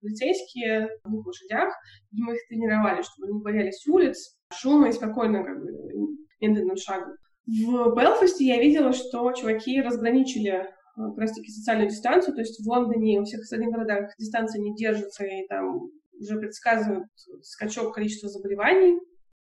полицейские 0.00 0.88
на 1.04 1.10
двух 1.10 1.26
лошадях, 1.26 1.72
и 2.12 2.22
мы 2.22 2.34
их 2.34 2.40
тренировали, 2.48 3.02
чтобы 3.02 3.28
они 3.28 3.42
боялись 3.42 3.86
улиц, 3.86 4.34
шума 4.52 4.88
и 4.88 4.92
спокойно 4.92 5.44
как 5.44 5.60
бы 5.60 5.68
медленным 6.40 6.76
шагом. 6.76 7.14
В 7.46 7.94
Белфасте 7.94 8.44
я 8.46 8.58
видела, 8.58 8.94
что 8.94 9.32
чуваки 9.32 9.82
разграничили 9.82 10.52
э, 10.52 10.64
как 10.96 11.18
раз-таки 11.18 11.50
социальную 11.50 11.90
дистанцию, 11.90 12.34
то 12.34 12.40
есть 12.40 12.64
в 12.64 12.68
Лондоне 12.70 13.16
и 13.16 13.18
у 13.18 13.24
всех 13.24 13.40
остальных 13.40 13.70
городах 13.70 14.10
дистанция 14.18 14.62
не 14.62 14.74
держится, 14.74 15.26
и 15.26 15.46
там 15.46 15.90
уже 16.18 16.38
предсказывают 16.38 17.04
скачок 17.42 17.94
количества 17.94 18.30
заболеваний, 18.30 18.98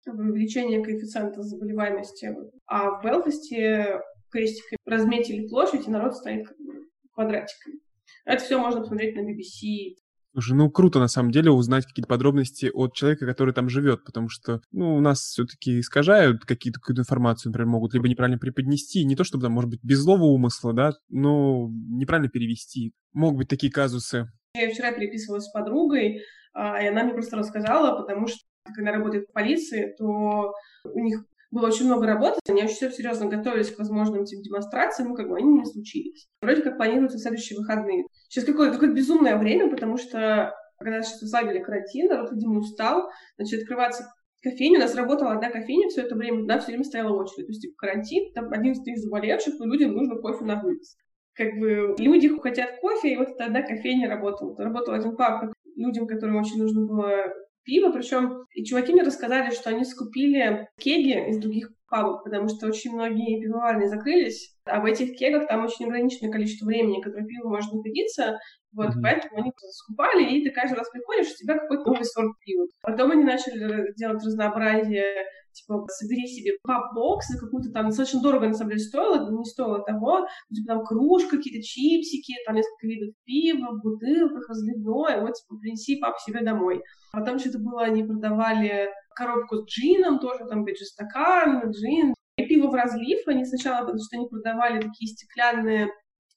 увеличение 0.06 0.82
коэффициента 0.82 1.42
заболеваемости. 1.42 2.34
А 2.66 2.98
в 2.98 3.04
Белфасте 3.04 4.00
крестиками 4.34 4.78
разметили 4.84 5.46
площадь, 5.46 5.86
и 5.86 5.90
народ 5.90 6.16
стоит 6.16 6.48
как 6.48 6.58
бы 6.58 6.88
квадратиками. 7.12 7.78
Это 8.24 8.42
все 8.42 8.58
можно 8.58 8.80
посмотреть 8.80 9.14
на 9.14 9.20
BBC. 9.20 9.94
Слушай, 10.32 10.56
ну 10.56 10.68
круто 10.68 10.98
на 10.98 11.06
самом 11.06 11.30
деле 11.30 11.52
узнать 11.52 11.86
какие-то 11.86 12.08
подробности 12.08 12.68
от 12.74 12.92
человека, 12.94 13.24
который 13.24 13.54
там 13.54 13.68
живет, 13.68 14.04
потому 14.04 14.28
что, 14.28 14.60
ну, 14.72 14.96
у 14.96 15.00
нас 15.00 15.20
все-таки 15.20 15.78
искажают 15.78 16.44
какие-то 16.44 16.80
какую-то 16.80 17.02
информацию, 17.02 17.50
например, 17.50 17.68
могут 17.68 17.94
либо 17.94 18.08
неправильно 18.08 18.38
преподнести, 18.38 19.04
не 19.04 19.14
то 19.14 19.22
чтобы 19.22 19.44
там, 19.44 19.52
может 19.52 19.70
быть, 19.70 19.80
без 19.84 19.98
злого 19.98 20.24
умысла, 20.24 20.72
да, 20.72 20.92
но 21.08 21.68
неправильно 21.70 22.28
перевести. 22.28 22.92
Могут 23.12 23.38
быть 23.38 23.48
такие 23.48 23.72
казусы. 23.72 24.26
Я 24.56 24.70
вчера 24.70 24.90
переписывалась 24.90 25.44
с 25.44 25.52
подругой, 25.52 26.22
а, 26.52 26.82
и 26.82 26.88
она 26.88 27.04
мне 27.04 27.14
просто 27.14 27.36
рассказала, 27.36 27.96
потому 28.00 28.26
что 28.26 28.40
когда 28.74 28.90
работает 28.90 29.28
в 29.28 29.32
полиции, 29.32 29.94
то 29.96 30.52
у 30.84 30.98
них 30.98 31.24
было 31.54 31.68
очень 31.68 31.86
много 31.86 32.06
работы, 32.06 32.40
они 32.48 32.64
очень 32.64 32.90
серьезно 32.90 33.26
готовились 33.26 33.70
к 33.70 33.78
возможным 33.78 34.24
типа, 34.24 34.42
демонстрациям, 34.42 35.10
ну, 35.10 35.14
как 35.14 35.28
бы 35.28 35.36
они 35.36 35.48
не 35.48 35.64
случились. 35.64 36.26
Вроде 36.42 36.62
как 36.62 36.76
планируются 36.76 37.18
следующие 37.18 37.58
выходные. 37.58 38.04
Сейчас 38.28 38.44
какое-то 38.44 38.74
какое 38.74 38.92
безумное 38.92 39.38
время, 39.38 39.70
потому 39.70 39.96
что 39.96 40.52
когда 40.78 41.02
сейчас 41.02 41.22
ослабили 41.22 41.60
карантин, 41.60 42.08
народ, 42.08 42.32
видимо, 42.32 42.58
устал, 42.58 43.08
значит, 43.36 43.62
открываться 43.62 44.04
кофейня, 44.42 44.78
у 44.78 44.82
нас 44.82 44.94
работала 44.96 45.32
одна 45.32 45.50
кофейня 45.50 45.88
все 45.88 46.02
это 46.02 46.16
время, 46.16 46.40
туда 46.40 46.58
все 46.58 46.68
время 46.68 46.84
стояла 46.84 47.16
очередь. 47.16 47.46
То 47.46 47.52
есть, 47.52 47.62
типа, 47.62 47.74
карантин, 47.78 48.32
там 48.34 48.52
11 48.52 48.84
тысяч 48.84 49.02
заболевших, 49.02 49.54
но 49.58 49.66
людям 49.66 49.92
нужно 49.92 50.16
кофе 50.16 50.44
на 50.44 50.60
вынос. 50.60 50.96
Как 51.34 51.54
бы 51.58 51.94
люди 51.98 52.28
хотят 52.40 52.80
кофе, 52.80 53.12
и 53.12 53.16
вот 53.16 53.28
эта 53.28 53.44
одна 53.44 53.62
кофейня 53.62 54.08
работала. 54.08 54.56
Работал 54.56 54.94
один 54.94 55.16
паб, 55.16 55.52
людям, 55.76 56.06
которым 56.06 56.36
очень 56.36 56.58
нужно 56.58 56.84
было 56.84 57.32
пиво, 57.64 57.90
причем 57.90 58.46
и 58.54 58.64
чуваки 58.64 58.92
мне 58.92 59.02
рассказали, 59.02 59.50
что 59.54 59.70
они 59.70 59.84
скупили 59.84 60.68
кеги 60.78 61.30
из 61.30 61.38
других 61.38 61.70
пабов, 61.94 62.24
потому 62.24 62.48
что 62.48 62.66
очень 62.66 62.92
многие 62.92 63.40
пивоварни 63.40 63.86
закрылись, 63.86 64.52
а 64.64 64.80
в 64.80 64.84
этих 64.84 65.16
кегах 65.16 65.46
там 65.46 65.64
очень 65.64 65.86
ограниченное 65.86 66.32
количество 66.32 66.66
времени, 66.66 67.00
которое 67.00 67.24
пиво 67.24 67.48
может 67.48 67.72
находиться, 67.72 68.38
вот, 68.72 68.88
mm-hmm. 68.88 69.02
поэтому 69.02 69.36
они 69.36 69.52
скупали, 69.70 70.24
и 70.24 70.44
ты 70.44 70.50
каждый 70.50 70.74
раз 70.74 70.90
приходишь, 70.90 71.30
у 71.30 71.36
тебя 71.36 71.56
какой-то 71.56 71.84
новый 71.84 72.04
сорт 72.04 72.32
пива. 72.44 72.66
Потом 72.82 73.12
они 73.12 73.22
начали 73.22 73.94
делать 73.94 74.24
разнообразие, 74.24 75.26
типа, 75.52 75.86
собери 75.86 76.26
себе 76.26 76.54
пап-бокс 76.64 77.28
за 77.28 77.38
какую-то 77.38 77.70
там, 77.70 77.86
достаточно 77.86 78.20
дорого, 78.20 78.48
на 78.48 78.54
самом 78.54 78.70
деле, 78.70 78.82
стоило, 78.82 79.30
не 79.30 79.44
стоило 79.44 79.84
того, 79.84 80.26
типа, 80.52 80.66
там 80.66 80.84
кружка, 80.84 81.36
какие-то 81.36 81.62
чипсики, 81.62 82.34
там 82.44 82.56
несколько 82.56 82.88
видов 82.88 83.14
пива, 83.24 83.78
бутылках, 83.80 84.48
разливное, 84.48 85.20
вот, 85.20 85.34
типа, 85.34 85.60
принеси 85.60 86.00
пап 86.00 86.18
себе 86.18 86.42
домой. 86.42 86.82
Потом 87.12 87.38
что-то 87.38 87.60
было, 87.60 87.82
они 87.82 88.02
продавали 88.02 88.90
коробку 89.14 89.56
с 89.56 89.64
джином, 89.66 90.18
тоже 90.18 90.44
там, 90.46 90.62
опять 90.62 90.78
же, 90.78 90.84
стакан, 90.84 91.70
джин, 91.70 92.14
и 92.36 92.46
пиво 92.46 92.68
в 92.68 92.74
разлив. 92.74 93.26
Они 93.26 93.44
сначала, 93.44 93.80
потому 93.80 93.98
что 93.98 94.16
они 94.16 94.28
продавали 94.28 94.80
такие 94.80 95.08
стеклянные 95.08 95.88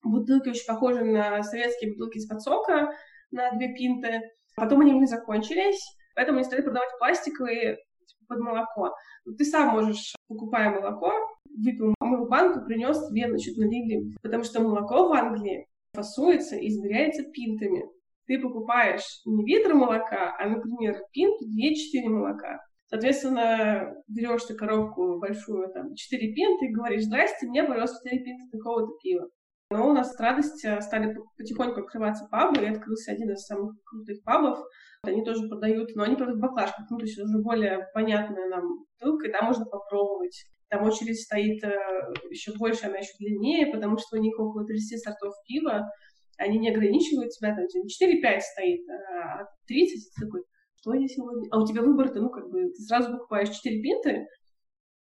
бутылки, 0.03 0.49
очень 0.49 0.65
похожие 0.67 1.05
на 1.05 1.43
советские 1.43 1.93
бутылки 1.93 2.17
из-под 2.17 2.41
сока, 2.41 2.91
на 3.31 3.51
две 3.51 3.73
пинты. 3.73 4.21
Потом 4.55 4.81
они 4.81 4.91
не 4.91 5.05
закончились, 5.05 5.81
поэтому 6.15 6.37
они 6.37 6.45
стали 6.45 6.61
продавать 6.61 6.89
пластиковые 6.99 7.77
типа, 8.05 8.25
под 8.27 8.39
молоко. 8.39 8.95
Но 9.25 9.35
ты 9.35 9.45
сам 9.45 9.69
можешь, 9.69 10.15
покупая 10.27 10.69
молоко, 10.69 11.11
выпил 11.45 11.93
мою 11.99 12.27
банку, 12.27 12.65
принес 12.65 12.97
две, 13.09 13.27
значит, 13.27 13.57
налили. 13.57 14.15
Потому 14.21 14.43
что 14.43 14.61
молоко 14.61 15.09
в 15.09 15.13
Англии 15.13 15.67
фасуется 15.93 16.55
и 16.55 16.69
измеряется 16.69 17.23
пинтами 17.23 17.83
ты 18.27 18.39
покупаешь 18.39 19.21
не 19.25 19.45
литр 19.45 19.73
молока, 19.73 20.35
а, 20.37 20.47
например, 20.47 21.01
пинту 21.11 21.45
2-4 21.45 22.09
молока. 22.09 22.59
Соответственно, 22.89 23.93
берешь 24.07 24.43
ты 24.43 24.55
коробку 24.55 25.19
большую, 25.19 25.71
там, 25.73 25.93
4 25.93 26.33
пинты, 26.33 26.67
и 26.67 26.73
говоришь, 26.73 27.03
здрасте, 27.03 27.47
мне, 27.47 27.63
пожалуйста, 27.63 28.09
4 28.09 28.23
пинты 28.23 28.57
такого-то 28.57 28.93
пива. 29.03 29.29
Но 29.69 29.89
у 29.89 29.93
нас 29.93 30.13
с 30.13 30.19
радостью 30.19 30.81
стали 30.81 31.13
потихоньку 31.37 31.81
открываться 31.81 32.25
пабы, 32.31 32.63
и 32.63 32.69
открылся 32.69 33.11
один 33.11 33.31
из 33.31 33.45
самых 33.45 33.75
крутых 33.83 34.23
пабов. 34.23 34.59
Они 35.03 35.23
тоже 35.25 35.47
продают, 35.49 35.93
но 35.95 36.03
они 36.03 36.15
продают 36.15 36.39
баклажках, 36.39 36.85
ну, 36.89 36.97
то 36.97 37.03
есть 37.03 37.19
уже 37.19 37.41
более 37.41 37.85
понятная 37.93 38.47
нам 38.47 38.85
бутылка, 38.99 39.27
и 39.27 39.31
там 39.31 39.45
можно 39.45 39.65
попробовать. 39.65 40.45
Там 40.69 40.83
очередь 40.83 41.21
стоит 41.21 41.63
э, 41.63 41.77
еще 42.29 42.53
больше, 42.57 42.87
она 42.87 42.97
еще 42.97 43.11
длиннее, 43.19 43.67
потому 43.67 43.97
что 43.97 44.17
у 44.17 44.21
них 44.21 44.37
около 44.39 44.65
30 44.65 45.01
сортов 45.01 45.33
пива, 45.47 45.89
они 46.37 46.59
не 46.59 46.69
ограничивают 46.69 47.31
тебя, 47.31 47.55
там, 47.55 47.65
4-5 47.65 48.39
стоит, 48.39 48.81
а 48.89 49.45
30, 49.67 50.13
ты 50.13 50.25
такой, 50.25 50.43
что 50.87 50.93
я 50.93 51.07
сегодня? 51.07 51.47
А 51.51 51.59
у 51.59 51.65
тебя 51.65 51.81
выбор-то, 51.81 52.19
ну, 52.21 52.29
как 52.29 52.49
бы, 52.49 52.69
ты 52.69 52.81
сразу 52.83 53.11
покупаешь 53.11 53.49
4 53.49 53.81
пинты, 53.81 54.27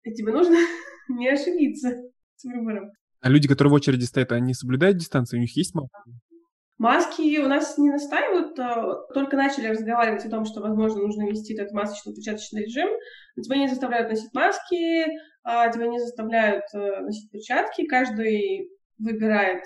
и 0.03 0.13
тебе 0.13 0.31
нужно 0.31 0.55
не 1.09 1.29
ошибиться 1.29 1.95
с 2.35 2.43
выбором. 2.45 2.91
А 3.21 3.29
люди, 3.29 3.47
которые 3.47 3.71
в 3.71 3.75
очереди 3.75 4.03
стоят, 4.03 4.31
они 4.31 4.53
соблюдают 4.53 4.97
дистанцию? 4.97 5.39
У 5.39 5.41
них 5.41 5.55
есть 5.55 5.73
маски? 5.75 5.91
Маски 6.77 7.37
у 7.39 7.47
нас 7.47 7.77
не 7.77 7.89
настаивают, 7.89 8.59
а 8.59 8.95
только 9.13 9.37
начали 9.37 9.67
разговаривать 9.67 10.25
о 10.25 10.29
том, 10.29 10.43
что, 10.43 10.59
возможно, 10.59 11.01
нужно 11.01 11.23
ввести 11.23 11.53
этот 11.53 11.71
масочно-перчаточный 11.71 12.63
режим. 12.63 12.89
Тебя 13.41 13.57
не 13.57 13.67
заставляют 13.67 14.09
носить 14.09 14.33
маски, 14.33 15.05
а 15.43 15.69
тебя 15.69 15.87
не 15.87 15.99
заставляют 15.99 16.65
э, 16.73 17.01
носить 17.01 17.31
перчатки. 17.31 17.85
Каждый 17.85 18.69
выбирает 18.97 19.63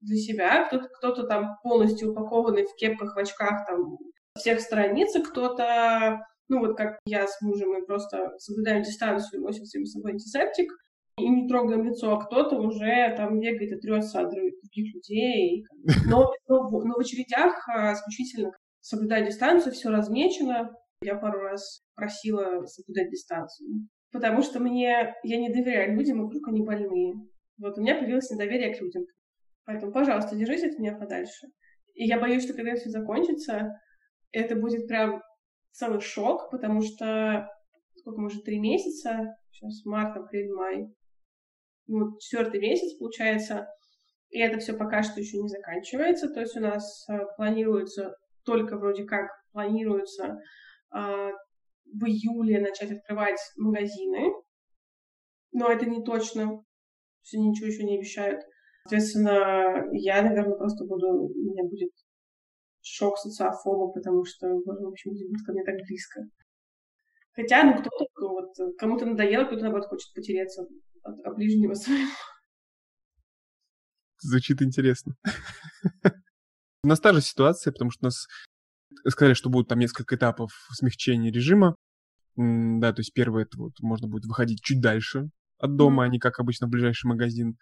для 0.00 0.16
себя, 0.16 0.64
кто-то, 0.66 0.88
кто-то 0.88 1.22
там 1.24 1.56
полностью 1.62 2.12
упакованный 2.12 2.64
в 2.64 2.74
кепках, 2.76 3.14
в 3.14 3.18
очках, 3.18 3.66
там, 3.66 3.98
всех 4.40 4.60
страниц, 4.60 5.14
кто-то, 5.28 6.20
ну 6.48 6.60
вот 6.60 6.76
как 6.76 6.98
я 7.06 7.26
с 7.26 7.40
мужем, 7.40 7.70
мы 7.70 7.84
просто 7.84 8.30
соблюдаем 8.38 8.82
дистанцию, 8.82 9.42
носим 9.42 9.64
с 9.64 9.92
собой 9.92 10.12
антисептик, 10.12 10.72
и 11.18 11.28
не 11.28 11.48
трогаем 11.48 11.84
лицо, 11.84 12.12
а 12.12 12.24
кто-то 12.24 12.56
уже 12.56 13.14
там 13.16 13.40
бегает 13.40 13.72
и 13.72 13.80
трется 13.80 14.20
от 14.20 14.30
других 14.30 14.94
людей. 14.94 15.64
Но, 16.06 16.32
но, 16.48 16.68
но 16.68 16.94
в 16.94 17.00
очередях 17.00 17.68
а, 17.68 17.92
исключительно 17.92 18.52
соблюдать 18.80 19.26
дистанцию, 19.26 19.72
все 19.72 19.90
размечено. 19.90 20.70
Я 21.02 21.16
пару 21.16 21.40
раз 21.40 21.82
просила 21.94 22.64
соблюдать 22.66 23.10
дистанцию, 23.10 23.88
потому 24.12 24.42
что 24.42 24.60
мне, 24.60 25.14
я 25.22 25.36
не 25.38 25.48
доверяю 25.48 25.96
людям, 25.96 26.26
вдруг 26.26 26.48
они 26.48 26.62
больные. 26.62 27.14
Вот 27.58 27.78
у 27.78 27.80
меня 27.80 27.96
появилось 27.96 28.30
недоверие 28.30 28.74
к 28.74 28.80
людям. 28.80 29.04
Поэтому, 29.64 29.92
пожалуйста, 29.92 30.36
держись 30.36 30.64
от 30.64 30.78
меня 30.78 30.94
подальше. 30.94 31.46
И 31.94 32.06
я 32.06 32.18
боюсь, 32.18 32.44
что 32.44 32.54
когда 32.54 32.74
все 32.74 32.90
закончится, 32.90 33.78
это 34.32 34.56
будет 34.56 34.86
прям 34.86 35.22
целый 35.72 36.00
шок, 36.00 36.50
потому 36.50 36.82
что 36.82 37.48
сколько, 37.96 38.20
может, 38.20 38.44
три 38.44 38.58
месяца, 38.58 39.36
сейчас 39.50 39.84
март, 39.84 40.16
апрель, 40.16 40.52
май, 40.52 40.86
ну, 41.86 42.16
четвертый 42.18 42.60
месяц, 42.60 42.96
получается, 42.98 43.66
И 44.28 44.38
это 44.38 44.58
все 44.58 44.74
пока 44.74 45.02
что 45.02 45.20
еще 45.20 45.38
не 45.38 45.48
заканчивается. 45.48 46.28
То 46.28 46.40
есть 46.40 46.56
у 46.56 46.60
нас 46.60 47.04
э, 47.08 47.18
планируется, 47.36 48.14
только 48.44 48.76
вроде 48.76 49.04
как 49.04 49.28
планируется 49.52 50.38
э, 50.94 51.30
в 51.92 52.04
июле 52.04 52.60
начать 52.60 52.92
открывать 52.92 53.40
магазины. 53.56 54.32
Но 55.52 55.68
это 55.68 55.86
не 55.86 56.04
точно. 56.04 56.62
Все 57.22 57.38
ничего 57.38 57.66
еще 57.66 57.82
не 57.82 57.96
обещают. 57.96 58.40
Соответственно, 58.84 59.84
я, 59.92 60.22
наверное, 60.22 60.56
просто 60.56 60.84
буду... 60.84 61.08
У 61.08 61.50
меня 61.50 61.64
будет 61.64 61.90
шок 62.82 63.18
социофоба, 63.18 63.92
потому 63.92 64.24
что, 64.24 64.48
боже, 64.64 64.84
в 64.84 64.88
общем, 64.88 65.12
люди 65.12 65.24
будут 65.28 65.46
ко 65.46 65.52
мне 65.52 65.64
так 65.64 65.76
близко. 65.86 66.22
Хотя, 67.32 67.64
ну, 67.64 67.78
кто-то, 67.78 68.06
вот, 68.20 68.78
кому-то 68.78 69.06
надоело, 69.06 69.44
кто-то, 69.44 69.62
наоборот, 69.62 69.88
хочет 69.88 70.12
потереться 70.14 70.66
от, 71.02 71.26
от 71.26 71.36
ближнего 71.36 71.74
своего. 71.74 72.10
Звучит 74.22 74.60
интересно. 74.62 75.14
У 76.82 76.88
нас 76.88 77.00
та 77.00 77.12
же 77.12 77.20
ситуация, 77.20 77.72
потому 77.72 77.90
что 77.90 78.04
у 78.04 78.06
нас 78.06 78.26
сказали, 79.08 79.34
что 79.34 79.50
будут 79.50 79.68
там 79.68 79.78
несколько 79.78 80.16
этапов 80.16 80.50
смягчения 80.72 81.32
режима. 81.32 81.74
Да, 82.36 82.92
то 82.92 83.00
есть 83.00 83.12
первое, 83.12 83.42
это 83.42 83.58
вот 83.58 83.72
можно 83.80 84.08
будет 84.08 84.24
выходить 84.24 84.62
чуть 84.62 84.80
дальше 84.80 85.30
от 85.58 85.76
дома, 85.76 86.04
mm-hmm. 86.04 86.06
а 86.06 86.10
не 86.10 86.18
как 86.18 86.40
обычно 86.40 86.66
в 86.66 86.70
ближайший 86.70 87.06
магазин. 87.06 87.56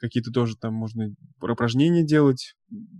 Какие-то 0.00 0.30
тоже 0.30 0.56
там 0.56 0.72
можно 0.72 1.14
упражнения 1.40 2.02
делать. 2.02 2.54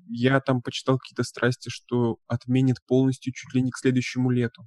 Я 0.08 0.40
там 0.40 0.60
почитал 0.60 0.98
какие-то 0.98 1.22
страсти, 1.22 1.70
что 1.70 2.18
отменит 2.26 2.76
полностью 2.86 3.32
чуть 3.32 3.54
ли 3.54 3.62
не 3.62 3.70
к 3.70 3.78
следующему 3.78 4.30
лету. 4.30 4.62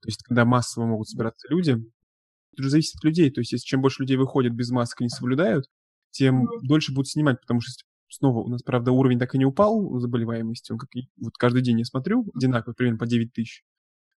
То 0.00 0.08
есть 0.08 0.22
когда 0.22 0.44
массово 0.44 0.86
могут 0.86 1.08
собираться 1.08 1.48
люди. 1.48 1.70
Это 2.52 2.62
уже 2.62 2.70
зависит 2.70 2.96
от 2.96 3.04
людей. 3.04 3.30
То 3.30 3.40
есть 3.40 3.52
если 3.52 3.64
чем 3.64 3.80
больше 3.80 4.02
людей 4.02 4.16
выходят 4.16 4.52
без 4.52 4.70
масок 4.70 5.00
и 5.00 5.04
не 5.04 5.08
соблюдают, 5.08 5.66
тем 6.10 6.44
mm-hmm. 6.44 6.60
дольше 6.62 6.92
будут 6.92 7.08
снимать, 7.08 7.40
потому 7.40 7.60
что 7.60 7.72
снова 8.08 8.38
у 8.38 8.48
нас, 8.48 8.62
правда, 8.62 8.92
уровень 8.92 9.18
так 9.18 9.34
и 9.34 9.38
не 9.38 9.46
упал 9.46 9.98
заболеваемости. 9.98 10.72
Он 10.72 10.78
как 10.78 10.90
вот 11.16 11.36
каждый 11.38 11.62
день 11.62 11.78
я 11.78 11.84
смотрю, 11.84 12.30
одинаково, 12.34 12.74
примерно 12.74 12.98
по 12.98 13.06
9 13.06 13.32
тысяч. 13.32 13.64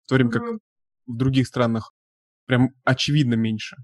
В 0.07 0.09
то 0.09 0.15
время 0.17 0.31
как 0.31 0.43
mm-hmm. 0.43 0.59
в 1.07 1.17
других 1.17 1.47
странах 1.47 1.93
прям 2.47 2.71
очевидно 2.85 3.35
меньше. 3.35 3.77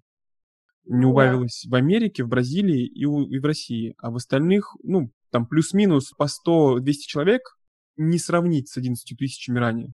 Не 0.86 1.06
убавилось 1.06 1.64
yeah. 1.66 1.70
в 1.70 1.74
Америке, 1.74 2.24
в 2.24 2.28
Бразилии 2.28 2.86
и, 2.86 3.04
у, 3.04 3.22
и 3.22 3.38
в 3.38 3.44
России. 3.44 3.94
А 3.98 4.10
в 4.10 4.16
остальных, 4.16 4.76
ну, 4.82 5.10
там 5.30 5.46
плюс-минус 5.46 6.12
по 6.16 6.24
100-200 6.24 6.92
человек 7.06 7.56
не 7.96 8.18
сравнить 8.18 8.68
с 8.68 8.76
11 8.76 9.18
тысячами 9.18 9.58
ранее. 9.58 9.92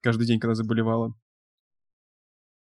Каждый 0.00 0.26
день, 0.26 0.38
когда 0.38 0.54
заболевала. 0.54 1.14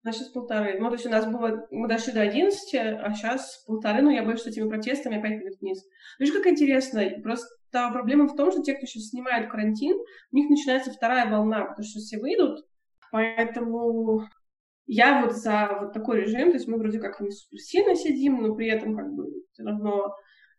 На 0.03 0.11
сейчас 0.11 0.29
полторы. 0.29 0.79
Ну, 0.79 0.87
то 0.87 0.95
есть 0.95 1.05
у 1.05 1.09
нас 1.09 1.25
было, 1.27 1.67
мы 1.69 1.87
дошли 1.87 2.11
до 2.11 2.21
11, 2.21 2.73
а 2.73 3.13
сейчас 3.13 3.63
полторы, 3.67 4.01
но 4.01 4.09
я 4.09 4.23
боюсь, 4.23 4.39
что 4.39 4.49
этими 4.49 4.67
протестами 4.67 5.19
опять 5.19 5.39
пойдет 5.39 5.61
вниз. 5.61 5.83
Видишь, 6.17 6.33
как 6.33 6.47
интересно, 6.47 7.07
просто 7.21 7.47
проблема 7.71 8.27
в 8.27 8.35
том, 8.35 8.51
что 8.51 8.63
те, 8.63 8.73
кто 8.73 8.87
сейчас 8.87 9.09
снимает 9.09 9.51
карантин, 9.51 9.95
у 10.31 10.35
них 10.35 10.49
начинается 10.49 10.91
вторая 10.91 11.29
волна, 11.29 11.65
потому 11.65 11.85
что 11.85 11.99
все 11.99 12.17
выйдут, 12.17 12.65
поэтому 13.11 14.27
я 14.85 15.21
вот 15.21 15.33
за 15.33 15.77
вот 15.79 15.93
такой 15.93 16.21
режим, 16.21 16.51
то 16.51 16.57
есть 16.57 16.67
мы 16.67 16.77
вроде 16.77 16.99
как 16.99 17.19
не 17.21 17.31
супер 17.31 17.59
сильно 17.59 17.95
сидим, 17.95 18.41
но 18.41 18.55
при 18.55 18.67
этом 18.67 18.95
как 18.95 19.13
бы 19.13 19.25
все 19.51 19.63
равно, 19.63 20.15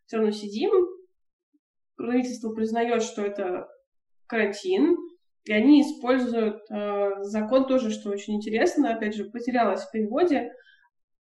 все 0.06 0.16
равно 0.16 0.32
сидим. 0.32 0.70
Правительство 1.96 2.52
признает, 2.52 3.02
что 3.02 3.22
это 3.22 3.68
карантин, 4.26 4.96
и 5.44 5.52
они 5.52 5.82
используют 5.82 6.62
э, 6.70 7.22
закон 7.22 7.66
тоже, 7.66 7.90
что 7.90 8.10
очень 8.10 8.36
интересно, 8.36 8.94
опять 8.94 9.14
же, 9.14 9.24
потерялось 9.24 9.82
в 9.82 9.90
переводе. 9.90 10.52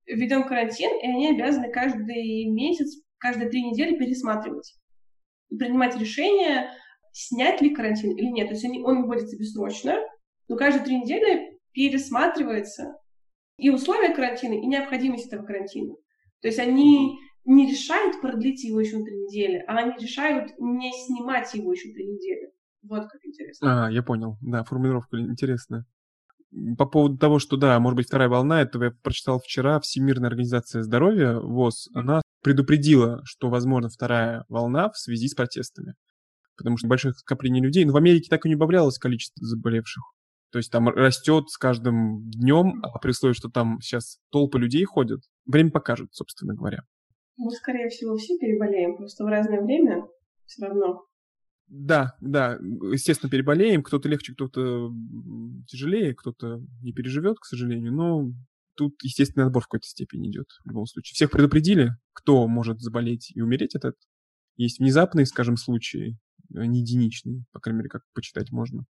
Введем 0.06 0.46
карантин, 0.46 0.90
и 1.02 1.06
они 1.06 1.30
обязаны 1.30 1.70
каждый 1.70 2.46
месяц, 2.46 3.02
каждые 3.18 3.48
три 3.48 3.62
недели 3.62 3.96
пересматривать 3.96 4.74
и 5.50 5.56
принимать 5.56 5.98
решение, 5.98 6.70
снять 7.12 7.60
ли 7.60 7.74
карантин 7.74 8.16
или 8.16 8.26
нет. 8.26 8.48
То 8.48 8.54
есть 8.54 8.64
они, 8.64 8.82
он 8.82 9.04
вводится 9.04 9.38
бессрочно, 9.38 9.96
но 10.48 10.56
каждые 10.56 10.84
три 10.84 11.00
недели 11.00 11.49
пересматривается 11.72 12.96
и 13.56 13.70
условия 13.70 14.14
карантина, 14.14 14.54
и 14.54 14.66
необходимость 14.66 15.26
этого 15.26 15.44
карантина. 15.44 15.94
То 16.40 16.48
есть 16.48 16.58
они 16.58 17.18
не 17.44 17.70
решают 17.70 18.20
продлить 18.20 18.64
его 18.64 18.80
еще 18.80 18.98
на 18.98 19.04
три 19.04 19.16
недели, 19.16 19.64
а 19.66 19.76
они 19.78 19.92
решают 20.02 20.52
не 20.58 20.92
снимать 20.92 21.52
его 21.54 21.72
еще 21.72 21.92
три 21.92 22.06
недели. 22.06 22.52
Вот 22.82 23.08
как 23.08 23.20
интересно. 23.24 23.86
А, 23.86 23.90
я 23.90 24.02
понял. 24.02 24.38
Да, 24.40 24.64
формулировка 24.64 25.18
интересная. 25.18 25.84
По 26.78 26.86
поводу 26.86 27.18
того, 27.18 27.38
что, 27.38 27.56
да, 27.56 27.78
может 27.78 27.96
быть, 27.96 28.06
вторая 28.06 28.28
волна, 28.28 28.62
этого 28.62 28.84
я 28.84 28.90
прочитал 28.90 29.38
вчера. 29.38 29.78
Всемирная 29.80 30.28
организация 30.28 30.82
здоровья, 30.82 31.38
ВОЗ, 31.38 31.88
она 31.94 32.22
предупредила, 32.42 33.20
что, 33.24 33.50
возможно, 33.50 33.88
вторая 33.88 34.44
волна 34.48 34.90
в 34.90 34.98
связи 34.98 35.28
с 35.28 35.34
протестами. 35.34 35.94
Потому 36.56 36.76
что 36.76 36.88
большое 36.88 37.14
скопление 37.14 37.62
людей. 37.62 37.84
Но 37.84 37.92
в 37.92 37.96
Америке 37.96 38.28
так 38.28 38.46
и 38.46 38.48
не 38.48 38.56
убавлялось 38.56 38.98
количество 38.98 39.46
заболевших. 39.46 40.02
То 40.50 40.58
есть 40.58 40.70
там 40.70 40.88
растет 40.88 41.48
с 41.48 41.56
каждым 41.56 42.28
днем, 42.30 42.80
а 42.82 42.98
при 42.98 43.10
условии, 43.10 43.34
что 43.34 43.48
там 43.48 43.80
сейчас 43.80 44.18
толпы 44.30 44.58
людей 44.58 44.84
ходят, 44.84 45.20
время 45.46 45.70
покажет, 45.70 46.08
собственно 46.12 46.54
говоря. 46.54 46.82
Ну, 47.36 47.48
скорее 47.50 47.88
всего, 47.88 48.16
все 48.16 48.36
переболеем, 48.38 48.96
просто 48.96 49.24
в 49.24 49.28
разное 49.28 49.62
время 49.62 50.06
все 50.44 50.66
равно. 50.66 51.06
Да, 51.68 52.16
да, 52.20 52.58
естественно, 52.92 53.30
переболеем. 53.30 53.84
Кто-то 53.84 54.08
легче, 54.08 54.34
кто-то 54.34 54.90
тяжелее, 55.68 56.14
кто-то 56.14 56.60
не 56.82 56.92
переживет, 56.92 57.38
к 57.38 57.44
сожалению. 57.44 57.92
Но 57.92 58.32
тут 58.74 59.00
естественный 59.04 59.46
отбор 59.46 59.62
в 59.62 59.66
какой-то 59.68 59.86
степени 59.86 60.30
идет 60.30 60.48
в 60.64 60.68
любом 60.68 60.86
случае. 60.86 61.14
Всех 61.14 61.30
предупредили, 61.30 61.92
кто 62.12 62.48
может 62.48 62.80
заболеть 62.80 63.30
и 63.34 63.40
умереть 63.40 63.76
от 63.76 63.84
этого. 63.84 64.02
Есть 64.56 64.80
внезапные, 64.80 65.26
скажем, 65.26 65.56
случаи, 65.56 66.18
не 66.48 66.80
единичные, 66.80 67.44
по 67.52 67.60
крайней 67.60 67.78
мере, 67.78 67.88
как 67.88 68.02
почитать 68.14 68.50
можно. 68.50 68.84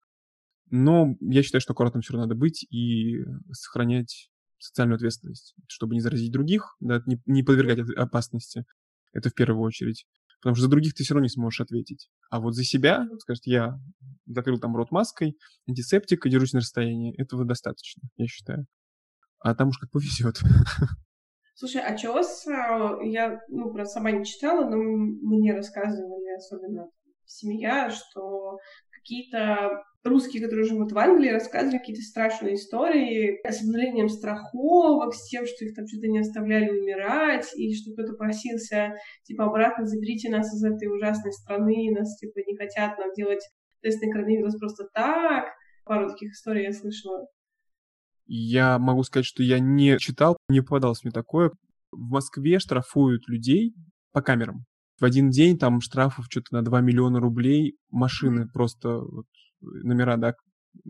Но 0.71 1.15
я 1.19 1.43
считаю, 1.43 1.61
что 1.61 1.73
аккуратным 1.73 2.01
все 2.01 2.13
равно 2.13 2.27
надо 2.27 2.39
быть 2.39 2.65
и 2.71 3.19
сохранять 3.51 4.31
социальную 4.57 4.95
ответственность, 4.95 5.53
чтобы 5.67 5.95
не 5.95 6.01
заразить 6.01 6.31
других, 6.31 6.75
да, 6.79 7.01
не, 7.05 7.21
не 7.25 7.43
подвергать 7.43 7.79
опасности. 7.97 8.65
Это 9.11 9.29
в 9.29 9.33
первую 9.33 9.61
очередь. 9.61 10.05
Потому 10.39 10.55
что 10.55 10.63
за 10.63 10.69
других 10.69 10.93
ты 10.95 11.03
все 11.03 11.13
равно 11.13 11.25
не 11.25 11.29
сможешь 11.29 11.61
ответить. 11.61 12.09
А 12.29 12.39
вот 12.39 12.55
за 12.55 12.63
себя, 12.63 13.07
скажет, 13.19 13.45
я 13.45 13.79
закрыл 14.25 14.59
там 14.59 14.75
рот 14.75 14.91
маской, 14.91 15.37
антисептик 15.67 16.25
и 16.25 16.29
держусь 16.29 16.53
на 16.53 16.61
расстоянии. 16.61 17.19
Этого 17.21 17.45
достаточно, 17.45 18.01
я 18.17 18.25
считаю. 18.25 18.65
А 19.39 19.53
там 19.53 19.69
уж 19.69 19.77
как 19.77 19.91
повезет. 19.91 20.39
Слушай, 21.53 21.81
а 21.81 21.95
чего 21.95 22.23
с... 22.23 22.47
А, 22.47 22.97
я, 23.03 23.39
ну, 23.49 23.71
про 23.71 23.85
сама 23.85 24.11
не 24.11 24.25
читала, 24.25 24.67
но 24.67 24.77
мне 24.77 25.53
рассказывали, 25.53 26.35
особенно 26.35 26.89
семья, 27.31 27.89
что 27.89 28.57
какие-то 28.91 29.83
русские, 30.03 30.43
которые 30.43 30.65
живут 30.65 30.91
в 30.91 30.97
Англии, 30.97 31.29
рассказывали 31.29 31.77
какие-то 31.77 32.01
страшные 32.01 32.55
истории 32.55 33.39
с 33.47 33.61
обнулением 33.61 34.09
страховок, 34.09 35.13
с 35.13 35.27
тем, 35.29 35.45
что 35.45 35.65
их 35.65 35.75
там 35.75 35.87
что-то 35.87 36.07
не 36.07 36.19
оставляли 36.19 36.69
умирать, 36.69 37.47
и 37.55 37.73
что 37.75 37.93
кто-то 37.93 38.13
просился, 38.13 38.93
типа, 39.23 39.45
обратно 39.45 39.85
заберите 39.85 40.29
нас 40.29 40.53
из 40.53 40.63
этой 40.63 40.87
ужасной 40.87 41.33
страны, 41.33 41.91
нас, 41.91 42.17
типа, 42.17 42.39
не 42.45 42.55
хотят 42.55 42.97
нам 42.97 43.13
делать 43.15 43.41
тест 43.81 44.01
на 44.01 44.11
коронавирус 44.11 44.57
просто 44.57 44.87
так. 44.93 45.45
Пару 45.85 46.09
таких 46.09 46.31
историй 46.31 46.63
я 46.63 46.73
слышала. 46.73 47.25
Я 48.27 48.79
могу 48.79 49.03
сказать, 49.03 49.25
что 49.25 49.43
я 49.43 49.59
не 49.59 49.97
читал, 49.97 50.37
не 50.47 50.61
попадалось 50.61 51.03
мне 51.03 51.11
такое. 51.11 51.51
В 51.91 52.11
Москве 52.11 52.59
штрафуют 52.59 53.27
людей 53.27 53.73
по 54.13 54.21
камерам. 54.21 54.65
В 55.01 55.03
один 55.03 55.31
день 55.31 55.57
там 55.57 55.81
штрафов 55.81 56.27
что-то 56.29 56.53
на 56.53 56.61
2 56.61 56.79
миллиона 56.81 57.19
рублей. 57.19 57.75
Машины 57.89 58.47
просто 58.47 58.99
вот, 58.99 59.25
номера, 59.59 60.15
да, 60.15 60.35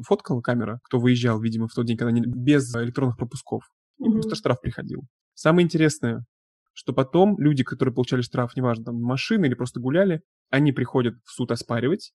фоткала 0.06 0.42
камера, 0.42 0.82
кто 0.84 1.00
выезжал, 1.00 1.40
видимо, 1.40 1.70
в 1.70 1.74
тот 1.74 1.86
день, 1.86 1.96
когда 1.96 2.12
не, 2.12 2.22
без 2.22 2.76
электронных 2.76 3.16
пропусков. 3.16 3.64
И 4.00 4.04
mm-hmm. 4.04 4.12
просто 4.12 4.36
штраф 4.36 4.60
приходил. 4.60 5.04
Самое 5.34 5.64
интересное, 5.64 6.26
что 6.74 6.92
потом 6.92 7.40
люди, 7.40 7.64
которые 7.64 7.96
получали 7.96 8.22
штраф, 8.22 8.54
неважно, 8.58 8.84
там, 8.84 9.02
машины 9.02 9.46
или 9.46 9.54
просто 9.54 9.80
гуляли, 9.80 10.22
они 10.50 10.74
приходят 10.74 11.16
в 11.24 11.32
суд 11.32 11.50
оспаривать. 11.52 12.12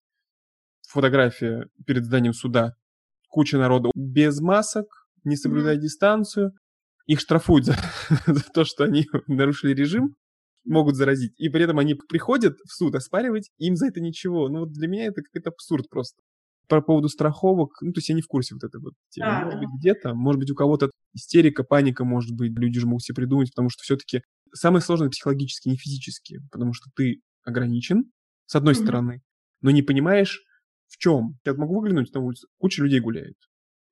Фотография 0.91 1.67
перед 1.87 2.05
зданием 2.05 2.35
суда. 2.35 2.75
Куча 3.31 3.57
народу 3.57 3.91
без 3.95 4.39
масок, 4.43 5.09
не 5.25 5.37
соблюдая 5.37 5.77
mm-hmm. 5.77 5.81
дистанцию. 5.81 6.53
Их 7.07 7.21
штрафуют 7.21 7.65
за, 7.65 7.77
за 8.27 8.45
то, 8.53 8.67
что 8.67 8.85
они 8.85 9.07
нарушили 9.29 9.73
режим, 9.73 10.15
могут 10.67 10.97
заразить. 10.97 11.33
И 11.39 11.49
при 11.49 11.65
этом 11.65 11.79
они 11.79 11.95
приходят 11.95 12.59
в 12.65 12.73
суд 12.73 12.95
оспаривать, 12.95 13.51
им 13.59 13.77
за 13.77 13.87
это 13.87 14.01
ничего. 14.01 14.49
Ну 14.49 14.61
вот 14.61 14.73
для 14.73 14.89
меня 14.89 15.07
это 15.07 15.23
какой-то 15.23 15.51
абсурд 15.51 15.89
просто 15.89 16.21
по 16.69 16.81
поводу 16.81 17.09
страховок, 17.09 17.81
ну, 17.81 17.93
то 17.93 17.99
есть 17.99 18.09
я 18.09 18.15
не 18.15 18.23
в 18.23 18.27
курсе 18.27 18.55
вот 18.55 18.65
этой 18.65 18.81
вот 18.81 18.95
темы. 19.11 19.29
А, 19.29 19.45
может 19.45 19.61
быть, 19.61 19.69
где-то, 19.79 20.15
может 20.15 20.41
быть, 20.41 20.51
у 20.51 20.55
кого-то 20.55 20.91
истерика, 21.15 21.63
паника, 21.63 22.05
может 22.05 22.35
быть, 22.35 22.59
люди 22.59 22.81
же 22.81 22.87
могут 22.87 23.05
себе 23.05 23.15
придумать, 23.15 23.51
потому 23.51 23.71
что 23.71 23.83
все-таки 23.83 24.23
самое 24.53 24.83
сложное 24.83 25.09
психологически, 25.09 25.69
не 25.69 25.77
физически, 25.77 26.41
потому 26.51 26.73
что 26.73 26.91
ты 26.97 27.21
ограничен, 27.45 28.11
с 28.47 28.57
одной 28.57 28.75
mm-hmm. 28.75 28.83
стороны, 28.83 29.23
но 29.61 29.71
не 29.71 29.83
понимаешь, 29.83 30.43
в 30.89 30.99
чем. 30.99 31.39
Я 31.45 31.55
могу 31.55 31.81
выглянуть 31.81 32.13
на 32.15 32.21
улицу, 32.21 32.49
куча 32.59 32.83
людей 32.83 33.01
гуляет. 33.01 33.37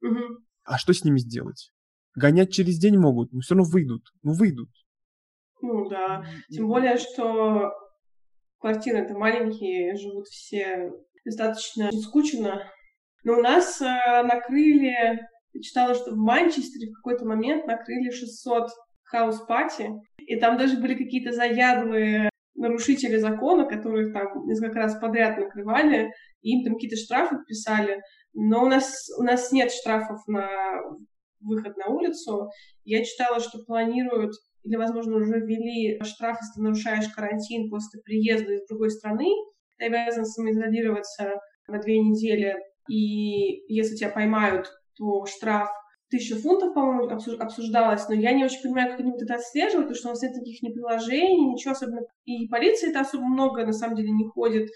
Mm-hmm. 0.05 0.37
А 0.65 0.79
что 0.79 0.93
с 0.93 1.05
ними 1.05 1.19
сделать? 1.19 1.71
Гонять 2.15 2.53
через 2.53 2.79
день 2.79 2.97
могут, 2.97 3.33
но 3.33 3.41
все 3.41 3.55
равно 3.55 3.71
выйдут. 3.71 4.03
Ну, 4.23 4.33
выйдут. 4.33 4.71
Ну 5.65 5.89
да. 5.89 6.23
Тем 6.51 6.69
более, 6.69 6.99
что 6.99 7.73
квартиры 8.59 8.99
это 8.99 9.15
маленькие, 9.15 9.97
живут 9.97 10.27
все 10.27 10.93
достаточно 11.25 11.91
скучно. 11.93 12.71
Но 13.25 13.39
у 13.39 13.41
нас 13.41 13.81
э, 13.81 14.23
накрыли, 14.23 15.19
я 15.55 15.63
читала, 15.63 15.95
что 15.95 16.11
в 16.11 16.17
Манчестере 16.17 16.91
в 16.91 16.97
какой-то 16.97 17.25
момент 17.25 17.67
накрыли 17.67 18.11
600 18.11 18.69
house 19.05 19.44
party, 19.44 19.91
и 20.19 20.37
там 20.37 20.59
даже 20.59 20.77
были 20.77 20.95
какие-то 20.95 21.33
заядлые 21.33 22.29
нарушители 22.55 23.17
закона, 23.17 23.65
которых 23.65 24.13
там 24.13 24.47
несколько 24.47 24.81
раз 24.81 25.01
подряд 25.01 25.39
накрывали, 25.39 26.13
и 26.43 26.59
им 26.59 26.65
там 26.65 26.75
какие-то 26.75 26.97
штрафы 26.97 27.37
писали. 27.47 28.03
Но 28.35 28.65
у 28.65 28.67
нас, 28.67 29.09
у 29.19 29.23
нас 29.23 29.51
нет 29.51 29.73
штрафов 29.73 30.21
на 30.27 30.47
выход 31.41 31.75
на 31.79 31.87
улицу. 31.87 32.51
Я 32.85 33.03
читала, 33.03 33.41
что 33.41 33.65
планируют 33.65 34.33
или, 34.65 34.77
возможно, 34.77 35.17
уже 35.17 35.41
ввели 35.41 36.01
штраф, 36.03 36.39
если 36.41 36.55
ты 36.57 36.63
нарушаешь 36.63 37.13
карантин 37.15 37.71
после 37.71 38.01
приезда 38.03 38.55
из 38.55 38.67
другой 38.67 38.91
страны. 38.91 39.27
Ты 39.79 39.87
обязан 39.87 40.25
самоизолироваться 40.25 41.35
на 41.69 41.79
две 41.81 41.99
недели, 42.01 42.57
и 42.89 43.73
если 43.73 43.97
тебя 43.97 44.11
поймают, 44.11 44.71
то 44.97 45.27
штраф 45.27 45.69
тысяча 46.11 46.37
фунтов, 46.37 46.75
по-моему, 46.75 47.09
обсуждалось, 47.41 48.09
но 48.09 48.15
я 48.15 48.33
не 48.33 48.45
очень 48.45 48.63
понимаю, 48.63 48.91
как 48.91 49.01
они 49.01 49.11
вот 49.11 49.23
это 49.23 49.35
отслеживают, 49.35 49.89
потому 49.89 49.97
что 49.97 50.09
у 50.09 50.11
нас 50.13 50.23
нет 50.23 50.35
таких 50.35 50.63
ни 50.63 50.73
приложений, 50.73 51.53
ничего 51.53 51.73
особенно. 51.73 52.03
И 52.25 52.47
полиции 52.49 52.91
это 52.91 53.01
особо 53.01 53.25
много, 53.25 53.67
на 53.67 53.73
самом 53.73 53.97
деле, 53.97 54.11
не 54.11 54.27
ходит. 54.29 54.69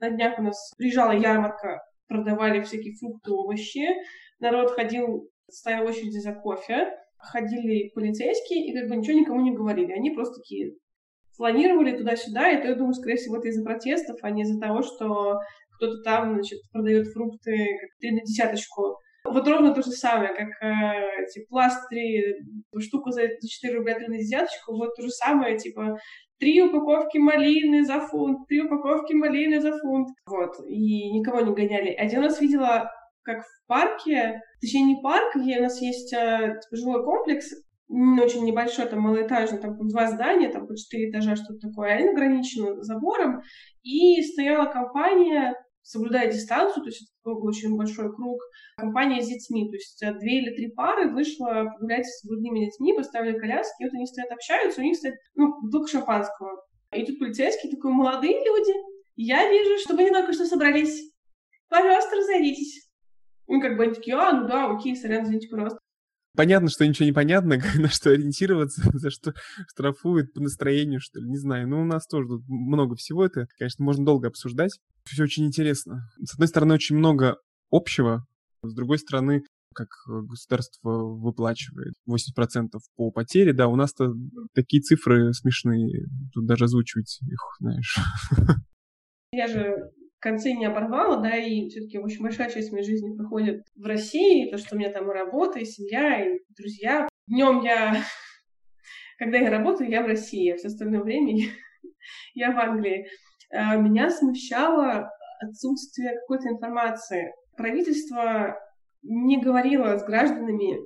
На 0.00 0.10
днях 0.10 0.38
у 0.38 0.42
нас 0.42 0.72
приезжала 0.78 1.12
ярмарка, 1.12 1.82
продавали 2.08 2.62
всякие 2.62 2.94
фрукты, 2.94 3.30
овощи. 3.30 3.88
Народ 4.38 4.70
ходил, 4.70 5.28
стоял 5.50 5.84
в 5.84 5.88
очереди 5.88 6.18
за 6.18 6.32
кофе. 6.32 6.88
Ходили 7.18 7.90
полицейские 7.94 8.66
и 8.66 8.78
как 8.78 8.88
бы 8.88 8.96
ничего 8.96 9.18
никому 9.18 9.40
не 9.40 9.54
говорили. 9.54 9.92
Они 9.92 10.10
просто 10.10 10.36
такие 10.36 10.74
планировали 11.36 11.96
туда-сюда, 11.96 12.50
и 12.50 12.62
то, 12.62 12.68
я 12.68 12.74
думаю, 12.74 12.94
скорее 12.94 13.16
всего, 13.16 13.36
это 13.36 13.48
из-за 13.48 13.62
протестов, 13.62 14.16
а 14.22 14.30
не 14.30 14.42
из-за 14.42 14.58
того, 14.58 14.82
что 14.82 15.38
кто-то 15.76 16.02
там, 16.02 16.34
значит, 16.34 16.60
продает 16.72 17.08
фрукты 17.08 17.68
как 17.80 17.90
три 18.00 18.12
на 18.12 18.20
десяточку 18.20 18.96
вот 19.28 19.48
ровно 19.48 19.74
то 19.74 19.82
же 19.82 19.90
самое, 19.90 20.30
как 20.30 20.48
э, 20.62 21.24
эти 21.24 21.44
пластыри, 21.48 22.36
штуку 22.78 23.10
за 23.10 23.22
4 23.22 23.76
рубля 23.76 23.96
3 23.96 24.08
на 24.08 24.18
десяточку, 24.18 24.76
вот 24.76 24.94
то 24.94 25.02
же 25.02 25.10
самое, 25.10 25.58
типа, 25.58 25.98
три 26.38 26.62
упаковки 26.62 27.18
малины 27.18 27.84
за 27.84 28.00
фунт, 28.00 28.46
три 28.48 28.62
упаковки 28.62 29.14
малины 29.14 29.60
за 29.60 29.76
фунт. 29.78 30.08
Вот, 30.26 30.54
и 30.68 31.10
никого 31.12 31.40
не 31.40 31.54
гоняли. 31.54 31.90
Один 31.90 32.22
раз 32.22 32.40
видела, 32.40 32.90
как 33.26 33.42
в 33.44 33.66
парке, 33.66 34.40
точнее, 34.60 34.84
не 34.84 35.02
парк, 35.02 35.36
где 35.36 35.58
у 35.58 35.62
нас 35.64 35.82
есть 35.82 36.12
э, 36.12 36.60
типа, 36.62 36.76
жилой 36.76 37.04
комплекс, 37.04 37.50
очень 37.88 38.44
небольшой, 38.44 38.86
там, 38.86 39.00
малоэтажный, 39.00 39.58
там, 39.58 39.76
два 39.88 40.06
здания, 40.06 40.48
там, 40.48 40.66
по 40.66 40.76
четыре 40.76 41.10
этажа, 41.10 41.36
что-то 41.36 41.68
такое, 41.68 41.90
они 41.90 42.08
ограничены 42.08 42.82
забором, 42.82 43.42
и 43.82 44.22
стояла 44.22 44.66
компания 44.66 45.54
соблюдая 45.86 46.32
дистанцию, 46.32 46.82
то 46.82 46.88
есть 46.88 47.02
это 47.02 47.12
такой 47.22 47.48
очень 47.48 47.76
большой 47.76 48.12
круг, 48.12 48.40
компания 48.76 49.22
с 49.22 49.28
детьми, 49.28 49.68
то 49.68 49.76
есть 49.76 50.02
э, 50.02 50.12
две 50.18 50.40
или 50.40 50.56
три 50.56 50.68
пары 50.72 51.12
вышло 51.12 51.64
погулять 51.72 52.06
с 52.06 52.26
грудными 52.26 52.66
детьми, 52.66 52.92
поставили 52.92 53.38
коляски, 53.38 53.82
и 53.82 53.84
вот 53.84 53.94
они 53.94 54.06
стоят, 54.06 54.32
общаются, 54.32 54.80
у 54.80 54.84
них 54.84 54.96
стоит, 54.96 55.14
ну, 55.36 55.60
бутылка 55.62 55.88
шампанского. 55.88 56.60
И 56.92 57.06
тут 57.06 57.20
полицейский 57.20 57.70
такой, 57.70 57.92
молодые 57.92 58.32
люди, 58.32 58.72
я 59.14 59.48
вижу, 59.48 59.78
что 59.78 59.94
вы 59.94 60.04
не 60.04 60.10
только 60.10 60.32
что 60.32 60.44
собрались. 60.44 61.12
Пожалуйста, 61.68 62.16
разойдитесь. 62.16 62.85
Ну, 63.48 63.60
как 63.60 63.76
бы 63.76 63.84
они 63.84 63.94
такие, 63.94 64.16
а, 64.16 64.32
ну 64.32 64.48
да, 64.48 64.70
окей, 64.70 64.96
сорян, 64.96 65.24
извините, 65.24 65.48
пожалуйста. 65.48 65.78
Понятно, 66.36 66.68
что 66.68 66.86
ничего 66.86 67.06
не 67.06 67.12
понятно, 67.12 67.56
на 67.78 67.88
что 67.88 68.10
ориентироваться, 68.10 68.82
за 68.98 69.10
что 69.10 69.32
штрафуют 69.68 70.32
по 70.34 70.40
настроению, 70.40 71.00
что 71.00 71.20
ли, 71.20 71.28
не 71.28 71.38
знаю. 71.38 71.68
Но 71.68 71.80
у 71.80 71.84
нас 71.84 72.06
тоже 72.06 72.28
тут 72.28 72.42
много 72.48 72.94
всего 72.94 73.24
это, 73.24 73.46
конечно, 73.58 73.84
можно 73.84 74.04
долго 74.04 74.28
обсуждать. 74.28 74.78
Все 75.04 75.22
очень 75.22 75.46
интересно. 75.46 76.02
С 76.22 76.34
одной 76.34 76.48
стороны, 76.48 76.74
очень 76.74 76.96
много 76.96 77.38
общего, 77.70 78.26
с 78.62 78.74
другой 78.74 78.98
стороны, 78.98 79.42
как 79.74 79.88
государство 80.06 80.90
выплачивает 80.90 81.94
80% 82.08 82.78
по 82.96 83.10
потере, 83.10 83.52
да, 83.52 83.68
у 83.68 83.76
нас-то 83.76 84.12
такие 84.54 84.82
цифры 84.82 85.32
смешные, 85.32 86.06
тут 86.32 86.46
даже 86.46 86.64
озвучивать 86.64 87.18
их, 87.22 87.40
знаешь. 87.60 87.96
Я 89.32 89.48
же 89.48 89.92
в 90.18 90.20
конце 90.20 90.52
не 90.52 90.66
оборвала, 90.66 91.18
да, 91.22 91.36
и 91.36 91.68
все-таки 91.68 91.98
очень 91.98 92.22
большая 92.22 92.50
часть 92.50 92.72
моей 92.72 92.84
жизни 92.84 93.16
проходит 93.16 93.64
в 93.74 93.84
России, 93.84 94.50
то, 94.50 94.58
что 94.58 94.74
у 94.74 94.78
меня 94.78 94.90
там 94.90 95.10
и 95.10 95.14
работа, 95.14 95.58
и 95.58 95.64
семья, 95.64 96.24
и 96.24 96.40
друзья. 96.56 97.08
Днем 97.26 97.62
я, 97.62 98.02
когда 99.18 99.38
я 99.38 99.50
работаю, 99.50 99.90
я 99.90 100.02
в 100.02 100.06
России, 100.06 100.50
а 100.50 100.56
все 100.56 100.68
остальное 100.68 101.00
время 101.00 101.34
я 102.34 102.52
в 102.52 102.58
Англии. 102.58 103.06
А, 103.50 103.76
меня 103.76 104.10
смущало 104.10 105.10
отсутствие 105.40 106.18
какой-то 106.20 106.48
информации. 106.48 107.32
Правительство 107.56 108.58
не 109.02 109.40
говорило 109.40 109.96
с 109.98 110.04
гражданами, 110.04 110.78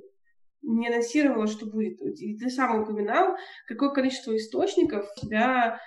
не 0.61 0.87
анонсировало, 0.89 1.47
что 1.47 1.65
будет. 1.65 2.01
И 2.01 2.37
ты 2.37 2.49
сам 2.49 2.81
упоминал, 2.81 3.35
какое 3.65 3.89
количество 3.89 4.35
источников 4.35 5.05
тебя 5.15 5.79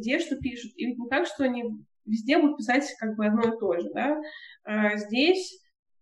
где 0.00 0.18
что 0.18 0.36
пишут. 0.36 0.72
И 0.76 0.86
ведь 0.86 0.98
не 0.98 1.08
так, 1.08 1.26
что 1.26 1.44
они 1.44 1.64
везде 2.04 2.38
будут 2.38 2.58
писать 2.58 2.84
как 2.98 3.16
бы 3.16 3.26
одно 3.26 3.42
и 3.42 3.58
то 3.58 3.78
же, 3.78 3.90
да. 3.94 4.20
А 4.64 4.96
здесь 4.96 5.60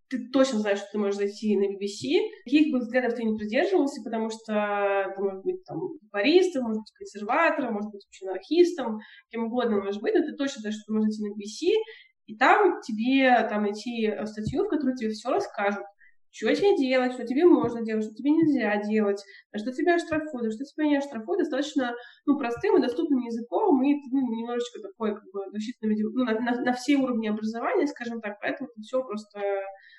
ты 0.09 0.27
точно 0.29 0.59
знаешь, 0.59 0.79
что 0.79 0.87
ты 0.93 0.97
можешь 0.97 1.17
зайти 1.17 1.55
на 1.55 1.65
BBC. 1.65 2.19
Каких 2.43 2.71
бы 2.71 2.79
взглядов 2.79 3.13
ты 3.13 3.23
не 3.23 3.37
придерживался, 3.37 4.01
потому 4.03 4.29
что 4.29 5.13
ты 5.15 5.21
можешь 5.21 5.43
быть 5.43 5.63
там 5.65 5.79
баристом, 6.11 6.63
может 6.63 6.81
быть 6.81 6.91
консерватором, 6.93 7.73
может 7.73 7.91
быть 7.91 8.05
вообще 8.05 8.25
анархистом, 8.27 8.99
кем 9.29 9.45
угодно 9.45 9.77
можешь 9.77 10.01
быть, 10.01 10.15
но 10.15 10.21
ты 10.21 10.33
точно 10.35 10.61
знаешь, 10.61 10.75
что 10.75 10.85
ты 10.87 10.93
можешь 10.93 11.13
зайти 11.13 11.29
на 11.29 11.35
BBC, 11.35 11.83
и 12.25 12.35
там 12.37 12.81
тебе 12.81 13.47
там 13.49 13.63
найти 13.63 14.11
статью, 14.25 14.65
в 14.65 14.69
которой 14.69 14.95
тебе 14.95 15.11
все 15.11 15.29
расскажут 15.29 15.83
что 16.31 16.55
тебе 16.55 16.77
делать, 16.77 17.13
что 17.13 17.25
тебе 17.25 17.45
можно 17.45 17.81
делать, 17.81 18.03
что 18.03 18.13
тебе 18.13 18.31
нельзя 18.31 18.81
делать, 18.83 19.23
что 19.55 19.71
тебя 19.71 19.95
оштрафуют, 19.95 20.53
что 20.53 20.63
тебя 20.65 20.87
не 20.87 20.97
оштрафуют, 20.97 21.39
достаточно 21.39 21.95
ну, 22.25 22.37
простым 22.37 22.77
и 22.77 22.81
доступным 22.81 23.19
языком 23.19 23.81
и 23.83 23.95
ну, 24.11 24.21
немножечко 24.21 24.79
такой 24.81 25.15
как 25.15 25.23
бы 25.33 25.49
защитным, 25.51 25.91
ну, 26.13 26.23
на, 26.23 26.39
на, 26.39 26.61
на 26.61 26.73
все 26.73 26.97
уровни 26.97 27.27
образования, 27.27 27.87
скажем 27.87 28.21
так, 28.21 28.39
поэтому 28.41 28.69
все 28.81 29.03
просто 29.03 29.39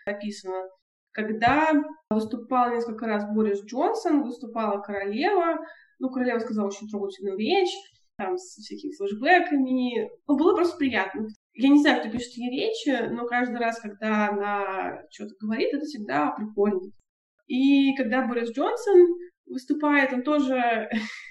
описано. 0.07 0.69
Когда 1.13 1.73
выступал 2.11 2.71
несколько 2.71 3.07
раз 3.07 3.25
Борис 3.35 3.65
Джонсон, 3.65 4.23
выступала 4.23 4.81
королева, 4.81 5.59
ну, 5.99 6.09
королева 6.09 6.39
сказала 6.39 6.69
очень 6.69 6.89
трогательную 6.89 7.37
речь, 7.37 7.75
там, 8.17 8.37
с 8.37 8.57
всякими 8.57 8.93
флешбэками. 8.93 10.09
Ну, 10.27 10.37
было 10.37 10.55
просто 10.55 10.77
приятно. 10.77 11.27
Я 11.55 11.69
не 11.69 11.81
знаю, 11.81 12.01
кто 12.01 12.11
пишет 12.11 12.33
ей 12.35 12.51
речи, 12.51 13.09
но 13.11 13.27
каждый 13.27 13.59
раз, 13.59 13.81
когда 13.81 14.29
она 14.29 15.03
что-то 15.11 15.35
говорит, 15.41 15.73
это 15.73 15.85
всегда 15.85 16.31
прикольно. 16.31 16.91
И 17.47 17.95
когда 17.97 18.27
Борис 18.27 18.51
Джонсон 18.53 19.09
выступает, 19.47 20.13
он 20.13 20.23
тоже 20.23 20.89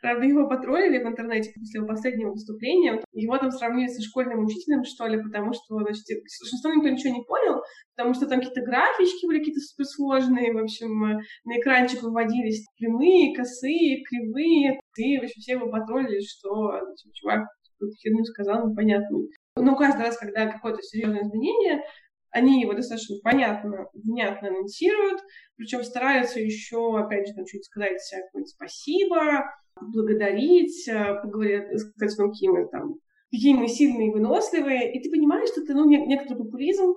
Правда, 0.00 0.24
его 0.26 0.48
потроллили 0.48 1.02
в 1.02 1.06
интернете 1.06 1.52
после 1.54 1.78
его 1.78 1.86
последнего 1.86 2.30
выступления. 2.30 3.02
Его 3.12 3.36
там 3.38 3.50
сравнили 3.50 3.88
со 3.88 4.02
школьным 4.02 4.44
учителем, 4.44 4.84
что 4.84 5.06
ли, 5.06 5.20
потому 5.22 5.52
что, 5.52 5.78
значит, 5.78 6.04
большинство 6.40 6.72
никто 6.72 6.88
ничего 6.88 7.14
не 7.14 7.24
понял, 7.24 7.62
потому 7.96 8.14
что 8.14 8.26
там 8.26 8.40
какие-то 8.40 8.62
графички 8.62 9.26
были 9.26 9.38
какие-то 9.38 9.60
суперсложные, 9.60 10.52
в 10.52 10.58
общем, 10.58 11.20
на 11.44 11.58
экранчик 11.58 12.02
выводились 12.02 12.66
прямые, 12.78 13.34
косые, 13.34 14.02
кривые, 14.04 14.80
и, 14.96 15.18
в 15.18 15.24
общем, 15.24 15.40
все 15.40 15.52
его 15.52 15.70
потроллили, 15.70 16.20
что 16.20 16.70
значит, 16.84 17.14
чувак 17.14 17.46
какую-то 17.78 17.96
херню 17.96 18.24
сказал 18.24 18.68
непонятную. 18.68 19.28
Но 19.60 19.76
каждый 19.76 20.02
раз, 20.02 20.16
когда 20.16 20.46
какое-то 20.46 20.82
серьезное 20.82 21.22
изменение, 21.22 21.82
они 22.30 22.60
его 22.60 22.74
достаточно 22.74 23.16
понятно, 23.22 23.86
внятно 23.94 24.48
анонсируют, 24.48 25.20
причем 25.56 25.82
стараются 25.82 26.40
еще, 26.40 26.98
опять 26.98 27.26
же, 27.26 27.34
там 27.34 27.46
чуть 27.46 27.64
сказать 27.64 27.98
какое-нибудь 28.10 28.50
спасибо, 28.50 29.44
благодарить, 29.80 30.86
э, 30.88 31.20
поговорить, 31.22 31.78
сказать, 31.80 32.18
ну, 32.18 32.30
какие 32.30 32.50
мы 32.50 32.68
там, 32.68 32.94
какие 33.30 33.54
мы 33.54 33.68
сильные 33.68 34.08
и 34.08 34.12
выносливые, 34.12 34.92
и 34.92 35.02
ты 35.02 35.10
понимаешь, 35.10 35.48
что 35.48 35.62
это, 35.62 35.74
ну, 35.74 35.86
некоторый 35.88 36.38
популизм, 36.38 36.94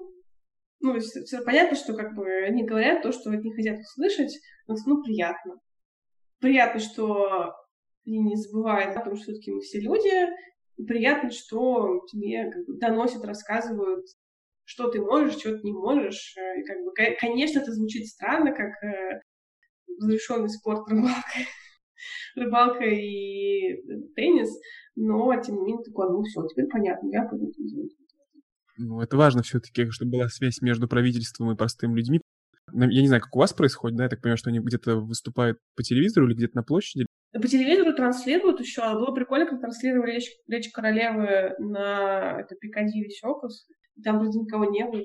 ну, 0.82 1.00
все, 1.00 1.22
все 1.24 1.42
понятно, 1.44 1.78
что 1.78 1.94
как 1.94 2.16
бы 2.16 2.28
они 2.44 2.64
говорят 2.64 3.04
то, 3.04 3.12
что 3.12 3.32
от 3.32 3.44
них 3.44 3.56
хотят 3.56 3.80
услышать, 3.80 4.34
но 4.68 4.76
ну, 4.86 5.04
приятно. 5.04 5.56
Приятно, 6.40 6.80
что 6.80 7.54
они 8.06 8.20
не 8.20 8.36
забывают 8.36 8.98
о 8.98 9.02
том, 9.02 9.16
что 9.16 9.26
все-таки 9.26 9.52
мы 9.52 9.62
все 9.62 9.80
люди, 9.80 10.28
приятно, 10.86 11.32
что 11.32 12.06
тебе 12.12 12.52
как 12.52 12.66
бы, 12.66 12.78
доносят, 12.78 13.24
рассказывают, 13.24 14.06
что 14.64 14.90
ты 14.90 15.02
можешь, 15.02 15.40
что 15.40 15.58
ты 15.58 15.64
не 15.64 15.74
можешь. 15.74 16.36
Э, 16.38 16.60
и, 16.60 16.64
как 16.64 16.84
бы, 16.84 16.92
конечно, 17.20 17.60
это 17.60 17.72
звучит 17.72 18.08
странно, 18.08 18.54
как 18.54 18.72
э, 18.84 19.22
разрешенный 20.00 20.50
спорт 20.50 20.88
рыбалка, 20.90 21.40
рыбалка 22.36 22.86
и 22.86 23.82
теннис, 24.16 24.50
но 24.96 25.40
тем 25.42 25.56
не 25.56 25.64
менее 25.64 25.84
такое, 25.84 26.10
ну 26.10 26.24
все, 26.24 26.46
теперь 26.48 26.68
понятно, 26.68 27.10
я 27.10 27.24
пойду 27.24 27.52
Ну, 28.78 29.02
это 29.02 29.18
важно 29.18 29.44
все-таки, 29.44 29.90
чтобы 29.90 30.12
была 30.12 30.30
связь 30.30 30.62
между 30.62 30.88
правительством 30.88 31.52
и 31.52 31.58
простыми 31.58 31.96
людьми. 31.96 32.22
Я 32.74 32.88
не 32.88 33.08
знаю, 33.08 33.22
как 33.22 33.36
у 33.36 33.40
вас 33.40 33.54
происходит, 33.54 33.98
да, 33.98 34.04
я 34.04 34.10
так 34.10 34.22
понимаю, 34.22 34.38
что 34.38 34.50
они 34.50 34.60
где-то 34.60 34.98
выступают 34.98 35.58
по 35.76 35.84
телевизору 35.84 36.28
или 36.28 36.36
где-то 36.36 36.56
на 36.56 36.64
площади, 36.64 37.06
По 37.34 37.48
телевизору 37.48 37.94
транслируют 37.96 38.60
еще, 38.60 38.82
а 38.82 38.94
было 38.94 39.12
прикольно, 39.14 39.48
как 39.48 39.62
транслировали 39.62 40.12
речь, 40.12 40.30
речь 40.48 40.70
королевы 40.72 41.56
на 41.60 42.42
это 42.42 42.56
Пикадилли 42.56 43.10
Сёкус. 43.10 43.68
Там 44.04 44.20
вроде 44.20 44.40
никого 44.40 44.66
не 44.66 44.84
было. 44.86 45.04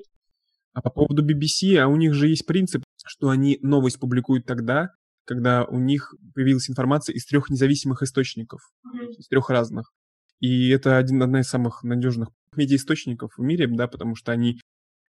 А 0.73 0.81
по 0.81 0.89
поводу 0.89 1.25
BBC, 1.25 1.77
а 1.77 1.87
у 1.87 1.95
них 1.95 2.13
же 2.13 2.27
есть 2.27 2.45
принцип, 2.45 2.83
что 3.05 3.29
они 3.29 3.57
новость 3.61 3.99
публикуют 3.99 4.45
тогда, 4.45 4.89
когда 5.25 5.63
у 5.65 5.79
них 5.79 6.13
появилась 6.35 6.69
информация 6.69 7.13
из 7.13 7.25
трех 7.25 7.49
независимых 7.49 8.01
источников, 8.01 8.61
mm-hmm. 8.85 9.07
из 9.17 9.27
трех 9.27 9.49
разных. 9.49 9.91
И 10.39 10.69
это 10.69 10.97
один, 10.97 11.23
одна 11.23 11.39
из 11.39 11.47
самых 11.47 11.83
надежных 11.83 12.29
медиаисточников 12.55 13.31
в 13.37 13.41
мире, 13.41 13.67
да, 13.67 13.87
потому 13.87 14.15
что 14.15 14.31
они 14.31 14.59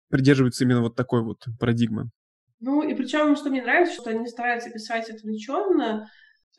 придерживаются 0.10 0.64
именно 0.64 0.82
вот 0.82 0.96
такой 0.96 1.24
вот 1.24 1.46
парадигмы. 1.60 2.10
Ну, 2.60 2.88
и 2.88 2.94
причем, 2.94 3.36
что 3.36 3.50
мне 3.50 3.62
нравится, 3.62 3.96
что 3.96 4.10
они 4.12 4.28
стараются 4.28 4.70
писать 4.70 5.10
отвлеченно, 5.10 6.08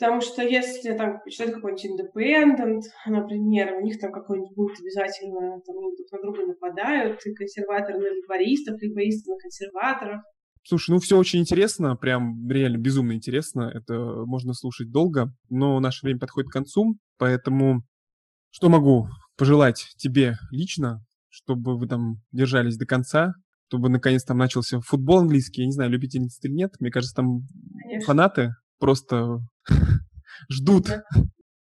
потому 0.02 0.20
что 0.20 0.42
если 0.42 0.96
там 0.96 1.20
читать 1.30 1.52
какой-нибудь 1.52 1.86
independent, 1.86 2.80
например, 3.06 3.74
у 3.74 3.84
них 3.84 4.00
там 4.00 4.10
какой-нибудь 4.10 4.52
будет 4.56 4.80
обязательно, 4.80 5.60
там 5.64 5.78
они 5.78 5.94
друг 5.96 6.10
на 6.10 6.20
друга 6.22 6.46
нападают, 6.46 7.24
и 7.24 7.32
консерваторы 7.32 8.00
на 8.00 8.12
либористов, 8.12 8.82
либористы 8.82 9.30
на 9.30 9.36
консерваторов. 9.38 10.22
Слушай, 10.64 10.90
ну 10.90 10.98
все 10.98 11.16
очень 11.16 11.38
интересно, 11.38 11.94
прям 11.94 12.50
реально 12.50 12.78
безумно 12.78 13.12
интересно. 13.12 13.70
Это 13.72 13.94
можно 14.26 14.54
слушать 14.54 14.90
долго, 14.90 15.32
но 15.48 15.78
наше 15.78 16.04
время 16.04 16.18
подходит 16.18 16.50
к 16.50 16.52
концу, 16.52 16.96
поэтому 17.16 17.82
что 18.50 18.68
могу 18.68 19.06
пожелать 19.36 19.86
тебе 19.98 20.34
лично, 20.50 21.04
чтобы 21.28 21.78
вы 21.78 21.86
там 21.86 22.16
держались 22.32 22.76
до 22.76 22.86
конца, 22.86 23.34
чтобы 23.68 23.88
наконец 23.88 24.24
там 24.24 24.38
начался 24.38 24.80
футбол 24.80 25.18
английский. 25.20 25.60
Я 25.60 25.66
не 25.66 25.72
знаю, 25.72 25.90
любите 25.90 26.18
или 26.18 26.52
нет. 26.52 26.72
Мне 26.80 26.90
кажется, 26.90 27.14
там 27.14 27.46
Конечно. 27.84 28.06
фанаты 28.06 28.50
просто 28.80 29.38
ждут 30.50 30.86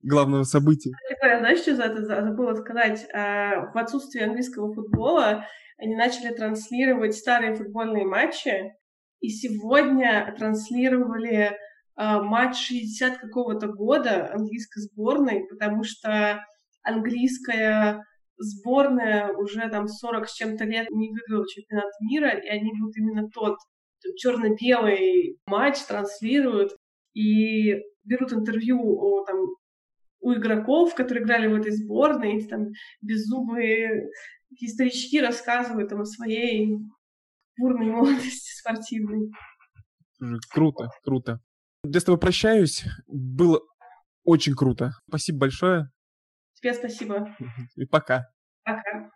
главного 0.01 0.43
события. 0.43 0.91
Я 1.21 1.39
знаешь, 1.39 1.59
что 1.59 1.75
за 1.75 1.83
это 1.83 2.05
забыла 2.05 2.55
сказать? 2.55 3.07
А, 3.13 3.71
в 3.73 3.77
отсутствие 3.77 4.25
английского 4.25 4.73
футбола 4.73 5.45
они 5.77 5.95
начали 5.95 6.33
транслировать 6.33 7.15
старые 7.15 7.55
футбольные 7.55 8.05
матчи, 8.05 8.73
и 9.19 9.29
сегодня 9.29 10.33
транслировали 10.37 11.57
а, 11.95 12.21
матч 12.21 12.57
60 12.67 13.17
какого-то 13.17 13.67
года 13.67 14.31
английской 14.31 14.81
сборной, 14.81 15.47
потому 15.49 15.83
что 15.83 16.45
английская 16.83 18.03
сборная 18.37 19.33
уже 19.33 19.69
там 19.69 19.87
40 19.87 20.29
с 20.29 20.33
чем-то 20.33 20.65
лет 20.65 20.89
не 20.91 21.09
выиграла 21.09 21.47
чемпионат 21.47 21.91
мира, 22.01 22.29
и 22.29 22.47
они 22.47 22.71
вот 22.81 22.95
именно 22.95 23.29
тот 23.29 23.57
черно-белый 24.17 25.39
матч 25.47 25.79
транслируют 25.79 26.75
и 27.15 27.81
берут 28.03 28.33
интервью 28.33 28.79
о, 28.79 29.25
там, 29.25 29.37
у 30.19 30.33
игроков, 30.33 30.93
которые 30.93 31.23
играли 31.23 31.47
в 31.47 31.55
этой 31.55 31.71
сборной, 31.71 32.37
эти 32.37 32.47
там 32.47 32.67
беззубые 33.01 34.09
такие 34.49 34.71
старички 34.71 35.19
рассказывают 35.19 35.89
там, 35.89 36.01
о 36.01 36.05
своей 36.05 36.77
бурной 37.57 37.85
молодости 37.91 38.51
спортивной. 38.59 39.31
Круто, 40.51 40.89
круто. 41.03 41.39
Я 41.83 41.99
с 41.99 42.03
тобой 42.03 42.19
прощаюсь. 42.19 42.85
Было 43.07 43.61
очень 44.23 44.55
круто. 44.55 44.91
Спасибо 45.07 45.39
большое. 45.39 45.91
Тебе 46.55 46.73
спасибо. 46.73 47.35
И 47.75 47.85
пока. 47.85 48.27
Пока. 48.63 49.11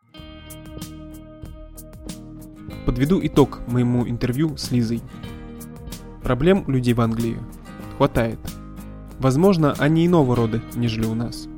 Подведу 2.86 3.20
итог 3.26 3.66
моему 3.68 4.08
интервью 4.08 4.56
с 4.58 4.72
Лизой. 4.72 5.02
Проблем 6.24 6.66
у 6.68 6.72
людей 6.72 6.94
в 6.94 7.02
Англии 7.02 7.38
хватает. 8.00 8.40
Возможно, 9.20 9.76
они 9.78 10.08
иного 10.08 10.34
рода, 10.34 10.62
нежели 10.74 11.06
у 11.06 11.16
нас. 11.16 11.50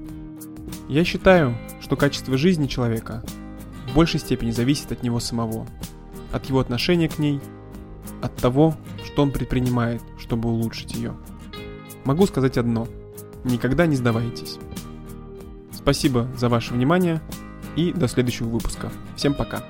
Я 0.90 1.04
считаю, 1.04 1.56
что 1.82 1.96
качество 1.96 2.36
жизни 2.36 2.66
человека 2.66 3.24
в 3.88 3.94
большей 3.94 4.20
степени 4.20 4.50
зависит 4.50 4.92
от 4.92 5.04
него 5.04 5.20
самого, 5.20 5.68
от 6.32 6.48
его 6.48 6.60
отношения 6.60 7.08
к 7.08 7.20
ней, 7.20 7.40
от 8.24 8.36
того, 8.38 8.74
что 9.06 9.22
он 9.22 9.30
предпринимает, 9.30 10.02
чтобы 10.18 10.50
улучшить 10.50 10.96
ее. 10.96 11.14
Могу 12.06 12.26
сказать 12.26 12.58
одно– 12.58 12.88
никогда 13.44 13.86
не 13.86 13.96
сдавайтесь. 13.96 14.58
Спасибо 15.72 16.28
за 16.36 16.50
ваше 16.50 16.74
внимание 16.74 17.22
и 17.76 17.94
до 17.94 18.08
следующего 18.08 18.48
выпуска. 18.48 18.92
Всем 19.16 19.36
пока. 19.36 19.64